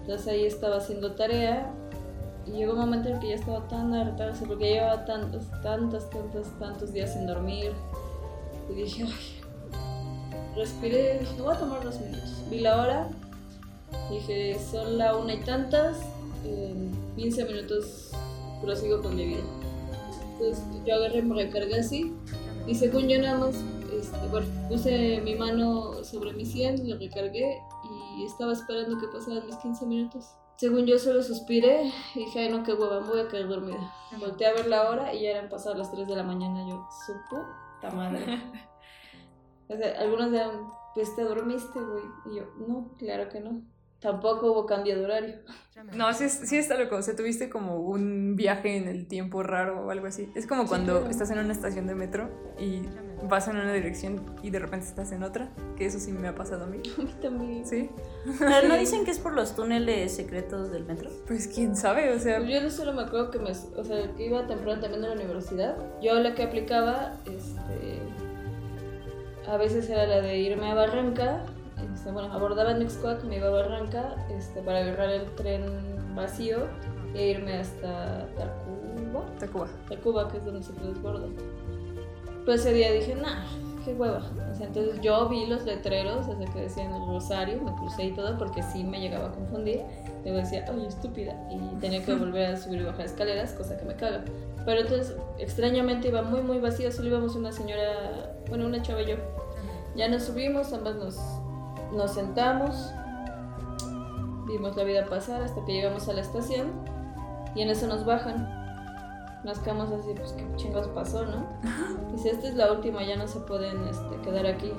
Entonces 0.01 0.27
ahí 0.27 0.45
estaba 0.45 0.77
haciendo 0.77 1.13
tarea 1.13 1.73
y 2.45 2.51
llegó 2.51 2.73
un 2.73 2.79
momento 2.79 3.09
en 3.09 3.19
que 3.19 3.29
ya 3.29 3.35
estaba 3.35 3.67
tan 3.67 3.93
harta, 3.93 4.33
porque 4.47 4.73
llevaba 4.73 5.03
tantos, 5.05 5.45
tantos, 5.63 6.09
tantos, 6.09 6.47
tantos 6.59 6.93
días 6.93 7.13
sin 7.13 7.25
dormir. 7.25 7.71
Y 8.69 8.73
dije, 8.75 9.03
ay, 9.03 9.41
respiré, 10.55 11.19
dije, 11.19 11.41
voy 11.41 11.55
a 11.55 11.59
tomar 11.59 11.83
dos 11.83 11.99
minutos. 11.99 12.43
Vi 12.49 12.59
la 12.59 12.81
hora, 12.81 13.09
dije, 14.09 14.57
son 14.59 14.97
la 14.97 15.15
una 15.15 15.33
y 15.33 15.39
tantas, 15.41 15.97
en 16.43 16.91
15 17.15 17.45
minutos 17.45 18.11
prosigo 18.61 19.01
con 19.01 19.15
mi 19.15 19.25
vida. 19.25 19.43
Entonces 20.33 20.63
yo 20.85 20.95
agarré, 20.95 21.21
me 21.21 21.35
recargué 21.35 21.79
así, 21.79 22.13
y 22.67 22.75
según 22.75 23.07
yo 23.07 23.21
nada 23.21 23.37
más, 23.37 23.55
este, 23.97 24.27
bueno, 24.29 24.47
puse 24.69 25.21
mi 25.21 25.35
mano 25.35 26.03
sobre 26.03 26.33
mi 26.33 26.45
sien, 26.45 26.87
lo 26.89 26.97
recargué 26.97 27.61
y 28.17 28.25
estaba 28.25 28.53
esperando 28.53 28.97
que 28.97 29.07
pasaran 29.07 29.45
mis 29.45 29.55
15 29.57 29.85
minutos. 29.85 30.35
Según 30.57 30.85
yo 30.85 30.97
solo 30.97 31.21
suspiré 31.21 31.91
y 32.15 32.19
dije, 32.19 32.39
ay 32.39 32.49
no, 32.49 32.63
qué 32.63 32.73
hueva, 32.73 33.01
me 33.01 33.07
voy 33.07 33.19
a 33.19 33.27
caer 33.27 33.47
dormida. 33.47 33.93
Volteé 34.19 34.47
a 34.47 34.53
ver 34.53 34.67
la 34.67 34.89
hora 34.89 35.13
y 35.13 35.23
ya 35.23 35.31
eran 35.31 35.49
pasadas 35.49 35.77
las 35.77 35.91
3 35.91 36.07
de 36.07 36.15
la 36.15 36.23
mañana. 36.23 36.65
Yo, 36.67 36.87
su 37.05 37.13
puta 37.29 37.93
madre. 37.93 38.41
o 39.67 39.75
sea, 39.77 39.99
algunos 39.99 40.31
dirán, 40.31 40.51
pues 40.93 41.15
te 41.15 41.23
dormiste, 41.23 41.79
güey. 41.79 42.03
Y 42.31 42.37
yo, 42.37 42.43
no, 42.67 42.93
claro 42.97 43.29
que 43.29 43.39
no. 43.39 43.61
tampoco 43.99 44.51
hubo 44.51 44.65
cambio 44.67 44.95
de 44.99 45.03
horario. 45.05 45.35
No, 45.95 46.13
sí, 46.13 46.25
es- 46.25 46.33
sí 46.47 46.57
está 46.57 46.77
loco. 46.77 46.95
O 46.97 47.01
sea, 47.01 47.15
tuviste 47.15 47.49
como 47.49 47.77
un 47.79 48.35
viaje 48.35 48.77
en 48.77 48.87
el 48.87 49.07
tiempo 49.07 49.41
raro 49.41 49.85
o 49.85 49.89
algo 49.89 50.05
así. 50.05 50.31
Es 50.35 50.45
como 50.45 50.67
cuando 50.67 50.97
claro. 50.99 51.09
estás 51.09 51.31
en 51.31 51.39
una 51.39 51.51
estación 51.51 51.87
de 51.87 51.95
metro 51.95 52.29
y 52.59 52.83
vas 53.27 53.47
en 53.47 53.55
una 53.55 53.73
dirección 53.73 54.21
y 54.43 54.51
de 54.51 54.59
repente 54.59 54.85
estás 54.85 55.11
en 55.11 55.23
otra. 55.23 55.49
Que 55.75 55.87
eso 55.87 55.99
sí 55.99 56.11
me 56.11 56.27
ha 56.27 56.35
pasado 56.35 56.65
a 56.65 56.67
mí. 56.67 56.81
A 56.97 57.01
mí 57.01 57.15
también. 57.19 57.65
Sí. 57.65 57.89
Pero 58.37 58.67
no 58.67 58.77
dicen 58.77 59.05
que 59.05 59.11
es 59.11 59.17
por 59.19 59.33
los 59.33 59.55
túneles 59.55 60.15
secretos 60.15 60.71
del 60.71 60.85
metro. 60.85 61.09
Pues 61.25 61.47
quién 61.47 61.75
sabe, 61.75 62.13
o 62.13 62.19
sea. 62.19 62.41
Yo 62.45 62.69
solo 62.69 62.93
me 62.93 63.01
acuerdo 63.01 63.31
que 63.31 63.39
me, 63.39 63.49
o 63.51 63.83
sea, 63.83 64.13
que 64.15 64.27
iba 64.27 64.45
temprano 64.45 64.79
también 64.81 65.03
a 65.05 65.07
la 65.07 65.13
universidad. 65.15 65.77
Yo 66.01 66.13
la 66.19 66.35
que 66.35 66.43
aplicaba, 66.43 67.17
este, 67.25 68.01
a 69.47 69.57
veces 69.57 69.89
era 69.89 70.05
la 70.05 70.21
de 70.21 70.37
irme 70.37 70.71
a 70.71 70.75
Barranca. 70.75 71.43
este, 71.93 72.11
bueno, 72.11 72.31
abordaba 72.33 72.73
Nexcoac, 72.73 73.23
me 73.23 73.37
iba 73.37 73.47
a 73.47 73.51
Barranca 73.51 74.15
este, 74.29 74.61
para 74.61 74.79
agarrar 74.79 75.09
el 75.09 75.35
tren 75.35 75.63
vacío 76.15 76.67
e 77.13 77.29
irme 77.29 77.57
hasta 77.57 78.27
Tacuba. 78.35 79.25
Tacuba. 79.39 79.67
Tacuba, 79.89 80.27
que 80.29 80.37
es 80.37 80.45
donde 80.45 80.63
se 80.63 80.73
transborda. 80.73 81.27
Pues 82.45 82.61
ese 82.61 82.73
día 82.73 82.91
dije, 82.91 83.15
nah, 83.15 83.43
qué 83.83 83.93
hueva. 83.93 84.23
O 84.51 84.55
sea, 84.55 84.67
entonces 84.67 84.99
yo 85.01 85.27
vi 85.29 85.45
los 85.45 85.63
letreros 85.65 86.27
desde 86.27 86.51
que 86.51 86.61
decían 86.61 86.93
el 86.93 87.07
Rosario, 87.07 87.61
me 87.61 87.73
crucé 87.73 88.05
y 88.05 88.11
todo 88.11 88.37
porque 88.37 88.61
sí 88.63 88.83
me 88.83 88.99
llegaba 88.99 89.27
a 89.27 89.31
confundir. 89.31 89.81
Luego 90.25 90.39
decía, 90.39 90.65
ay, 90.67 90.85
estúpida. 90.87 91.35
Y 91.51 91.59
tenía 91.79 92.03
que 92.03 92.13
volver 92.15 92.53
a 92.53 92.57
subir 92.57 92.81
y 92.81 92.83
bajar 92.83 93.05
escaleras, 93.05 93.53
cosa 93.53 93.77
que 93.77 93.85
me 93.85 93.95
caga. 93.95 94.25
Pero 94.65 94.81
entonces, 94.81 95.15
extrañamente 95.37 96.07
iba 96.07 96.23
muy, 96.23 96.41
muy 96.41 96.59
vacío. 96.59 96.91
Solo 96.91 97.09
íbamos 97.09 97.35
una 97.35 97.51
señora, 97.51 98.35
bueno, 98.49 98.65
una 98.65 98.81
chava 98.81 99.03
y 99.03 99.11
yo. 99.11 99.15
Ya 99.95 100.09
nos 100.09 100.23
subimos, 100.23 100.73
ambas 100.73 100.95
nos, 100.95 101.17
nos 101.93 102.13
sentamos. 102.13 102.91
Vimos 104.47 104.75
la 104.75 104.83
vida 104.83 105.05
pasar 105.05 105.43
hasta 105.43 105.63
que 105.63 105.73
llegamos 105.73 106.09
a 106.09 106.13
la 106.13 106.21
estación. 106.21 106.71
Y 107.55 107.61
en 107.61 107.69
eso 107.69 107.85
nos 107.85 108.03
bajan. 108.03 108.49
Nos 109.43 109.59
quedamos 109.59 109.91
así, 109.91 110.11
pues 110.17 110.33
qué 110.33 110.43
chingados 110.55 110.87
pasó, 110.87 111.23
¿no? 111.23 111.45
Dice, 112.11 112.31
esta 112.31 112.47
es 112.47 112.55
la 112.55 112.71
última, 112.71 113.03
ya 113.03 113.15
no 113.15 113.27
se 113.27 113.39
pueden 113.41 113.87
este, 113.87 114.19
quedar 114.23 114.47
aquí. 114.47 114.73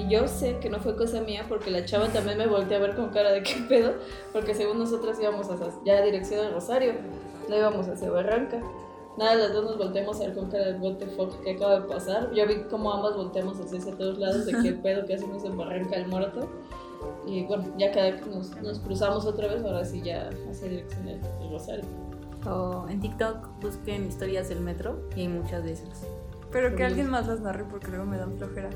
Y 0.00 0.08
yo 0.08 0.26
sé 0.26 0.58
que 0.60 0.70
no 0.70 0.80
fue 0.80 0.96
cosa 0.96 1.20
mía 1.20 1.44
porque 1.46 1.70
la 1.70 1.84
chava 1.84 2.08
también 2.08 2.38
me 2.38 2.46
volteó 2.46 2.78
a 2.78 2.80
ver 2.80 2.96
con 2.96 3.10
cara 3.10 3.32
de 3.32 3.42
qué 3.42 3.56
pedo, 3.68 3.92
porque 4.32 4.54
según 4.54 4.78
nosotras 4.78 5.18
íbamos 5.20 5.50
hacia, 5.50 5.68
ya 5.84 5.98
a 5.98 6.02
dirección 6.02 6.42
del 6.42 6.54
Rosario, 6.54 6.94
no 7.48 7.56
íbamos 7.56 7.86
hacia 7.86 8.10
Barranca. 8.10 8.62
Nada, 9.18 9.34
las 9.34 9.52
dos 9.52 9.64
nos 9.64 9.76
volteamos 9.76 10.18
a 10.20 10.20
ver 10.20 10.34
con 10.34 10.48
cara 10.48 10.72
de 10.72 10.78
what 10.78 10.94
the 10.94 11.06
fuck, 11.06 11.38
¿qué 11.42 11.50
acaba 11.50 11.80
de 11.80 11.86
pasar? 11.86 12.32
Yo 12.32 12.46
vi 12.46 12.62
como 12.70 12.90
ambas 12.92 13.14
volteamos 13.14 13.60
hacia, 13.60 13.78
hacia 13.78 13.94
todos 13.98 14.18
lados 14.18 14.46
de 14.46 14.52
qué 14.62 14.72
pedo 14.82 15.04
que 15.04 15.14
hacemos 15.14 15.44
en 15.44 15.58
Barranca 15.58 15.96
el 15.96 16.06
Muerto. 16.06 16.48
Y 17.26 17.44
bueno, 17.44 17.64
ya 17.76 17.92
cada 17.92 18.12
vez 18.12 18.26
nos, 18.26 18.56
nos 18.62 18.78
cruzamos 18.78 19.26
otra 19.26 19.48
vez, 19.48 19.62
ahora 19.62 19.84
sí 19.84 20.00
ya 20.02 20.30
hacia 20.50 20.68
dirección 20.68 21.04
del, 21.04 21.20
del 21.20 21.50
Rosario. 21.50 21.84
O 22.46 22.86
en 22.88 23.00
TikTok 23.00 23.60
busquen 23.60 24.06
historias 24.06 24.48
del 24.48 24.60
metro 24.60 25.02
y 25.14 25.20
hay 25.20 25.28
muchas 25.28 25.62
de 25.62 25.72
esas. 25.72 26.06
Pero 26.50 26.74
que 26.74 26.84
alguien 26.84 27.10
más 27.10 27.28
las 27.28 27.40
narre 27.40 27.64
porque 27.64 27.88
luego 27.88 28.06
me 28.06 28.16
dan 28.16 28.36
flojera. 28.38 28.70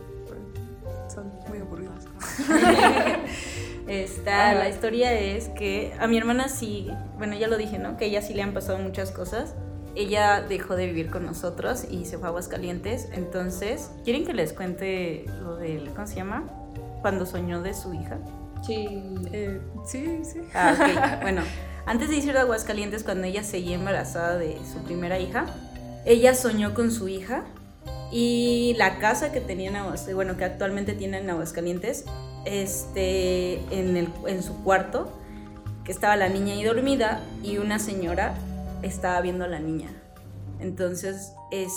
Son 1.08 1.30
muy 1.48 1.58
aburridos. 1.58 2.04
Esta, 3.88 4.50
Ajá. 4.50 4.58
la 4.58 4.68
historia 4.68 5.12
es 5.12 5.48
que 5.50 5.92
a 6.00 6.06
mi 6.06 6.16
hermana 6.16 6.48
sí, 6.48 6.90
bueno, 7.18 7.36
ya 7.36 7.48
lo 7.48 7.58
dije, 7.58 7.78
¿no? 7.78 7.96
Que 7.96 8.06
a 8.06 8.08
ella 8.08 8.22
sí 8.22 8.32
le 8.32 8.42
han 8.42 8.54
pasado 8.54 8.78
muchas 8.78 9.10
cosas. 9.10 9.54
Ella 9.94 10.40
dejó 10.42 10.74
de 10.74 10.86
vivir 10.86 11.10
con 11.10 11.24
nosotros 11.26 11.84
y 11.88 12.06
se 12.06 12.18
fue 12.18 12.26
a 12.26 12.30
Aguascalientes. 12.30 13.08
Entonces, 13.12 13.90
¿quieren 14.04 14.24
que 14.24 14.32
les 14.32 14.52
cuente 14.52 15.24
lo 15.42 15.56
del, 15.56 15.90
¿cómo 15.90 16.06
se 16.06 16.16
llama? 16.16 16.44
Cuando 17.02 17.26
soñó 17.26 17.62
de 17.62 17.74
su 17.74 17.92
hija. 17.94 18.18
Sí. 18.66 18.86
Eh, 19.32 19.60
sí, 19.84 20.22
sí. 20.24 20.40
Ah, 20.54 20.74
ok. 20.74 21.20
bueno, 21.22 21.42
antes 21.86 22.08
de 22.08 22.16
irse 22.16 22.32
a 22.32 22.40
Aguascalientes, 22.40 23.04
cuando 23.04 23.26
ella 23.26 23.44
seguía 23.44 23.76
embarazada 23.76 24.38
de 24.38 24.58
su 24.72 24.82
primera 24.82 25.18
hija, 25.18 25.44
ella 26.06 26.34
soñó 26.34 26.74
con 26.74 26.90
su 26.90 27.08
hija 27.08 27.44
y 28.16 28.74
la 28.78 29.00
casa 29.00 29.32
que 29.32 29.40
tenía 29.40 29.70
en 29.70 29.74
Aguascalientes, 29.74 30.14
bueno, 30.14 30.36
que 30.36 30.44
actualmente 30.44 30.92
tiene 30.92 31.18
en 31.18 31.28
Aguascalientes, 31.28 32.04
este, 32.44 33.54
en, 33.76 33.96
el, 33.96 34.08
en 34.28 34.40
su 34.44 34.62
cuarto, 34.62 35.12
que 35.82 35.90
estaba 35.90 36.14
la 36.14 36.28
niña 36.28 36.54
ahí 36.54 36.62
dormida 36.62 37.26
y 37.42 37.58
una 37.58 37.80
señora 37.80 38.36
estaba 38.82 39.20
viendo 39.20 39.44
a 39.44 39.48
la 39.48 39.58
niña. 39.58 39.90
Entonces, 40.60 41.32
es, 41.50 41.72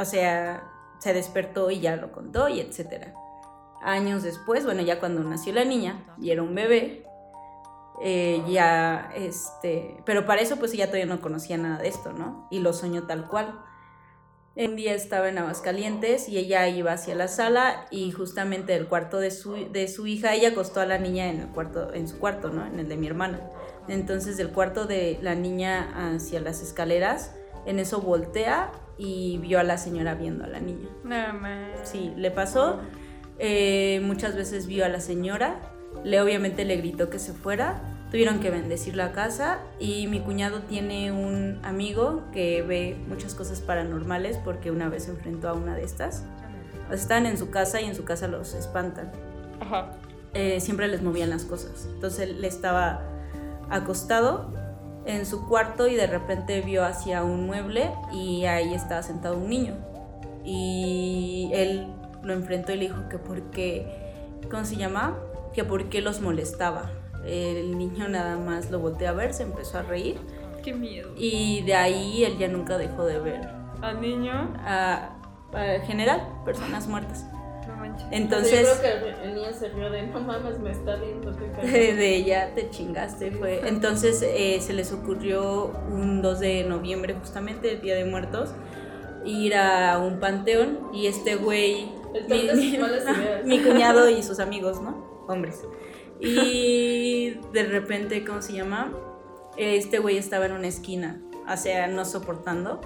o 0.00 0.04
sea, 0.04 0.62
se 1.00 1.12
despertó 1.12 1.72
y 1.72 1.80
ya 1.80 1.96
lo 1.96 2.12
contó 2.12 2.48
y 2.48 2.60
etcétera. 2.60 3.12
Años 3.82 4.22
después, 4.22 4.64
bueno, 4.64 4.80
ya 4.82 5.00
cuando 5.00 5.24
nació 5.24 5.54
la 5.54 5.64
niña 5.64 6.04
y 6.22 6.30
era 6.30 6.44
un 6.44 6.54
bebé, 6.54 7.04
eh, 8.00 8.44
ya, 8.48 9.10
este, 9.16 9.96
pero 10.04 10.24
para 10.24 10.40
eso 10.40 10.56
pues 10.56 10.72
ella 10.72 10.86
todavía 10.86 11.12
no 11.12 11.20
conocía 11.20 11.56
nada 11.56 11.78
de 11.78 11.88
esto, 11.88 12.12
¿no? 12.12 12.46
Y 12.52 12.60
lo 12.60 12.72
soñó 12.72 13.08
tal 13.08 13.26
cual. 13.26 13.58
Un 14.56 14.76
día 14.76 14.94
estaba 14.94 15.28
en 15.28 15.38
Aguascalientes 15.38 16.28
y 16.28 16.38
ella 16.38 16.68
iba 16.68 16.92
hacia 16.92 17.16
la 17.16 17.26
sala 17.26 17.86
y 17.90 18.12
justamente 18.12 18.72
del 18.72 18.86
cuarto 18.86 19.18
de 19.18 19.32
su, 19.32 19.54
de 19.72 19.88
su 19.88 20.06
hija, 20.06 20.32
ella 20.34 20.50
acostó 20.50 20.80
a 20.80 20.86
la 20.86 20.96
niña 20.96 21.28
en, 21.28 21.40
el 21.40 21.48
cuarto, 21.48 21.92
en 21.92 22.06
su 22.06 22.20
cuarto, 22.20 22.50
¿no? 22.50 22.64
En 22.64 22.78
el 22.78 22.88
de 22.88 22.96
mi 22.96 23.08
hermana. 23.08 23.40
Entonces 23.88 24.36
del 24.36 24.50
cuarto 24.50 24.86
de 24.86 25.18
la 25.22 25.34
niña 25.34 26.14
hacia 26.14 26.40
las 26.40 26.62
escaleras, 26.62 27.34
en 27.66 27.80
eso 27.80 28.00
voltea 28.00 28.70
y 28.96 29.38
vio 29.38 29.58
a 29.58 29.64
la 29.64 29.76
señora 29.76 30.14
viendo 30.14 30.44
a 30.44 30.46
la 30.46 30.60
niña. 30.60 30.88
Más. 31.02 31.88
Sí, 31.88 32.12
le 32.16 32.30
pasó. 32.30 32.78
Eh, 33.40 34.00
muchas 34.04 34.36
veces 34.36 34.68
vio 34.68 34.84
a 34.84 34.88
la 34.88 35.00
señora. 35.00 35.58
Le 36.04 36.20
obviamente 36.20 36.64
le 36.64 36.76
gritó 36.76 37.10
que 37.10 37.18
se 37.18 37.32
fuera. 37.32 37.93
Tuvieron 38.14 38.38
que 38.38 38.48
bendecir 38.48 38.94
la 38.94 39.10
casa. 39.10 39.58
Y 39.80 40.06
mi 40.06 40.20
cuñado 40.20 40.60
tiene 40.60 41.10
un 41.10 41.58
amigo 41.64 42.22
que 42.32 42.62
ve 42.62 42.96
muchas 43.08 43.34
cosas 43.34 43.60
paranormales 43.60 44.36
porque 44.36 44.70
una 44.70 44.88
vez 44.88 45.06
se 45.06 45.10
enfrentó 45.10 45.48
a 45.48 45.52
una 45.52 45.74
de 45.74 45.82
estas. 45.82 46.22
Están 46.92 47.26
en 47.26 47.36
su 47.36 47.50
casa 47.50 47.80
y 47.80 47.86
en 47.86 47.96
su 47.96 48.04
casa 48.04 48.28
los 48.28 48.54
espantan. 48.54 49.10
Ajá. 49.58 49.90
Eh, 50.32 50.60
siempre 50.60 50.86
les 50.86 51.02
movían 51.02 51.28
las 51.28 51.42
cosas. 51.42 51.88
Entonces 51.92 52.30
él 52.30 52.44
estaba 52.44 53.02
acostado 53.68 54.54
en 55.06 55.26
su 55.26 55.48
cuarto 55.48 55.88
y 55.88 55.96
de 55.96 56.06
repente 56.06 56.60
vio 56.60 56.84
hacia 56.84 57.24
un 57.24 57.46
mueble 57.46 57.90
y 58.12 58.44
ahí 58.44 58.74
estaba 58.74 59.02
sentado 59.02 59.38
un 59.38 59.48
niño. 59.48 59.74
Y 60.44 61.50
él 61.52 61.88
lo 62.22 62.32
enfrentó 62.32 62.70
y 62.74 62.76
le 62.76 62.82
dijo 62.82 63.08
que 63.08 63.18
por 63.18 63.50
qué, 63.50 63.88
¿cómo 64.52 64.64
se 64.64 64.76
llama? 64.76 65.16
Que 65.52 65.64
por 65.64 65.88
qué 65.88 66.00
los 66.00 66.20
molestaba. 66.20 66.92
El 67.26 67.76
niño 67.78 68.08
nada 68.08 68.36
más 68.36 68.70
lo 68.70 68.78
volteó 68.80 69.08
a 69.08 69.12
ver, 69.12 69.32
se 69.34 69.42
empezó 69.44 69.78
a 69.78 69.82
reír 69.82 70.18
Qué 70.62 70.72
miedo. 70.72 71.10
y 71.16 71.62
de 71.62 71.74
ahí 71.74 72.24
él 72.24 72.38
ya 72.38 72.48
nunca 72.48 72.78
dejó 72.78 73.04
de 73.04 73.18
ver 73.18 73.48
Al 73.82 74.00
niño, 74.00 74.32
a, 74.64 75.10
a- 75.52 75.74
en 75.76 75.82
general 75.82 76.26
personas 76.44 76.86
muertas. 76.86 77.26
no 77.68 77.76
manches. 77.76 78.06
Entonces... 78.10 78.66
Yo 78.66 78.80
creo 78.80 79.00
que 79.20 79.24
el, 79.28 79.34
niño 79.34 79.52
se 79.52 79.68
rió 79.68 79.90
de 79.90 80.06
no 80.06 80.20
mames, 80.20 80.58
me 80.58 80.70
está 80.70 80.96
viendo, 80.96 81.36
qué 81.36 81.46
cagado". 81.50 81.68
de 81.72 82.14
ella 82.16 82.50
te 82.54 82.70
chingaste 82.70 83.30
fue 83.32 83.66
entonces 83.68 84.22
eh, 84.22 84.58
se 84.60 84.72
les 84.72 84.92
ocurrió 84.92 85.72
un 85.90 86.22
2 86.22 86.40
de 86.40 86.64
noviembre 86.64 87.14
justamente 87.18 87.72
el 87.72 87.80
día 87.80 87.94
de 87.96 88.04
muertos 88.04 88.50
ir 89.24 89.54
a 89.54 89.98
un 89.98 90.18
panteón 90.20 90.90
y 90.92 91.06
este 91.06 91.36
güey 91.36 91.90
El 92.14 92.28
mi, 92.28 92.76
mi- 92.76 92.78
mi 93.58 93.62
cuñado 93.62 94.08
y 94.10 94.22
sus 94.22 94.38
amigos 94.40 94.80
no 94.82 95.24
hombres 95.28 95.62
y 96.20 97.38
de 97.52 97.64
repente 97.64 98.24
cómo 98.24 98.42
se 98.42 98.52
llama 98.52 98.92
este 99.56 99.98
güey 99.98 100.16
estaba 100.16 100.46
en 100.46 100.52
una 100.52 100.68
esquina 100.68 101.20
o 101.52 101.56
sea 101.56 101.86
no 101.86 102.04
soportando 102.04 102.80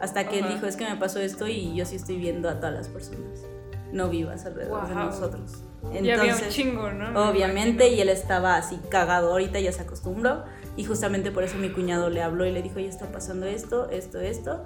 hasta 0.00 0.28
que 0.28 0.38
él 0.38 0.44
Ajá. 0.44 0.54
dijo 0.54 0.66
es 0.66 0.76
que 0.76 0.84
me 0.88 0.96
pasó 0.96 1.20
esto 1.20 1.46
y 1.46 1.74
yo 1.74 1.84
sí 1.84 1.96
estoy 1.96 2.16
viendo 2.16 2.48
a 2.48 2.56
todas 2.56 2.74
las 2.74 2.88
personas 2.88 3.44
no 3.92 4.08
vivas 4.08 4.44
alrededor 4.44 4.88
de 4.88 4.94
nosotros 4.94 5.64
y 5.92 5.98
había 5.98 6.14
un 6.14 6.20
Entonces, 6.20 6.54
chingo, 6.54 6.90
¿no? 6.92 7.10
Me 7.10 7.18
Obviamente, 7.18 7.88
y 7.88 8.00
él 8.00 8.08
estaba 8.08 8.56
así 8.56 8.80
cagado, 8.88 9.30
ahorita 9.32 9.60
ya 9.60 9.72
se 9.72 9.82
acostumbró 9.82 10.44
y 10.76 10.84
justamente 10.84 11.30
por 11.30 11.44
eso 11.44 11.56
mi 11.58 11.70
cuñado 11.70 12.10
le 12.10 12.22
habló 12.22 12.46
y 12.46 12.52
le 12.52 12.62
dijo, 12.62 12.80
ya 12.80 12.88
está 12.88 13.06
pasando 13.06 13.46
esto, 13.46 13.90
esto, 13.90 14.20
esto. 14.20 14.64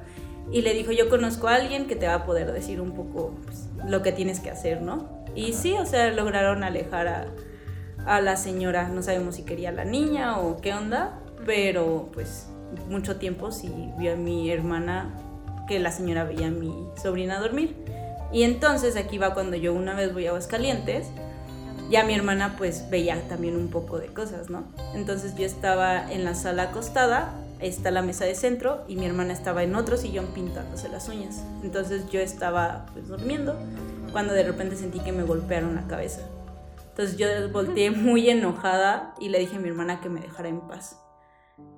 Y 0.51 0.63
le 0.63 0.73
dijo, 0.73 0.93
yo 0.93 1.11
conozco 1.11 1.49
a 1.49 1.57
alguien 1.57 1.87
que 1.87 1.97
te 1.97 2.07
va 2.07 2.15
a 2.15 2.25
poder 2.25 2.53
decir 2.53 2.81
un 2.81 2.93
poco 2.93 3.35
pues, 3.45 3.69
lo 3.87 4.03
que 4.03 4.13
tienes 4.13 4.41
que 4.41 4.51
hacer, 4.51 4.81
¿no? 4.81 5.09
Y 5.35 5.53
sí, 5.53 5.75
o 5.75 5.85
sea, 5.85 6.11
lograron 6.11 6.65
alejar 6.65 7.09
a, 7.09 7.27
a 8.09 8.23
la 8.23 8.37
señora, 8.37 8.89
no 8.89 9.03
sabemos 9.03 9.37
si 9.37 9.43
quería 9.43 9.69
a 9.69 9.73
la 9.73 9.85
niña 9.85 10.39
o 10.39 10.57
qué 10.57 10.73
onda, 10.73 11.21
pero 11.45 12.09
pues 12.15 12.47
mucho 12.89 13.17
tiempo 13.17 13.53
sí 13.53 13.93
vio 13.99 14.15
a 14.15 14.17
mi 14.17 14.51
hermana 14.51 15.15
que 15.69 15.79
la 15.79 15.93
señora 15.93 16.25
veía 16.25 16.47
a 16.47 16.51
mi 16.51 16.75
sobrina 17.01 17.39
dormir. 17.39 17.77
Y 18.33 18.43
entonces 18.43 18.97
aquí 18.97 19.19
va 19.19 19.35
cuando 19.35 19.57
yo 19.57 19.75
una 19.75 19.95
vez 19.95 20.15
voy 20.15 20.27
a 20.27 20.31
Aguascalientes, 20.31 21.09
ya 21.91 22.03
mi 22.05 22.15
hermana 22.15 22.55
pues 22.57 22.89
veía 22.89 23.21
también 23.29 23.57
un 23.57 23.69
poco 23.69 23.99
de 23.99 24.07
cosas, 24.07 24.49
¿no? 24.49 24.65
Entonces 24.95 25.35
yo 25.37 25.45
estaba 25.45 26.11
en 26.11 26.25
la 26.25 26.35
sala 26.35 26.65
acostada, 26.65 27.35
está 27.61 27.91
la 27.91 28.01
mesa 28.01 28.25
de 28.25 28.35
centro 28.35 28.85
y 28.89 28.97
mi 28.97 29.05
hermana 29.05 29.35
estaba 29.35 29.63
en 29.63 29.75
otro 29.75 29.99
sillón 29.99 30.29
pintándose 30.29 30.89
las 30.89 31.09
uñas. 31.11 31.43
Entonces 31.63 32.09
yo 32.11 32.21
estaba 32.21 32.87
pues 32.95 33.09
durmiendo 33.09 33.55
cuando 34.13 34.33
de 34.33 34.45
repente 34.45 34.77
sentí 34.77 35.01
que 35.01 35.13
me 35.13 35.25
golpearon 35.25 35.75
la 35.75 35.87
cabeza. 35.87 36.23
Entonces 36.99 37.17
yo 37.17 37.29
volteé 37.51 37.93
muy 37.93 38.29
enojada 38.29 39.15
y 39.21 39.29
le 39.29 39.39
dije 39.39 39.55
a 39.55 39.61
mi 39.61 39.69
hermana 39.69 40.01
que 40.01 40.09
me 40.09 40.21
dejara 40.21 40.49
en 40.49 40.67
paz. 40.67 41.01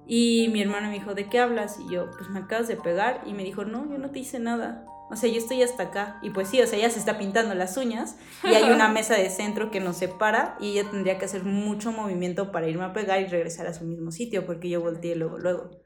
Y 0.06 0.48
mi 0.50 0.62
hermana 0.62 0.88
me 0.88 0.94
dijo, 0.94 1.14
¿de 1.14 1.28
qué 1.28 1.38
hablas? 1.38 1.78
Y 1.78 1.92
yo, 1.92 2.10
pues 2.10 2.30
me 2.30 2.38
acabas 2.38 2.68
de 2.68 2.76
pegar. 2.76 3.20
Y 3.26 3.34
me 3.34 3.44
dijo, 3.44 3.66
no, 3.66 3.86
yo 3.90 3.98
no 3.98 4.12
te 4.12 4.20
hice 4.20 4.38
nada. 4.38 4.86
O 5.10 5.16
sea, 5.16 5.28
yo 5.28 5.36
estoy 5.36 5.62
hasta 5.62 5.82
acá. 5.82 6.18
Y 6.22 6.30
pues 6.30 6.48
sí, 6.48 6.62
o 6.62 6.66
sea, 6.66 6.78
ella 6.78 6.88
se 6.88 6.98
está 6.98 7.18
pintando 7.18 7.54
las 7.54 7.76
uñas 7.76 8.16
y 8.42 8.54
hay 8.54 8.70
una 8.70 8.88
mesa 8.92 9.14
de 9.14 9.28
centro 9.28 9.70
que 9.70 9.78
nos 9.78 9.98
separa 9.98 10.56
y 10.58 10.70
ella 10.70 10.90
tendría 10.90 11.18
que 11.18 11.26
hacer 11.26 11.44
mucho 11.44 11.92
movimiento 11.92 12.50
para 12.50 12.68
irme 12.68 12.84
a 12.84 12.94
pegar 12.94 13.20
y 13.20 13.26
regresar 13.26 13.66
a 13.66 13.74
su 13.74 13.84
mismo 13.84 14.12
sitio 14.12 14.46
porque 14.46 14.70
yo 14.70 14.80
volteé 14.80 15.16
luego, 15.16 15.38
luego. 15.38 15.82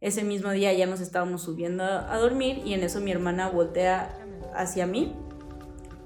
Ese 0.00 0.22
mismo 0.22 0.52
día 0.52 0.72
ya 0.72 0.86
nos 0.86 1.00
estábamos 1.00 1.42
subiendo 1.42 1.82
a 1.82 2.16
dormir 2.16 2.62
y 2.64 2.74
en 2.74 2.84
eso 2.84 3.00
mi 3.00 3.10
hermana 3.10 3.48
voltea 3.48 4.16
hacia 4.54 4.86
mí, 4.86 5.16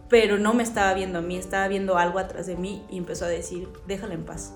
pero 0.08 0.38
no 0.38 0.54
me 0.54 0.62
estaba 0.62 0.94
viendo 0.94 1.18
a 1.18 1.22
mí, 1.22 1.36
estaba 1.36 1.68
viendo 1.68 1.98
algo 1.98 2.18
atrás 2.18 2.46
de 2.46 2.56
mí 2.56 2.84
y 2.90 2.98
empezó 2.98 3.24
a 3.24 3.28
decir, 3.28 3.68
déjala 3.86 4.14
en 4.14 4.24
paz. 4.24 4.54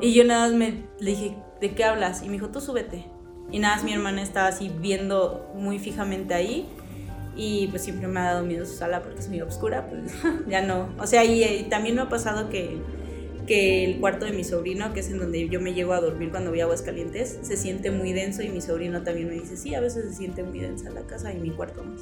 Y 0.00 0.14
yo 0.14 0.24
nada 0.24 0.46
más 0.46 0.56
me, 0.56 0.84
le 0.98 1.10
dije, 1.10 1.36
¿de 1.60 1.72
qué 1.72 1.84
hablas? 1.84 2.22
Y 2.22 2.26
me 2.26 2.32
dijo, 2.32 2.48
tú 2.48 2.60
súbete. 2.60 3.04
Y 3.50 3.58
nada 3.58 3.76
más 3.76 3.84
mi 3.84 3.92
hermana 3.92 4.22
estaba 4.22 4.48
así 4.48 4.70
viendo 4.80 5.50
muy 5.54 5.78
fijamente 5.78 6.34
ahí. 6.34 6.68
Y 7.36 7.68
pues 7.68 7.82
siempre 7.82 8.06
me 8.08 8.20
ha 8.20 8.24
dado 8.24 8.44
miedo 8.44 8.64
su 8.64 8.74
sala 8.74 9.02
porque 9.02 9.20
es 9.20 9.28
muy 9.28 9.40
oscura, 9.40 9.86
pues 9.88 10.12
ya 10.48 10.62
no. 10.62 10.88
O 10.98 11.06
sea, 11.06 11.24
y, 11.24 11.42
y 11.42 11.62
también 11.64 11.96
me 11.96 12.02
ha 12.02 12.08
pasado 12.08 12.48
que, 12.48 12.78
que 13.46 13.84
el 13.84 14.00
cuarto 14.00 14.26
de 14.26 14.32
mi 14.32 14.44
sobrino, 14.44 14.92
que 14.92 15.00
es 15.00 15.10
en 15.10 15.18
donde 15.18 15.48
yo 15.48 15.60
me 15.60 15.74
llego 15.74 15.92
a 15.92 16.00
dormir 16.00 16.30
cuando 16.30 16.50
voy 16.50 16.60
a 16.60 16.64
Aguascalientes, 16.64 17.38
se 17.42 17.56
siente 17.56 17.90
muy 17.90 18.12
denso 18.12 18.42
y 18.42 18.48
mi 18.48 18.60
sobrino 18.60 19.02
también 19.02 19.28
me 19.28 19.34
dice, 19.34 19.56
sí, 19.56 19.74
a 19.74 19.80
veces 19.80 20.04
se 20.08 20.14
siente 20.14 20.42
muy 20.42 20.60
densa 20.60 20.90
la 20.90 21.02
casa 21.02 21.32
y 21.32 21.38
mi 21.38 21.50
cuarto 21.50 21.82
más. 21.82 22.00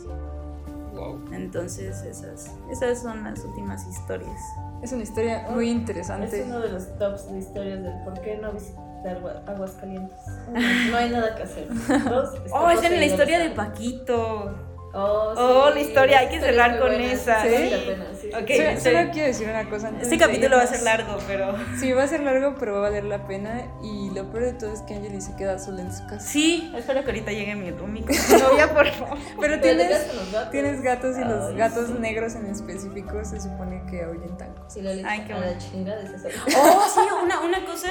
Wow. 0.98 1.24
Entonces 1.32 2.02
esas, 2.02 2.50
esas 2.70 3.00
son 3.02 3.24
las 3.24 3.38
últimas 3.44 3.86
historias. 3.86 4.40
Es 4.82 4.92
una 4.92 5.02
historia 5.02 5.46
muy 5.50 5.68
Es 5.68 5.74
interesante. 5.74 6.42
uno 6.46 6.60
de 6.60 6.68
los 6.72 6.98
tops 6.98 7.30
de 7.30 7.38
historias 7.38 7.82
del 7.82 8.02
por 8.04 8.20
qué 8.20 8.36
no 8.36 8.52
visitar 8.52 8.86
Agua- 9.16 9.42
Aguascalientes. 9.46 10.18
No 10.90 10.96
hay 10.96 11.10
nada 11.10 11.34
que 11.36 11.42
hacer. 11.44 11.68
Dos, 12.04 12.34
Oh, 12.52 12.68
es 12.70 12.76
la 12.76 12.88
poseído 12.88 13.04
historia 13.04 13.38
de. 13.38 13.50
Paquito. 13.50 14.54
Oh, 14.94 15.34
Oh, 15.36 15.70
la 15.70 15.80
historia, 15.80 16.20
hay 16.20 16.28
que 16.28 16.40
cerrar 16.40 16.78
con 16.78 16.88
buena, 16.88 17.12
esa. 17.12 17.42
sí, 17.42 17.48
¿Sí? 17.48 17.54
vale 17.54 17.70
la 17.70 17.84
pena, 17.86 18.06
sí. 18.18 18.28
Ok. 18.28 18.48
Solo, 18.56 18.70
sí. 18.70 18.80
solo 18.80 19.10
quiero 19.12 19.26
decir 19.28 19.48
una 19.48 19.68
cosa. 19.70 19.88
antes 19.88 20.02
Este 20.04 20.16
de 20.16 20.24
capítulo 20.24 20.56
va 20.56 20.62
a 20.62 20.66
ser 20.66 20.82
largo, 20.82 21.18
pero... 21.26 21.54
Sí, 21.78 21.92
va 21.92 22.04
a 22.04 22.08
ser 22.08 22.20
largo, 22.20 22.54
pero 22.58 22.72
va 22.72 22.78
a 22.78 22.82
valer 22.82 23.04
la 23.04 23.26
pena. 23.26 23.66
Y 23.82 24.10
lo 24.14 24.30
peor 24.30 24.44
de 24.44 24.52
todo 24.54 24.72
es 24.72 24.80
que 24.82 24.94
Angeli 24.94 25.20
se 25.20 25.36
queda 25.36 25.58
sola 25.58 25.82
en 25.82 25.94
su 25.94 26.06
casa. 26.06 26.20
Sí, 26.20 26.72
espero 26.76 27.00
que 27.02 27.06
ahorita 27.10 27.32
llegue 27.32 27.54
mi 27.54 27.70
roomie 27.70 28.02
novia, 28.40 28.72
por 28.74 28.86
favor. 28.92 29.18
Pero 29.40 29.60
tienes, 29.60 29.88
quedas 29.88 30.04
con 30.06 30.16
los 30.16 30.32
gatos. 30.32 30.50
tienes 30.50 30.82
gatos 30.82 31.16
y 31.18 31.24
los 31.24 31.54
gatos 31.54 31.86
sí. 31.88 31.94
negros 32.00 32.34
en 32.34 32.46
específico 32.46 33.24
se 33.24 33.40
supone 33.40 33.82
que 33.90 34.02
ahuyentan 34.02 34.54
cosas. 34.54 34.72
Sí, 34.72 34.80
la 34.82 34.94
leche 34.94 35.06
Ay, 35.08 35.24
qué 35.26 35.34
bueno. 35.34 35.52
Oh, 36.56 36.86
sí, 36.92 37.00
una, 37.22 37.40
una 37.40 37.64
cosa. 37.66 37.88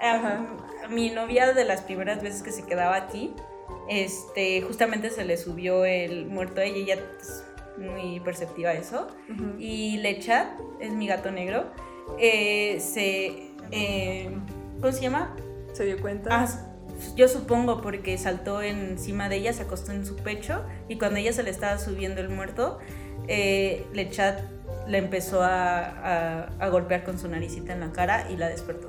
Ajá. 0.00 0.40
mi 0.88 1.10
novia 1.10 1.52
de 1.52 1.64
las 1.64 1.82
primeras 1.82 2.22
veces 2.22 2.42
que 2.42 2.50
se 2.52 2.64
quedaba 2.64 2.96
aquí, 2.96 3.34
este, 3.88 4.62
justamente 4.62 5.10
se 5.10 5.24
le 5.24 5.36
subió 5.36 5.84
el 5.84 6.26
muerto 6.26 6.60
a 6.60 6.64
ella, 6.64 6.76
ella 6.94 7.02
es 7.20 7.44
muy 7.78 8.20
perceptiva 8.20 8.70
a 8.70 8.74
eso. 8.74 9.08
Ujú. 9.32 9.54
Y 9.58 9.98
Lechat, 9.98 10.48
es 10.80 10.92
mi 10.92 11.06
gato 11.06 11.30
negro, 11.30 11.64
eh, 12.18 12.78
se... 12.80 13.50
eh, 13.70 14.30
¿Cómo 14.80 14.92
se 14.92 15.02
llama? 15.02 15.36
¿Se 15.72 15.84
dio 15.84 16.00
cuenta? 16.00 16.30
Ah, 16.32 16.48
yo 17.16 17.28
supongo 17.28 17.80
porque 17.80 18.16
saltó 18.18 18.62
encima 18.62 19.28
de 19.28 19.36
ella, 19.36 19.52
se 19.52 19.62
acostó 19.62 19.92
en 19.92 20.04
su 20.06 20.16
pecho 20.16 20.64
y 20.88 20.96
cuando 20.98 21.18
ella 21.18 21.32
se 21.32 21.42
le 21.42 21.50
estaba 21.50 21.78
subiendo 21.78 22.20
el 22.20 22.28
muerto, 22.28 22.78
eh, 23.28 23.86
Lechat 23.92 24.40
le 24.86 24.98
empezó 24.98 25.42
a, 25.42 25.78
a- 25.80 26.44
a 26.58 26.68
golpear 26.68 27.04
con 27.04 27.18
su 27.18 27.28
naricita 27.28 27.72
en 27.74 27.80
la 27.80 27.92
cara 27.92 28.26
y 28.30 28.36
la 28.36 28.48
despertó. 28.48 28.88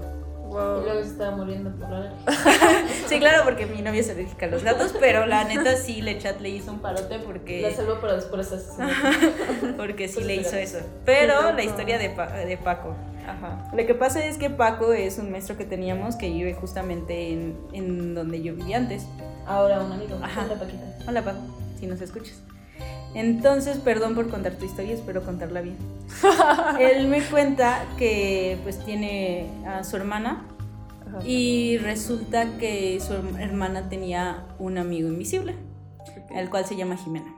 Y 0.51 0.53
Wow. 0.53 0.81
luego 0.83 1.01
se 1.01 1.07
estaba 1.11 1.37
muriendo 1.37 1.71
por 1.71 1.89
la 1.89 2.13
Sí, 3.07 3.19
claro, 3.19 3.43
porque 3.45 3.65
mi 3.67 3.81
novia 3.81 4.03
se 4.03 4.15
dedica 4.15 4.47
a 4.47 4.49
los 4.49 4.63
gatos, 4.63 4.93
pero 4.99 5.25
la 5.25 5.45
neta 5.45 5.77
sí 5.77 6.01
Lechat 6.01 6.41
le 6.41 6.49
hizo 6.49 6.71
un 6.73 6.79
parote 6.79 7.17
La 7.19 7.23
porque, 7.23 7.73
salvó 7.73 8.01
para 8.01 8.15
después 8.15 8.51
porque 9.77 10.07
sí 10.09 10.15
Pues 10.15 10.25
le 10.25 10.35
hizo 10.35 10.57
eso. 10.57 10.79
Pero 11.05 11.53
la 11.53 11.63
historia 11.63 11.97
de, 11.97 12.09
Pa- 12.09 12.31
de 12.31 12.57
Paco. 12.57 12.95
Ajá. 13.25 13.69
Lo 13.73 13.85
que 13.85 13.95
pasa 13.95 14.25
es 14.25 14.37
que 14.37 14.49
Paco 14.49 14.91
es 14.93 15.17
un 15.19 15.31
maestro 15.31 15.55
que 15.57 15.63
teníamos 15.63 16.15
que 16.17 16.27
vive 16.29 16.53
justamente 16.53 17.31
en, 17.31 17.57
en 17.71 18.13
donde 18.13 18.41
yo 18.41 18.53
vivía 18.53 18.75
antes. 18.77 19.05
Ahora 19.47 19.79
un 19.79 19.91
amigo. 19.93 20.17
Ajá. 20.21 20.43
Hola, 20.45 20.59
Paquita. 20.59 20.83
Hola, 21.07 21.21
Paco, 21.23 21.39
si 21.79 21.87
nos 21.87 22.01
escuchas. 22.01 22.41
Entonces, 23.13 23.77
perdón 23.77 24.15
por 24.15 24.29
contar 24.29 24.53
tu 24.53 24.65
historia, 24.65 24.93
espero 24.93 25.23
contarla 25.23 25.61
bien. 25.61 25.77
Él 26.79 27.07
me 27.07 27.21
cuenta 27.21 27.85
que 27.97 28.57
pues 28.63 28.83
tiene 28.85 29.49
a 29.67 29.83
su 29.83 29.97
hermana 29.97 30.45
Ajá. 31.07 31.19
y 31.25 31.77
resulta 31.79 32.57
que 32.57 32.99
su 33.01 33.13
herm- 33.13 33.39
hermana 33.39 33.89
tenía 33.89 34.45
un 34.59 34.77
amigo 34.77 35.09
invisible, 35.09 35.55
Ok. 35.99 36.31
el 36.35 36.49
cual 36.49 36.65
se 36.65 36.75
llama 36.77 36.95
Jimena. 36.97 37.33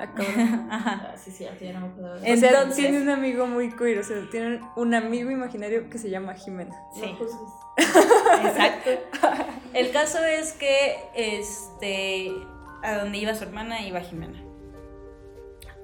Ah. 0.00 0.08
Ajá. 0.70 1.10
Ah, 1.12 1.14
sí, 1.16 1.30
sí, 1.30 1.44
ya 1.60 1.78
no. 1.78 1.86
O 1.86 2.18
sea, 2.36 2.50
Entonces- 2.50 2.74
tiene 2.76 3.00
un 3.00 3.08
amigo 3.10 3.46
muy 3.46 3.70
queer, 3.70 4.00
o 4.00 4.02
sea, 4.02 4.16
tiene 4.32 4.60
un 4.74 4.94
amigo 4.94 5.30
imaginario 5.30 5.88
que 5.88 5.98
se 5.98 6.10
llama 6.10 6.34
Jimena. 6.34 6.74
Sí. 6.94 7.02
No. 7.02 7.26
Exacto. 8.48 8.90
El 9.72 9.90
caso 9.92 10.18
es 10.24 10.52
que 10.52 10.96
este 11.14 12.32
a 12.82 12.98
donde 12.98 13.18
iba 13.18 13.34
su 13.34 13.44
hermana 13.44 13.80
iba 13.86 14.00
Jimena. 14.00 14.40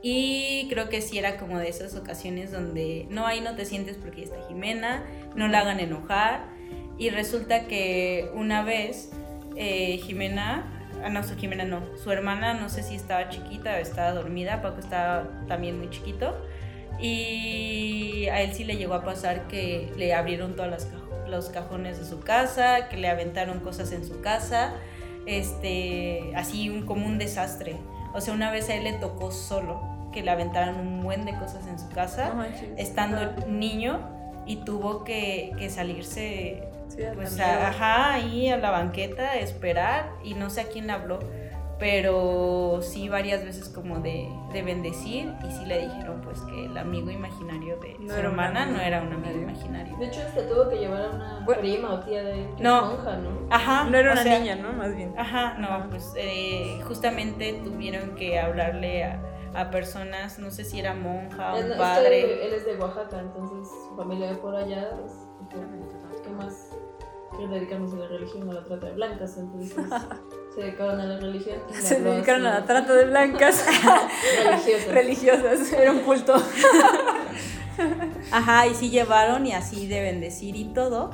Y 0.02 0.66
creo 0.70 0.88
que 0.88 1.02
sí 1.02 1.18
era 1.18 1.36
como 1.36 1.58
de 1.58 1.68
esas 1.68 1.94
ocasiones 1.94 2.50
donde 2.52 3.06
no 3.10 3.26
ahí 3.26 3.40
no 3.42 3.54
te 3.54 3.66
sientes 3.66 3.96
porque 3.98 4.22
está 4.22 4.36
Jimena, 4.48 5.04
no 5.34 5.46
la 5.48 5.60
hagan 5.60 5.78
enojar. 5.80 6.44
Y 6.98 7.10
resulta 7.10 7.66
que 7.66 8.30
una 8.34 8.62
vez 8.62 9.10
eh, 9.56 9.98
Jimena, 9.98 10.86
ah, 11.04 11.10
no, 11.10 11.22
su 11.22 11.36
Jimena 11.36 11.64
no, 11.64 11.82
su 12.02 12.10
hermana 12.12 12.54
no 12.54 12.68
sé 12.70 12.82
si 12.82 12.94
estaba 12.94 13.28
chiquita 13.28 13.72
o 13.72 13.76
estaba 13.76 14.12
dormida, 14.12 14.62
Paco 14.62 14.80
estaba 14.80 15.28
también 15.48 15.78
muy 15.78 15.90
chiquito. 15.90 16.34
Y 16.98 18.26
a 18.30 18.42
él 18.42 18.52
sí 18.54 18.64
le 18.64 18.76
llegó 18.76 18.94
a 18.94 19.04
pasar 19.04 19.48
que 19.48 19.90
le 19.96 20.12
abrieron 20.14 20.54
todos 20.56 20.86
caj- 20.86 21.26
los 21.28 21.48
cajones 21.48 21.98
de 21.98 22.04
su 22.04 22.20
casa, 22.20 22.88
que 22.88 22.96
le 22.96 23.08
aventaron 23.08 23.60
cosas 23.60 23.92
en 23.92 24.04
su 24.04 24.20
casa, 24.20 24.74
este, 25.26 26.32
así 26.34 26.68
un, 26.68 26.84
como 26.86 27.06
un 27.06 27.18
desastre. 27.18 27.76
O 28.14 28.20
sea, 28.20 28.34
una 28.34 28.50
vez 28.50 28.68
a 28.68 28.74
él 28.74 28.84
le 28.84 28.92
tocó 28.94 29.30
solo 29.30 29.80
que 30.12 30.22
le 30.22 30.30
aventaran 30.30 30.74
un 30.80 31.02
buen 31.02 31.24
de 31.24 31.34
cosas 31.38 31.66
en 31.68 31.78
su 31.78 31.88
casa, 31.90 32.32
estando 32.76 33.46
niño, 33.46 34.00
y 34.46 34.56
tuvo 34.56 35.04
que, 35.04 35.52
que 35.58 35.70
salirse, 35.70 36.64
Sí, 36.88 37.02
pues, 37.14 37.38
a- 37.38 37.68
ajá, 37.68 38.14
ahí 38.14 38.48
a 38.48 38.56
la 38.56 38.70
banqueta, 38.70 39.30
a 39.30 39.36
esperar, 39.36 40.10
y 40.24 40.34
no 40.34 40.50
sé 40.50 40.62
a 40.62 40.64
quién 40.64 40.88
le 40.88 40.92
habló, 40.92 41.20
pero 41.80 42.78
sí 42.82 43.08
varias 43.08 43.42
veces 43.44 43.68
como 43.70 43.98
de, 44.00 44.28
de 44.52 44.62
bendecir, 44.62 45.32
y 45.48 45.50
sí 45.50 45.64
le 45.64 45.80
dijeron 45.88 46.20
pues 46.22 46.40
que 46.42 46.66
el 46.66 46.76
amigo 46.76 47.10
imaginario 47.10 47.78
de 47.78 47.96
No 47.98 48.14
su 48.14 48.20
hermana 48.20 48.66
no 48.66 48.80
era 48.80 49.02
un 49.02 49.12
amigo 49.14 49.38
imaginario. 49.40 49.96
De 49.98 50.06
hecho, 50.06 50.20
este 50.20 50.42
tuvo 50.42 50.68
que 50.68 50.76
llevar 50.76 51.02
a 51.02 51.10
una 51.10 51.40
Bueno. 51.44 51.60
prima 51.62 51.94
o 51.94 52.00
tía 52.00 52.22
de 52.22 52.46
No. 52.60 52.82
monja, 52.96 53.16
¿no? 53.16 53.30
Ajá. 53.50 53.84
No 53.90 53.96
era 53.96 54.12
una 54.12 54.22
sea, 54.22 54.38
niña, 54.38 54.56
¿no? 54.56 54.72
Más 54.74 54.94
bien. 54.94 55.14
Ajá, 55.16 55.54
no, 55.58 55.68
Ajá. 55.68 55.86
pues 55.90 56.12
eh, 56.16 56.80
justamente 56.86 57.54
tuvieron 57.64 58.14
que 58.14 58.38
hablarle 58.38 59.04
a, 59.04 59.20
a 59.54 59.70
personas, 59.70 60.38
no 60.38 60.50
sé 60.50 60.64
si 60.64 60.78
era 60.78 60.94
monja 60.94 61.54
o 61.54 61.56
es 61.56 61.64
padre. 61.76 62.10
que 62.20 62.46
él 62.46 62.52
es 62.52 62.66
de 62.66 62.76
Oaxaca, 62.76 63.18
entonces 63.18 63.68
su 63.88 63.96
familia 63.96 64.38
por 64.40 64.54
allá, 64.54 64.90
pues, 65.00 65.12
¿qué 66.22 66.30
más? 66.30 66.69
Que 67.36 67.46
dedicarnos 67.46 67.92
a 67.94 67.96
la 67.96 68.08
religión, 68.08 68.50
a 68.50 68.54
la 68.54 68.64
trata 68.64 68.86
de 68.86 68.92
blancas, 68.92 69.36
entonces 69.38 69.74
se 70.54 70.60
dedicaron 70.60 71.00
a 71.00 71.06
la 71.06 71.20
religión. 71.20 71.58
y 71.70 71.74
Se 71.74 72.00
dedicaron 72.00 72.46
a 72.46 72.60
la 72.60 72.64
trata 72.66 72.92
de 72.94 73.04
blancas 73.06 73.64
Religiosas. 74.44 74.88
religiosas. 74.94 75.72
Era 75.72 75.92
un 75.92 76.00
culto. 76.00 76.34
Ajá, 78.30 78.66
y 78.66 78.74
sí 78.74 78.90
llevaron 78.90 79.46
y 79.46 79.52
así 79.52 79.86
de 79.86 80.02
bendecir 80.02 80.56
y 80.56 80.64
todo, 80.74 81.10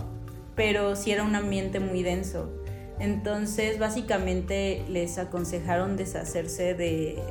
pero 0.55 0.97
sí 0.97 1.13
era 1.13 1.23
un 1.23 1.35
ambiente 1.37 1.81
muy 1.81 2.03
denso. 2.03 2.51
Entonces, 2.99 3.79
básicamente 3.79 4.85
les 4.89 5.19
aconsejaron 5.19 5.97
deshacerse 5.97 6.75
de, 6.75 7.23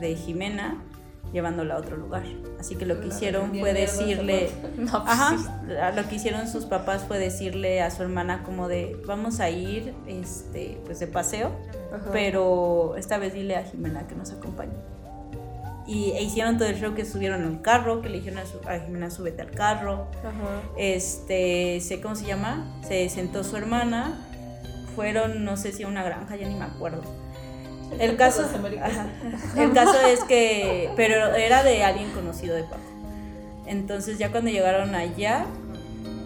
de 0.00 0.16
Jimena 0.16 0.82
llevándola 1.32 1.74
a 1.74 1.78
otro 1.78 1.96
lugar. 1.96 2.24
Así 2.60 2.76
que 2.76 2.86
lo 2.86 3.00
que 3.00 3.08
hicieron 3.08 3.50
fue 3.58 3.72
decirle, 3.72 4.50
pues, 4.76 4.92
ajá, 4.94 5.92
lo 5.96 6.08
que 6.08 6.16
hicieron 6.16 6.46
sus 6.48 6.66
papás 6.66 7.04
fue 7.08 7.18
decirle 7.18 7.80
a 7.82 7.90
su 7.90 8.02
hermana 8.02 8.42
como 8.44 8.68
de, 8.68 9.00
vamos 9.06 9.40
a 9.40 9.50
ir, 9.50 9.94
este, 10.06 10.80
pues 10.84 11.00
de 11.00 11.06
paseo, 11.06 11.50
Ajá. 11.92 12.10
pero 12.12 12.94
esta 12.96 13.18
vez 13.18 13.32
dile 13.34 13.56
a 13.56 13.64
Jimena 13.64 14.06
que 14.06 14.14
nos 14.14 14.30
acompañe. 14.30 14.72
Y 15.84 16.12
e 16.12 16.22
hicieron 16.22 16.58
todo 16.58 16.68
el 16.68 16.76
show 16.80 16.94
que 16.94 17.04
subieron 17.04 17.42
al 17.42 17.60
carro, 17.60 18.02
que 18.02 18.08
le 18.08 18.18
dijeron 18.18 18.38
a, 18.38 18.46
su- 18.46 18.60
a 18.68 18.78
Jimena 18.78 19.10
súbete 19.10 19.42
al 19.42 19.50
carro. 19.50 20.06
Ajá. 20.20 20.62
Este, 20.76 21.80
sé 21.80 22.00
cómo 22.00 22.14
se 22.14 22.24
llama, 22.26 22.80
se 22.86 23.08
sentó 23.08 23.42
su 23.42 23.56
hermana, 23.56 24.28
fueron 24.94 25.44
no 25.44 25.56
sé 25.56 25.72
si 25.72 25.82
a 25.82 25.88
una 25.88 26.04
granja, 26.04 26.36
ya 26.36 26.48
ni 26.48 26.54
me 26.54 26.64
acuerdo. 26.66 27.02
El 27.98 28.16
caso, 28.16 28.42
ajá. 28.42 29.06
el 29.56 29.72
caso 29.72 30.06
es 30.06 30.24
que, 30.24 30.90
pero 30.96 31.34
era 31.34 31.62
de 31.62 31.84
alguien 31.84 32.10
conocido 32.12 32.54
de 32.56 32.64
Paco. 32.64 32.82
Entonces 33.66 34.18
ya 34.18 34.30
cuando 34.30 34.50
llegaron 34.50 34.94
allá, 34.94 35.46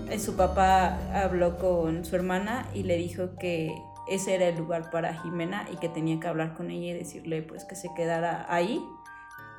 eh, 0.08 0.18
su 0.18 0.36
papá 0.36 0.98
habló 1.12 1.58
con 1.58 2.04
su 2.04 2.16
hermana 2.16 2.68
y 2.74 2.84
le 2.84 2.96
dijo 2.96 3.36
que 3.38 3.74
ese 4.08 4.34
era 4.34 4.46
el 4.48 4.56
lugar 4.56 4.90
para 4.90 5.14
Jimena 5.14 5.66
y 5.72 5.76
que 5.76 5.88
tenía 5.88 6.20
que 6.20 6.28
hablar 6.28 6.54
con 6.54 6.70
ella 6.70 6.88
y 6.88 6.92
decirle 6.92 7.42
pues 7.42 7.64
que 7.64 7.74
se 7.74 7.88
quedara 7.94 8.46
ahí 8.48 8.80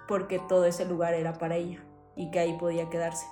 porque 0.07 0.39
todo 0.39 0.65
ese 0.65 0.85
lugar 0.85 1.13
era 1.13 1.33
para 1.33 1.57
ella 1.57 1.83
y 2.15 2.31
que 2.31 2.39
ahí 2.39 2.57
podía 2.57 2.89
quedarse. 2.89 3.25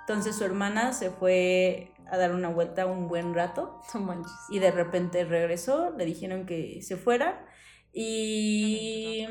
Entonces 0.00 0.36
su 0.36 0.44
hermana 0.44 0.92
se 0.92 1.10
fue 1.10 1.92
a 2.08 2.16
dar 2.16 2.32
una 2.32 2.48
vuelta 2.48 2.86
un 2.86 3.08
buen 3.08 3.34
rato 3.34 3.80
No 3.94 4.24
y 4.50 4.58
de 4.60 4.70
repente 4.70 5.24
regresó, 5.24 5.90
le 5.90 6.04
dijeron 6.04 6.46
que 6.46 6.80
se 6.82 6.96
fuera 6.96 7.44
y 7.98 9.26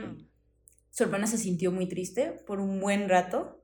su 0.90 1.04
hermana 1.04 1.28
se 1.28 1.38
sintió 1.38 1.72
muy 1.72 1.88
triste 1.88 2.32
por 2.48 2.60
un 2.60 2.80
buen 2.80 3.08
rato. 3.10 3.62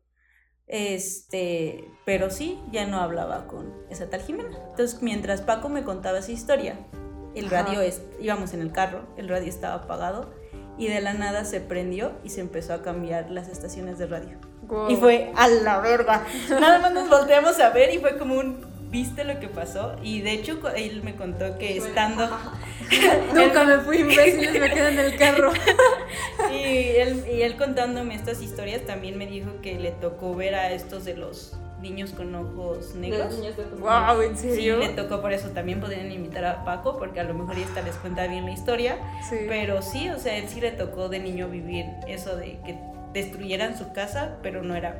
Este, 0.68 1.86
pero 2.06 2.30
sí, 2.30 2.60
ya 2.72 2.86
no 2.86 3.02
hablaba 3.02 3.47
con 3.47 3.74
esa 3.89 4.12
tal 4.12 4.22
Jimena. 4.22 4.56
Entonces, 4.70 5.02
mientras 5.02 5.41
Paco 5.41 5.70
me 5.70 5.84
contaba 5.84 6.20
esa 6.20 6.32
historia, 6.32 6.86
el 7.34 7.47
Ajá. 7.47 7.64
radio, 7.64 7.82
es, 7.82 8.04
íbamos 8.20 8.54
en 8.54 8.62
el 8.62 8.72
carro, 8.72 9.08
el 9.18 9.28
radio 9.28 9.49
estaba 9.49 9.84
apagado 9.84 10.36
y 10.78 10.88
de 10.88 11.02
la 11.02 11.14
nada 11.14 11.45
se 11.45 11.62
prendió 11.62 12.12
y 12.24 12.30
se 12.30 12.41
empezó 12.41 12.76
a 12.76 12.84
cambiar 12.84 13.32
las 13.32 13.47
estaciones 13.47 13.97
de 13.97 14.06
radio. 14.06 14.38
Wow. 14.68 14.91
Y 14.91 14.97
fue 14.97 15.34
a 15.36 15.47
la 15.47 15.80
verga. 15.80 16.28
Nada 16.52 16.78
más 16.78 16.93
nos 16.93 17.10
volteamos 17.10 17.60
a 17.60 17.72
ver 17.72 17.91
y 17.91 17.97
fue 17.97 18.20
como 18.20 18.36
un, 18.36 18.71
¿viste 18.92 19.24
lo 19.24 19.39
que 19.39 19.48
pasó? 19.48 19.96
Y 20.04 20.22
de 20.22 20.34
hecho 20.34 20.60
él 20.76 21.02
me 21.04 21.16
contó 21.16 21.58
que 21.58 21.78
estando... 21.78 22.30
Nunca 23.34 23.64
me 23.64 23.78
fui 23.80 24.00
imbéciles, 24.00 24.60
me 24.60 24.70
quedé 24.70 24.89
en 24.89 25.00
el 25.00 25.16
carro. 25.18 25.52
Y 26.52 26.98
él, 26.98 27.24
y 27.32 27.44
él 27.44 27.56
contándome 27.56 28.14
estas 28.14 28.42
historias 28.42 28.82
también 28.86 29.18
me 29.18 29.26
dijo 29.26 29.62
que 29.62 29.80
le 29.80 29.92
tocó 29.92 30.36
ver 30.36 30.54
a 30.56 30.72
estos 30.74 31.06
de 31.06 31.16
los 31.16 31.54
niños 31.82 32.12
con 32.12 32.36
ojos 32.36 32.94
De 32.94 33.00
negros. 33.00 33.34
niños 33.38 33.56
de 33.56 33.64
ojos 33.64 33.80
Wow, 33.80 34.22
¿en 34.22 34.38
Sí, 34.38 34.50
serio? 34.50 34.80
le 34.80 34.89
tocó 34.89 35.22
por 35.22 35.32
eso. 35.32 35.50
También 35.52 35.80
podrían 35.80 36.12
invitar 36.12 36.44
a 36.46 36.66
Paco 36.66 36.98
porque 37.00 37.22
a 37.22 37.24
lo 37.24 37.34
mejor 37.34 37.58
esta 37.58 37.82
les 37.82 37.96
cuenta 37.96 38.28
bien 38.28 38.44
la 38.46 38.52
historia. 38.52 38.98
Sí. 39.30 39.38
Pero 39.48 39.82
sí, 39.82 40.10
o 40.10 40.20
sea, 40.20 40.38
él 40.38 40.50
sí 40.50 40.60
le 40.60 40.72
tocó 40.72 41.08
de 41.08 41.20
niño 41.20 41.48
vivir 41.48 41.86
eso 42.08 42.36
de 42.36 42.58
que 42.66 42.76
destruyeran 43.14 43.78
su 43.78 43.94
casa, 43.94 44.38
pero 44.44 44.62
no 44.62 44.76
eran 44.76 44.96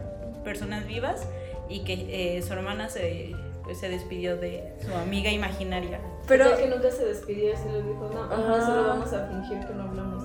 personas 0.46 0.88
vivas 0.88 1.28
y 1.70 1.84
que 1.84 2.38
eh, 2.38 2.42
su 2.42 2.54
hermana 2.54 2.88
se, 2.90 3.32
pues, 3.64 3.78
se 3.80 3.90
despidió 3.90 4.38
de 4.38 4.74
su 4.86 4.94
amiga 4.96 5.30
imaginaria. 5.32 6.00
Pero, 6.28 6.46
Pero 6.46 6.58
que 6.58 6.68
nunca 6.68 6.92
se 6.92 7.06
despidió, 7.06 7.56
se 7.58 7.72
le 7.72 7.84
dijo, 7.84 8.10
no, 8.14 8.24
ahora 8.24 8.66
solo 8.66 8.88
vamos 8.88 9.12
a 9.14 9.28
fingir 9.28 9.60
que 9.68 9.74
no 9.74 9.84
hablamos. 9.84 10.24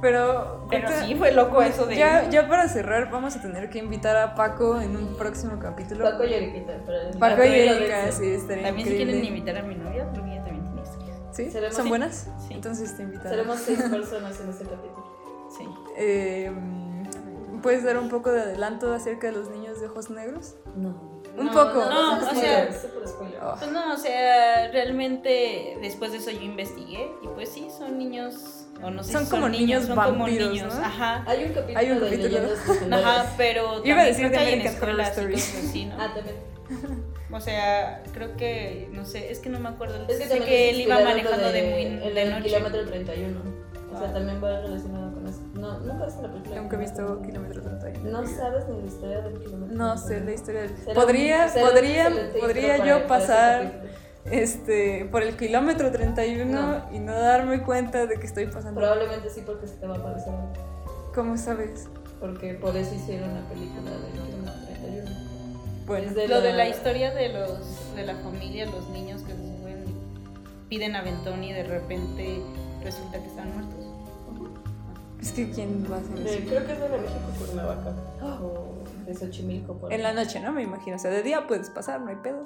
Pero, 0.00 0.66
Pero 0.68 0.88
sí, 1.02 1.14
fue 1.14 1.32
loco 1.32 1.62
eso 1.62 1.86
de... 1.86 1.96
ya, 1.96 2.28
ya 2.28 2.46
para 2.48 2.68
cerrar, 2.68 3.10
vamos 3.10 3.36
a 3.36 3.40
tener 3.40 3.70
que 3.70 3.78
invitar 3.78 4.16
a 4.16 4.34
Paco 4.34 4.78
en 4.80 4.96
un 4.96 5.16
próximo 5.16 5.58
capítulo. 5.58 6.04
Paco 6.04 6.24
y 6.24 6.34
Eriquita, 6.34 6.74
pero 6.84 7.18
Paco 7.18 7.42
y 7.44 7.48
Erika, 7.48 8.04
vez, 8.04 8.14
sí, 8.16 8.26
estaría 8.32 8.64
También 8.64 8.86
si 8.86 8.92
increíble. 8.94 9.12
quieren 9.20 9.24
invitar 9.24 9.56
a 9.58 9.62
mi 9.62 9.74
novia, 9.76 10.04
porque 10.12 10.32
ella 10.32 10.42
también 10.42 10.64
tiene 10.64 10.82
historias. 10.82 11.16
¿Sí? 11.32 11.50
Seremos- 11.50 11.74
¿Son 11.74 11.84
Sí. 11.84 11.88
buenas? 11.88 12.28
Sí. 12.46 12.54
Entonces 12.54 12.96
te 12.96 13.02
invitamos. 13.04 13.30
Seremos 13.30 13.58
seis 13.60 13.82
personas 13.90 14.40
en 14.40 14.48
este 14.50 14.64
capítulo. 14.64 15.48
Sí. 15.56 15.64
Eh, 15.96 16.52
¿Puedes 17.62 17.82
dar 17.84 17.96
un 17.96 18.10
poco 18.10 18.30
de 18.30 18.42
adelanto 18.42 18.92
acerca 18.92 19.28
de 19.28 19.32
los 19.32 19.48
niños 19.48 19.80
de 19.80 19.86
ojos 19.86 20.10
negros? 20.10 20.56
No. 20.76 21.13
Un 21.36 21.46
No, 21.46 21.52
poco. 21.52 21.78
No, 21.84 22.20
No, 22.20 22.30
o 22.30 22.34
sea-. 22.34 22.68
Oh. 23.42 23.54
Pues 23.58 23.70
no, 23.72 23.92
o 23.92 23.96
sea, 23.96 24.68
realmente 24.72 25.76
después 25.80 26.12
de 26.12 26.18
eso 26.18 26.30
yo 26.30 26.40
investigué 26.40 27.10
y 27.22 27.28
pues 27.28 27.48
sí, 27.50 27.66
son 27.76 27.98
niños, 27.98 28.66
o 28.82 28.90
no 28.90 29.02
sé 29.02 29.12
Son 29.12 29.24
si 29.24 29.30
como 29.30 29.42
son 29.42 29.52
niños 29.52 29.84
son 29.84 29.96
como 29.96 30.18
vampiros, 30.20 30.50
niños, 30.50 30.74
¿no? 30.74 30.80
ajá. 30.84 31.24
Hay 31.26 31.44
un 31.44 31.52
capítulo, 31.52 31.78
Hay 31.78 31.90
un 31.90 32.00
de 32.00 32.04
capítulo. 32.06 32.40
legendarias. 32.40 33.04
Ajá, 33.06 33.34
pero 33.36 33.62
Iba 33.62 33.74
a 33.74 33.80
también 33.82 34.06
decir 34.06 34.16
creo 34.26 34.30
de 34.30 34.36
que 34.36 34.42
hay 34.44 34.60
en 34.60 34.66
escuelas 34.66 35.18
así, 35.18 35.84
¿no? 35.86 35.96
Ah, 35.98 36.12
también. 36.14 36.36
O 37.30 37.40
sea, 37.40 38.02
creo 38.14 38.36
que, 38.36 38.88
no 38.92 39.04
sé, 39.04 39.30
es 39.30 39.40
que 39.40 39.48
no 39.50 39.58
me 39.60 39.68
acuerdo. 39.68 40.02
Es 40.08 40.16
que 40.18 40.22
sé 40.24 40.28
también 40.28 40.44
que 40.48 40.70
él 40.70 40.80
iba 40.82 41.00
manejando 41.00 41.48
de, 41.50 41.62
de, 41.62 41.70
muy 41.70 41.82
el 42.08 42.14
de 42.14 42.24
noche. 42.26 42.44
kilómetro 42.44 42.86
31. 42.86 43.40
O 43.92 43.98
sea, 43.98 44.08
Ah. 44.08 44.12
también 44.12 44.42
va 44.42 44.60
relacionado. 44.60 45.13
No, 45.64 45.78
nunca 45.80 46.04
viste 46.06 46.22
la 46.22 46.28
película. 46.32 46.60
Nunca 46.60 46.76
he 46.76 46.78
visto 46.78 47.22
Kilómetro 47.22 47.62
31. 47.62 48.10
No 48.10 48.26
sabes 48.26 48.68
ni 48.68 48.80
la 48.80 48.86
historia 48.86 49.20
del 49.22 49.38
kilómetro. 49.40 49.76
No 49.76 49.96
sé 49.96 50.20
31. 50.20 50.24
la 50.26 50.32
historia 50.34 50.60
del... 50.62 50.70
Podría, 50.94 51.52
podría, 51.54 52.10
podría 52.40 52.84
yo 52.84 53.06
pasar 53.06 53.82
este, 54.26 55.06
por 55.10 55.22
el 55.22 55.36
kilómetro 55.36 55.90
31 55.90 56.44
No. 56.60 56.92
y 56.92 56.98
no 56.98 57.12
darme 57.18 57.62
cuenta 57.62 58.06
de 58.06 58.18
que 58.18 58.26
estoy 58.26 58.46
pasando. 58.46 58.80
Probablemente 58.80 59.30
sí, 59.30 59.42
porque 59.44 59.66
se 59.66 59.74
te 59.76 59.86
va 59.86 59.96
a 59.96 59.98
aparecer. 59.98 60.32
¿Cómo 61.14 61.36
sabes? 61.38 61.88
Porque 62.20 62.54
por 62.54 62.76
eso 62.76 62.94
hicieron 62.94 63.32
la 63.34 63.40
película 63.48 63.90
del 63.90 64.12
kilómetro 64.12 64.52
31. 64.66 65.10
Bueno, 65.86 66.12
Lo 66.28 66.40
de 66.40 66.50
la- 66.50 66.56
la 66.56 66.68
historia 66.68 67.12
de 67.14 67.28
los 67.30 67.94
de 67.94 68.04
la 68.06 68.14
familia, 68.16 68.66
los 68.66 68.88
niños 68.88 69.22
que 69.22 69.32
se 69.32 69.38
suben, 69.38 69.84
piden 70.68 70.96
aventón 70.96 71.44
y 71.44 71.52
de 71.52 71.62
repente 71.64 72.40
resulta 72.82 73.18
que 73.18 73.26
están 73.26 73.52
muertos. 73.52 73.73
Es 75.24 75.32
que 75.32 75.50
¿quién 75.50 75.90
va 75.90 75.96
a 75.96 76.00
hacer 76.00 76.26
eso? 76.26 76.48
creo 76.48 76.66
que 76.66 76.72
es 76.72 76.80
de 76.80 76.88
México 76.88 77.20
Cuernavaca. 77.38 77.90
O 78.22 78.74
de 79.06 79.14
Xochimilco. 79.14 79.78
Por 79.78 79.90
En 79.92 80.02
la 80.02 80.12
noche, 80.12 80.38
¿no? 80.38 80.52
Me 80.52 80.62
imagino. 80.62 80.96
O 80.96 80.98
sea, 80.98 81.10
de 81.10 81.22
día 81.22 81.46
puedes 81.46 81.70
pasar, 81.70 82.00
no 82.00 82.10
hay 82.10 82.16
pedo. 82.16 82.42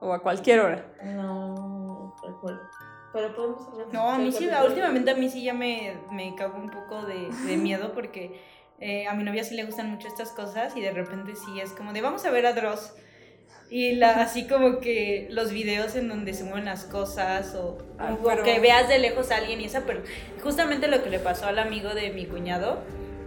O 0.00 0.12
a 0.12 0.22
cualquier 0.22 0.60
hora. 0.60 0.86
No 1.02 2.14
recuerdo. 2.24 2.60
Pero 3.12 3.34
podemos 3.34 3.66
hablar. 3.68 3.86
No, 3.92 4.10
a 4.10 4.18
mí 4.18 4.30
sí, 4.30 4.48
últimamente 4.64 5.10
a 5.10 5.16
mí 5.16 5.28
sí 5.28 5.42
ya 5.42 5.54
me, 5.54 5.98
me 6.12 6.36
cagó 6.36 6.58
un 6.58 6.70
poco 6.70 7.04
de, 7.04 7.30
de 7.46 7.56
miedo 7.68 7.92
porque 7.92 8.40
eh, 8.78 9.08
a 9.08 9.14
mi 9.14 9.24
novia 9.24 9.42
sí 9.42 9.56
le 9.56 9.64
gustan 9.64 9.90
mucho 9.90 10.06
estas 10.06 10.30
cosas 10.30 10.76
y 10.76 10.80
de 10.80 10.92
repente 10.92 11.34
sí 11.34 11.58
es 11.60 11.72
como 11.72 11.92
de 11.92 12.00
vamos 12.00 12.24
a 12.24 12.30
ver 12.30 12.46
a 12.46 12.52
Dross. 12.52 12.94
Y 13.70 13.92
la, 13.96 14.22
así 14.22 14.46
como 14.46 14.78
que 14.80 15.26
los 15.30 15.50
videos 15.52 15.94
en 15.94 16.08
donde 16.08 16.32
se 16.32 16.44
mueven 16.44 16.64
las 16.64 16.84
cosas 16.84 17.54
o, 17.54 17.78
Ah, 17.98 18.16
o 18.18 18.24
pero- 18.26 18.42
que 18.42 18.60
veas 18.60 18.88
de 18.88 18.98
lejos 18.98 19.30
a 19.30 19.36
alguien 19.36 19.60
y 19.60 19.66
esa, 19.66 19.82
pero 19.82 20.02
justamente 20.42 20.88
lo 20.88 21.02
que 21.02 21.10
le 21.10 21.18
pasó 21.18 21.46
al 21.46 21.58
amigo 21.58 21.90
de 21.90 22.10
mi 22.10 22.24
cuñado, 22.24 22.78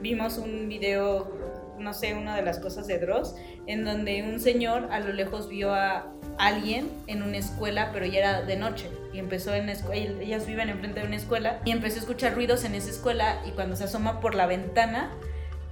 vimos 0.01 0.39
un 0.39 0.67
video, 0.67 1.31
no 1.77 1.93
sé, 1.93 2.15
una 2.15 2.35
de 2.35 2.41
las 2.41 2.57
cosas 2.59 2.87
de 2.87 2.97
Dross, 2.97 3.35
en 3.67 3.85
donde 3.85 4.23
un 4.23 4.39
señor 4.39 4.87
a 4.91 4.99
lo 4.99 5.13
lejos 5.13 5.47
vio 5.47 5.75
a 5.75 6.07
alguien 6.39 6.89
en 7.05 7.21
una 7.21 7.37
escuela, 7.37 7.91
pero 7.93 8.07
ya 8.07 8.17
era 8.19 8.41
de 8.41 8.55
noche. 8.55 8.89
Y 9.13 9.19
empezó 9.19 9.53
en 9.53 9.67
la 9.67 9.73
escuela, 9.73 10.19
ellas 10.23 10.47
viven 10.47 10.69
enfrente 10.69 11.01
de 11.01 11.05
una 11.05 11.17
escuela, 11.17 11.59
y 11.65 11.71
empezó 11.71 11.97
a 11.97 11.99
escuchar 11.99 12.33
ruidos 12.33 12.63
en 12.63 12.73
esa 12.73 12.89
escuela, 12.89 13.41
y 13.45 13.51
cuando 13.51 13.75
se 13.75 13.83
asoma 13.83 14.19
por 14.21 14.33
la 14.33 14.47
ventana, 14.47 15.11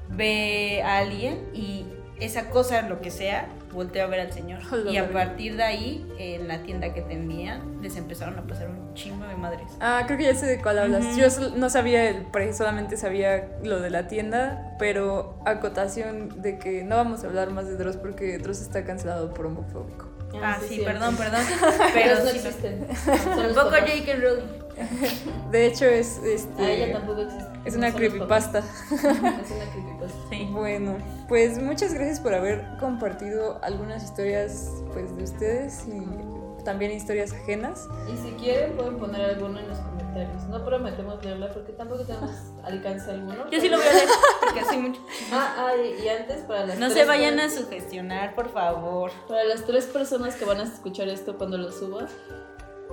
ve 0.10 0.84
a 0.84 0.98
alguien 1.00 1.40
y 1.54 1.86
esa 2.20 2.50
cosa, 2.52 2.82
lo 2.84 3.02
que 3.02 3.10
sea, 3.12 3.48
volteó 3.72 4.04
a 4.04 4.08
ver 4.08 4.20
al 4.22 4.32
señor. 4.34 4.60
Y 4.90 4.98
a 4.98 5.10
partir 5.12 5.56
de 5.58 5.64
ahí, 5.64 6.08
en 6.18 6.48
la 6.48 6.64
tienda 6.64 6.94
que 6.94 7.02
tenían, 7.02 7.82
les 7.82 7.96
empezaron 7.98 8.38
a 8.40 8.44
pasar 8.44 8.70
un 8.70 8.94
chingo 8.94 9.26
de 9.26 9.36
madres. 9.36 9.68
Ah, 9.80 10.04
creo 10.06 10.18
que 10.18 10.26
ya 10.26 10.36
sé 10.36 10.46
de 10.46 10.62
cuál 10.62 10.80
hablas. 10.80 11.06
Ujú. 11.06 11.18
Yo 11.18 11.30
sol- 11.30 11.54
no 11.58 11.70
sabía 11.70 12.10
el 12.10 12.26
pre, 12.26 12.54
solamente 12.54 12.98
sabía 12.98 13.58
lo 13.64 13.80
de 13.80 13.90
la 13.90 14.08
tienda, 14.08 14.76
pero 14.80 15.40
acotación 15.46 16.42
de 16.42 16.58
que 16.60 16.84
no 16.84 16.96
vamos 16.98 17.24
a 17.24 17.28
hablar 17.28 17.52
más 17.52 17.68
de 17.68 17.78
Dross 17.78 17.98
porque 17.98 18.38
Dross 18.40 18.62
está 18.62 18.84
cancelado 18.86 19.34
por 19.34 19.46
homofóbico. 19.48 20.08
Ah, 20.44 20.58
sí, 20.62 20.76
cierto. 20.76 20.86
perdón, 20.94 21.16
perdón. 21.18 21.42
Pero 21.94 22.20
no 22.24 22.30
sí, 22.30 22.38
existen. 22.38 22.88
Tampoco. 22.88 23.72
J.K. 23.72 24.14
Rowling. 24.22 24.69
De 25.52 25.66
hecho, 25.68 25.86
es 25.86 26.18
este. 26.24 26.64
Ah, 26.64 26.72
ella 26.72 26.94
tampoco 26.98 27.22
existe. 27.22 27.46
Es 27.66 27.76
una 27.76 27.94
creepypasta. 27.94 28.60
Es 28.92 29.04
una 29.04 29.72
creepypasta. 29.72 30.18
Sí. 30.30 30.48
Bueno, 30.52 30.96
pues 31.28 31.62
muchas 31.62 31.94
gracias 31.94 32.20
por 32.20 32.34
haber 32.34 32.66
compartido 32.80 33.60
algunas 33.64 34.04
historias 34.04 34.70
pues 34.94 35.16
de 35.18 35.24
ustedes 35.24 35.86
y 35.88 36.64
también 36.64 36.92
historias 36.92 37.34
ajenas. 37.34 37.88
Y 38.12 38.16
si 38.18 38.32
quieren, 38.36 38.74
pueden 38.78 38.98
poner 38.98 39.22
alguno 39.22 39.60
en 39.60 39.68
los 39.68 39.78
comentarios. 39.80 40.44
No 40.50 40.64
prometemos 40.64 41.24
leerla 41.26 41.52
porque 41.52 41.72
tampoco 41.74 42.04
tenemos 42.06 42.32
alcance 42.64 43.10
alguno. 43.12 43.50
Yo 43.52 43.60
sí 43.60 43.70
lo 43.70 43.78
voy 43.78 43.88
a 43.88 43.94
leer, 43.94 44.08
porque 44.42 44.60
hace 44.62 44.78
mucho. 44.78 45.02
Ah, 45.32 45.56
ah, 45.58 45.72
y, 45.78 46.04
y 46.04 46.10
antes 46.10 46.38
para 46.42 46.66
las 46.68 46.78
No 46.80 46.88
tres 46.90 47.00
se 47.00 47.06
vayan 47.06 47.40
a 47.40 47.44
per- 47.44 47.52
sugestionar, 47.52 48.36
por 48.36 48.50
favor. 48.52 49.12
Para 49.28 49.44
las 49.46 49.64
tres 49.66 49.86
personas 49.86 50.36
que 50.36 50.46
van 50.46 50.60
a 50.60 50.64
escuchar 50.64 51.08
esto 51.10 51.38
cuando 51.38 51.58
lo 51.58 51.72
suba, 51.72 52.08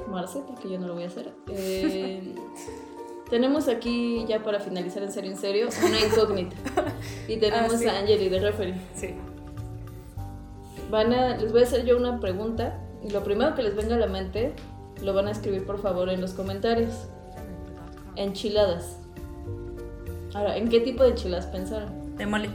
Marce, 0.08 0.40
porque 0.46 0.68
yo 0.70 0.78
no 0.78 0.86
lo 0.88 0.94
voy 0.94 1.04
a 1.04 1.06
hacer. 1.08 1.32
eh, 1.48 2.34
tenemos 3.30 3.68
aquí, 3.68 4.24
ya 4.28 4.42
para 4.42 4.60
finalizar 4.60 5.02
en 5.02 5.10
serio, 5.12 5.32
en 5.32 5.36
serio, 5.36 5.68
una 5.84 6.00
incógnita. 6.00 6.56
Y 7.28 7.36
tenemos 7.40 7.74
Ah, 7.74 7.78
sí. 7.78 7.86
a 7.88 7.98
Angeli 7.98 8.28
de 8.28 8.40
referee. 8.40 8.74
Sí. 8.94 9.14
Van 10.90 11.12
a, 11.12 11.36
les 11.36 11.50
voy 11.50 11.62
a 11.62 11.64
hacer 11.64 11.84
yo 11.84 11.96
una 11.96 12.20
pregunta 12.20 12.78
y 13.02 13.10
lo 13.10 13.24
primero 13.24 13.54
que 13.56 13.62
les 13.64 13.74
venga 13.74 13.96
a 13.96 13.98
la 13.98 14.06
mente 14.06 14.52
lo 15.02 15.12
van 15.14 15.26
a 15.26 15.32
escribir 15.32 15.66
por 15.66 15.80
favor 15.82 16.08
en 16.08 16.20
los 16.20 16.32
comentarios. 16.32 16.92
Enchiladas. 18.14 18.98
Ahora, 20.34 20.56
¿en 20.56 20.68
qué 20.68 20.80
tipo 20.80 21.02
de 21.02 21.10
enchiladas 21.10 21.46
pensaron? 21.46 22.16
De 22.16 22.26
mole. 22.26 22.48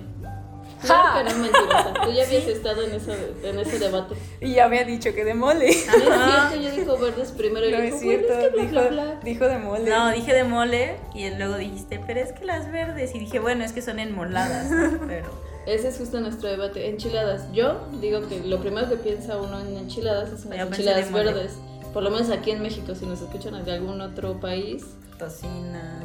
Claro 0.82 1.18
que 1.18 1.34
no 1.34 1.40
mentirosa. 1.40 1.94
Tú 1.94 2.12
ya 2.12 2.24
habías 2.28 2.48
estado 2.48 2.84
en, 2.84 2.94
eso, 2.94 3.12
en 3.44 3.60
ese 3.60 3.80
debate. 3.80 4.16
Y 4.40 4.54
ya 4.54 4.66
había 4.66 4.84
dicho 4.84 5.14
que 5.14 5.24
de 5.24 5.34
mole. 5.34 5.68
No 5.68 5.70
es 5.70 6.50
cierto, 6.50 6.56
yo 6.62 6.72
dijo 6.72 6.98
verdes 6.98 7.32
primero 7.32 7.68
y 7.68 7.72
No 7.72 7.82
dijo, 7.82 7.96
es 7.96 8.02
cierto, 8.02 8.28
bueno, 8.28 8.42
es 8.44 8.54
que 8.54 8.62
dijo, 8.62 8.72
bla, 8.72 8.88
bla, 8.88 9.04
bla. 9.04 9.20
dijo 9.24 9.48
de 9.48 9.58
mole. 9.58 9.90
No, 9.90 10.12
dije 10.12 10.34
de 10.34 10.44
mole 10.44 10.98
y 11.14 11.30
luego 11.30 11.58
dijiste, 11.58 12.02
pero 12.06 12.20
es 12.20 12.32
que 12.34 12.46
las 12.46 12.72
verdes. 12.72 13.14
Y 13.16 13.20
dije, 13.20 13.40
bueno, 13.40 13.64
es 13.64 13.72
que 13.74 13.82
son 13.82 14.00
enmoladas. 14.00 14.68
Pero 15.08 15.30
ese 15.66 15.90
es 15.90 15.98
justo 15.98 16.20
nuestro 16.20 16.50
debate. 16.50 16.90
Enchiladas. 16.90 17.52
Yo 17.54 17.88
digo 18.00 18.28
que 18.28 18.40
lo 18.40 18.60
primero 18.60 18.90
que 18.90 18.96
piensa 18.98 19.38
uno 19.38 19.60
en 19.60 19.78
enchiladas 19.78 20.32
es 20.32 20.44
en 20.46 20.52
las 20.52 20.68
enchiladas 20.68 21.12
verdes. 21.12 21.54
Por 21.94 22.04
lo 22.04 22.10
menos 22.10 22.30
aquí 22.30 22.52
en 22.52 22.62
México, 22.62 22.96
si 22.96 23.06
nos 23.06 23.22
escuchan 23.22 23.64
de 23.64 23.72
algún 23.72 24.02
otro 24.02 24.40
país. 24.40 24.86
Tocina. 25.20 26.04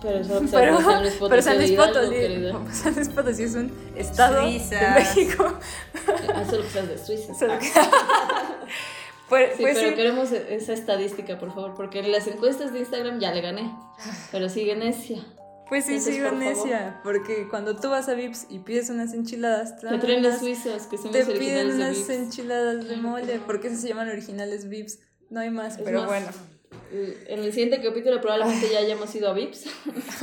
Pero 0.00 0.18
eso 0.18 0.40
Pero, 0.52 0.80
San 0.80 1.02
Luis 1.02 1.14
pero 1.28 1.42
San 1.42 1.58
Luis 1.58 1.72
Potosí, 1.72 2.10
querida. 2.14 2.72
San 2.72 2.94
Luis 2.94 3.08
Potosí 3.08 3.42
es 3.42 3.54
un 3.54 3.72
estado 3.96 4.42
Suiza. 4.42 4.78
de 4.78 4.90
México. 5.00 5.58
Ah, 6.34 6.44
solo 6.48 6.62
que 6.62 6.68
seas 6.70 6.88
de 6.88 6.98
Suiza. 6.98 7.34
Solo 7.34 7.58
que- 7.58 7.70
pues, 9.28 9.50
Sí, 9.56 9.62
pues 9.62 9.76
pero 9.78 9.90
sí. 9.90 9.94
queremos 9.96 10.32
esa 10.32 10.72
estadística, 10.72 11.38
por 11.38 11.52
favor, 11.54 11.74
porque 11.74 11.98
en 12.00 12.12
las 12.12 12.26
encuestas 12.26 12.72
de 12.72 12.80
Instagram 12.80 13.18
ya 13.20 13.32
le 13.32 13.40
gané. 13.40 13.74
Pero 14.32 14.48
sigue 14.48 14.76
necia. 14.76 15.24
Pues 15.68 15.84
sí, 15.84 15.92
Entonces, 15.96 16.14
sigo 16.14 16.28
por 16.30 16.38
favor. 16.38 16.56
necia, 16.56 17.00
porque 17.04 17.46
cuando 17.50 17.76
tú 17.76 17.90
vas 17.90 18.08
a 18.08 18.14
Vips 18.14 18.46
y 18.48 18.60
pides 18.60 18.88
unas 18.88 19.12
enchiladas, 19.12 19.76
te, 19.78 19.86
traen 19.98 20.22
los 20.22 20.28
unas- 20.30 20.38
suizos, 20.40 20.82
que 20.86 20.96
son 20.96 21.10
te 21.12 21.26
piden 21.26 21.68
de 21.68 21.74
unas 21.74 21.94
Vips. 21.96 22.08
enchiladas 22.08 22.88
de 22.88 22.96
mole, 22.96 23.38
porque 23.44 23.68
esas 23.68 23.82
se 23.82 23.88
llaman 23.88 24.08
originales 24.08 24.66
Vips. 24.70 24.98
No 25.28 25.40
hay 25.40 25.50
más, 25.50 25.76
Es 25.76 25.82
pero 25.84 26.00
más, 26.00 26.08
bueno. 26.08 26.26
En 26.90 27.40
el 27.40 27.52
siguiente 27.52 27.82
capítulo 27.82 28.20
probablemente 28.20 28.70
ya 28.72 28.78
hayamos 28.78 29.14
ido 29.14 29.28
a 29.30 29.34
Vips 29.34 29.66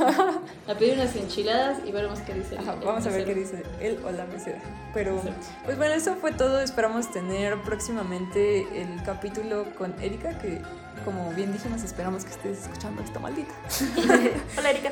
a 0.66 0.74
pedir 0.74 0.94
unas 0.94 1.14
enchiladas 1.14 1.78
y 1.86 1.92
veremos 1.92 2.18
qué 2.20 2.34
dice. 2.34 2.58
Ajá, 2.58 2.74
vamos 2.84 3.06
a 3.06 3.10
ver 3.10 3.24
qué 3.24 3.34
dice 3.34 3.62
él 3.80 3.98
o 4.04 4.10
la 4.10 4.24
mesera. 4.26 4.60
Pero, 4.92 5.20
pues 5.64 5.76
bueno, 5.76 5.94
eso 5.94 6.16
fue 6.16 6.32
todo. 6.32 6.60
Esperamos 6.60 7.12
tener 7.12 7.60
próximamente 7.62 8.66
el 8.80 9.02
capítulo 9.04 9.64
con 9.78 9.94
Erika, 10.02 10.38
que 10.38 10.60
como 11.04 11.30
bien 11.34 11.52
dijimos, 11.52 11.84
esperamos 11.84 12.24
que 12.24 12.30
estés 12.32 12.62
escuchando 12.62 13.02
esto 13.02 13.20
maldita. 13.20 13.54
Hola, 14.58 14.70
Erika. 14.70 14.90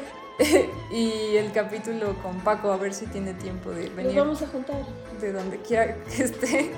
y 0.92 1.36
el 1.36 1.50
capítulo 1.52 2.14
con 2.22 2.38
Paco, 2.40 2.70
a 2.70 2.76
ver 2.76 2.94
si 2.94 3.06
tiene 3.06 3.34
tiempo 3.34 3.70
de 3.70 3.86
Nos 3.88 3.96
venir 3.96 4.16
vamos 4.16 4.42
a 4.42 4.46
juntar. 4.46 4.76
de 5.20 5.32
donde 5.32 5.58
quiera 5.58 5.96
que 6.04 6.22
esté. 6.22 6.70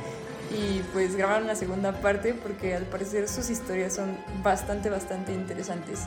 Y 0.50 0.80
pues 0.92 1.16
grabar 1.16 1.42
una 1.42 1.54
segunda 1.54 1.92
parte 2.00 2.34
porque 2.34 2.74
al 2.74 2.84
parecer 2.84 3.28
sus 3.28 3.50
historias 3.50 3.94
son 3.94 4.16
bastante, 4.42 4.90
bastante 4.90 5.32
interesantes. 5.32 6.04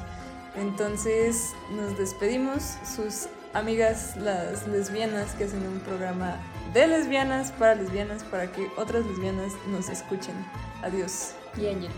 Entonces 0.55 1.53
nos 1.71 1.97
despedimos, 1.97 2.77
sus 2.83 3.27
amigas 3.53 4.15
las 4.17 4.67
lesbianas 4.67 5.33
que 5.33 5.45
hacen 5.45 5.65
un 5.67 5.79
programa 5.79 6.37
de 6.73 6.87
lesbianas 6.87 7.51
para 7.51 7.75
lesbianas 7.75 8.23
para 8.23 8.51
que 8.51 8.69
otras 8.77 9.05
lesbianas 9.05 9.53
nos 9.67 9.89
escuchen. 9.89 10.35
Adiós. 10.81 11.33
Y 11.57 11.67
Angel. 11.67 11.91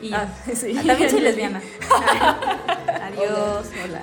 Y. 0.00 0.12
Ah, 0.12 0.28
sí. 0.54 0.76
Ah, 0.78 0.82
también 0.86 1.10
soy 1.10 1.20
lesbiana. 1.28 1.62
Adiós. 3.02 3.66
Hola. 3.84 4.02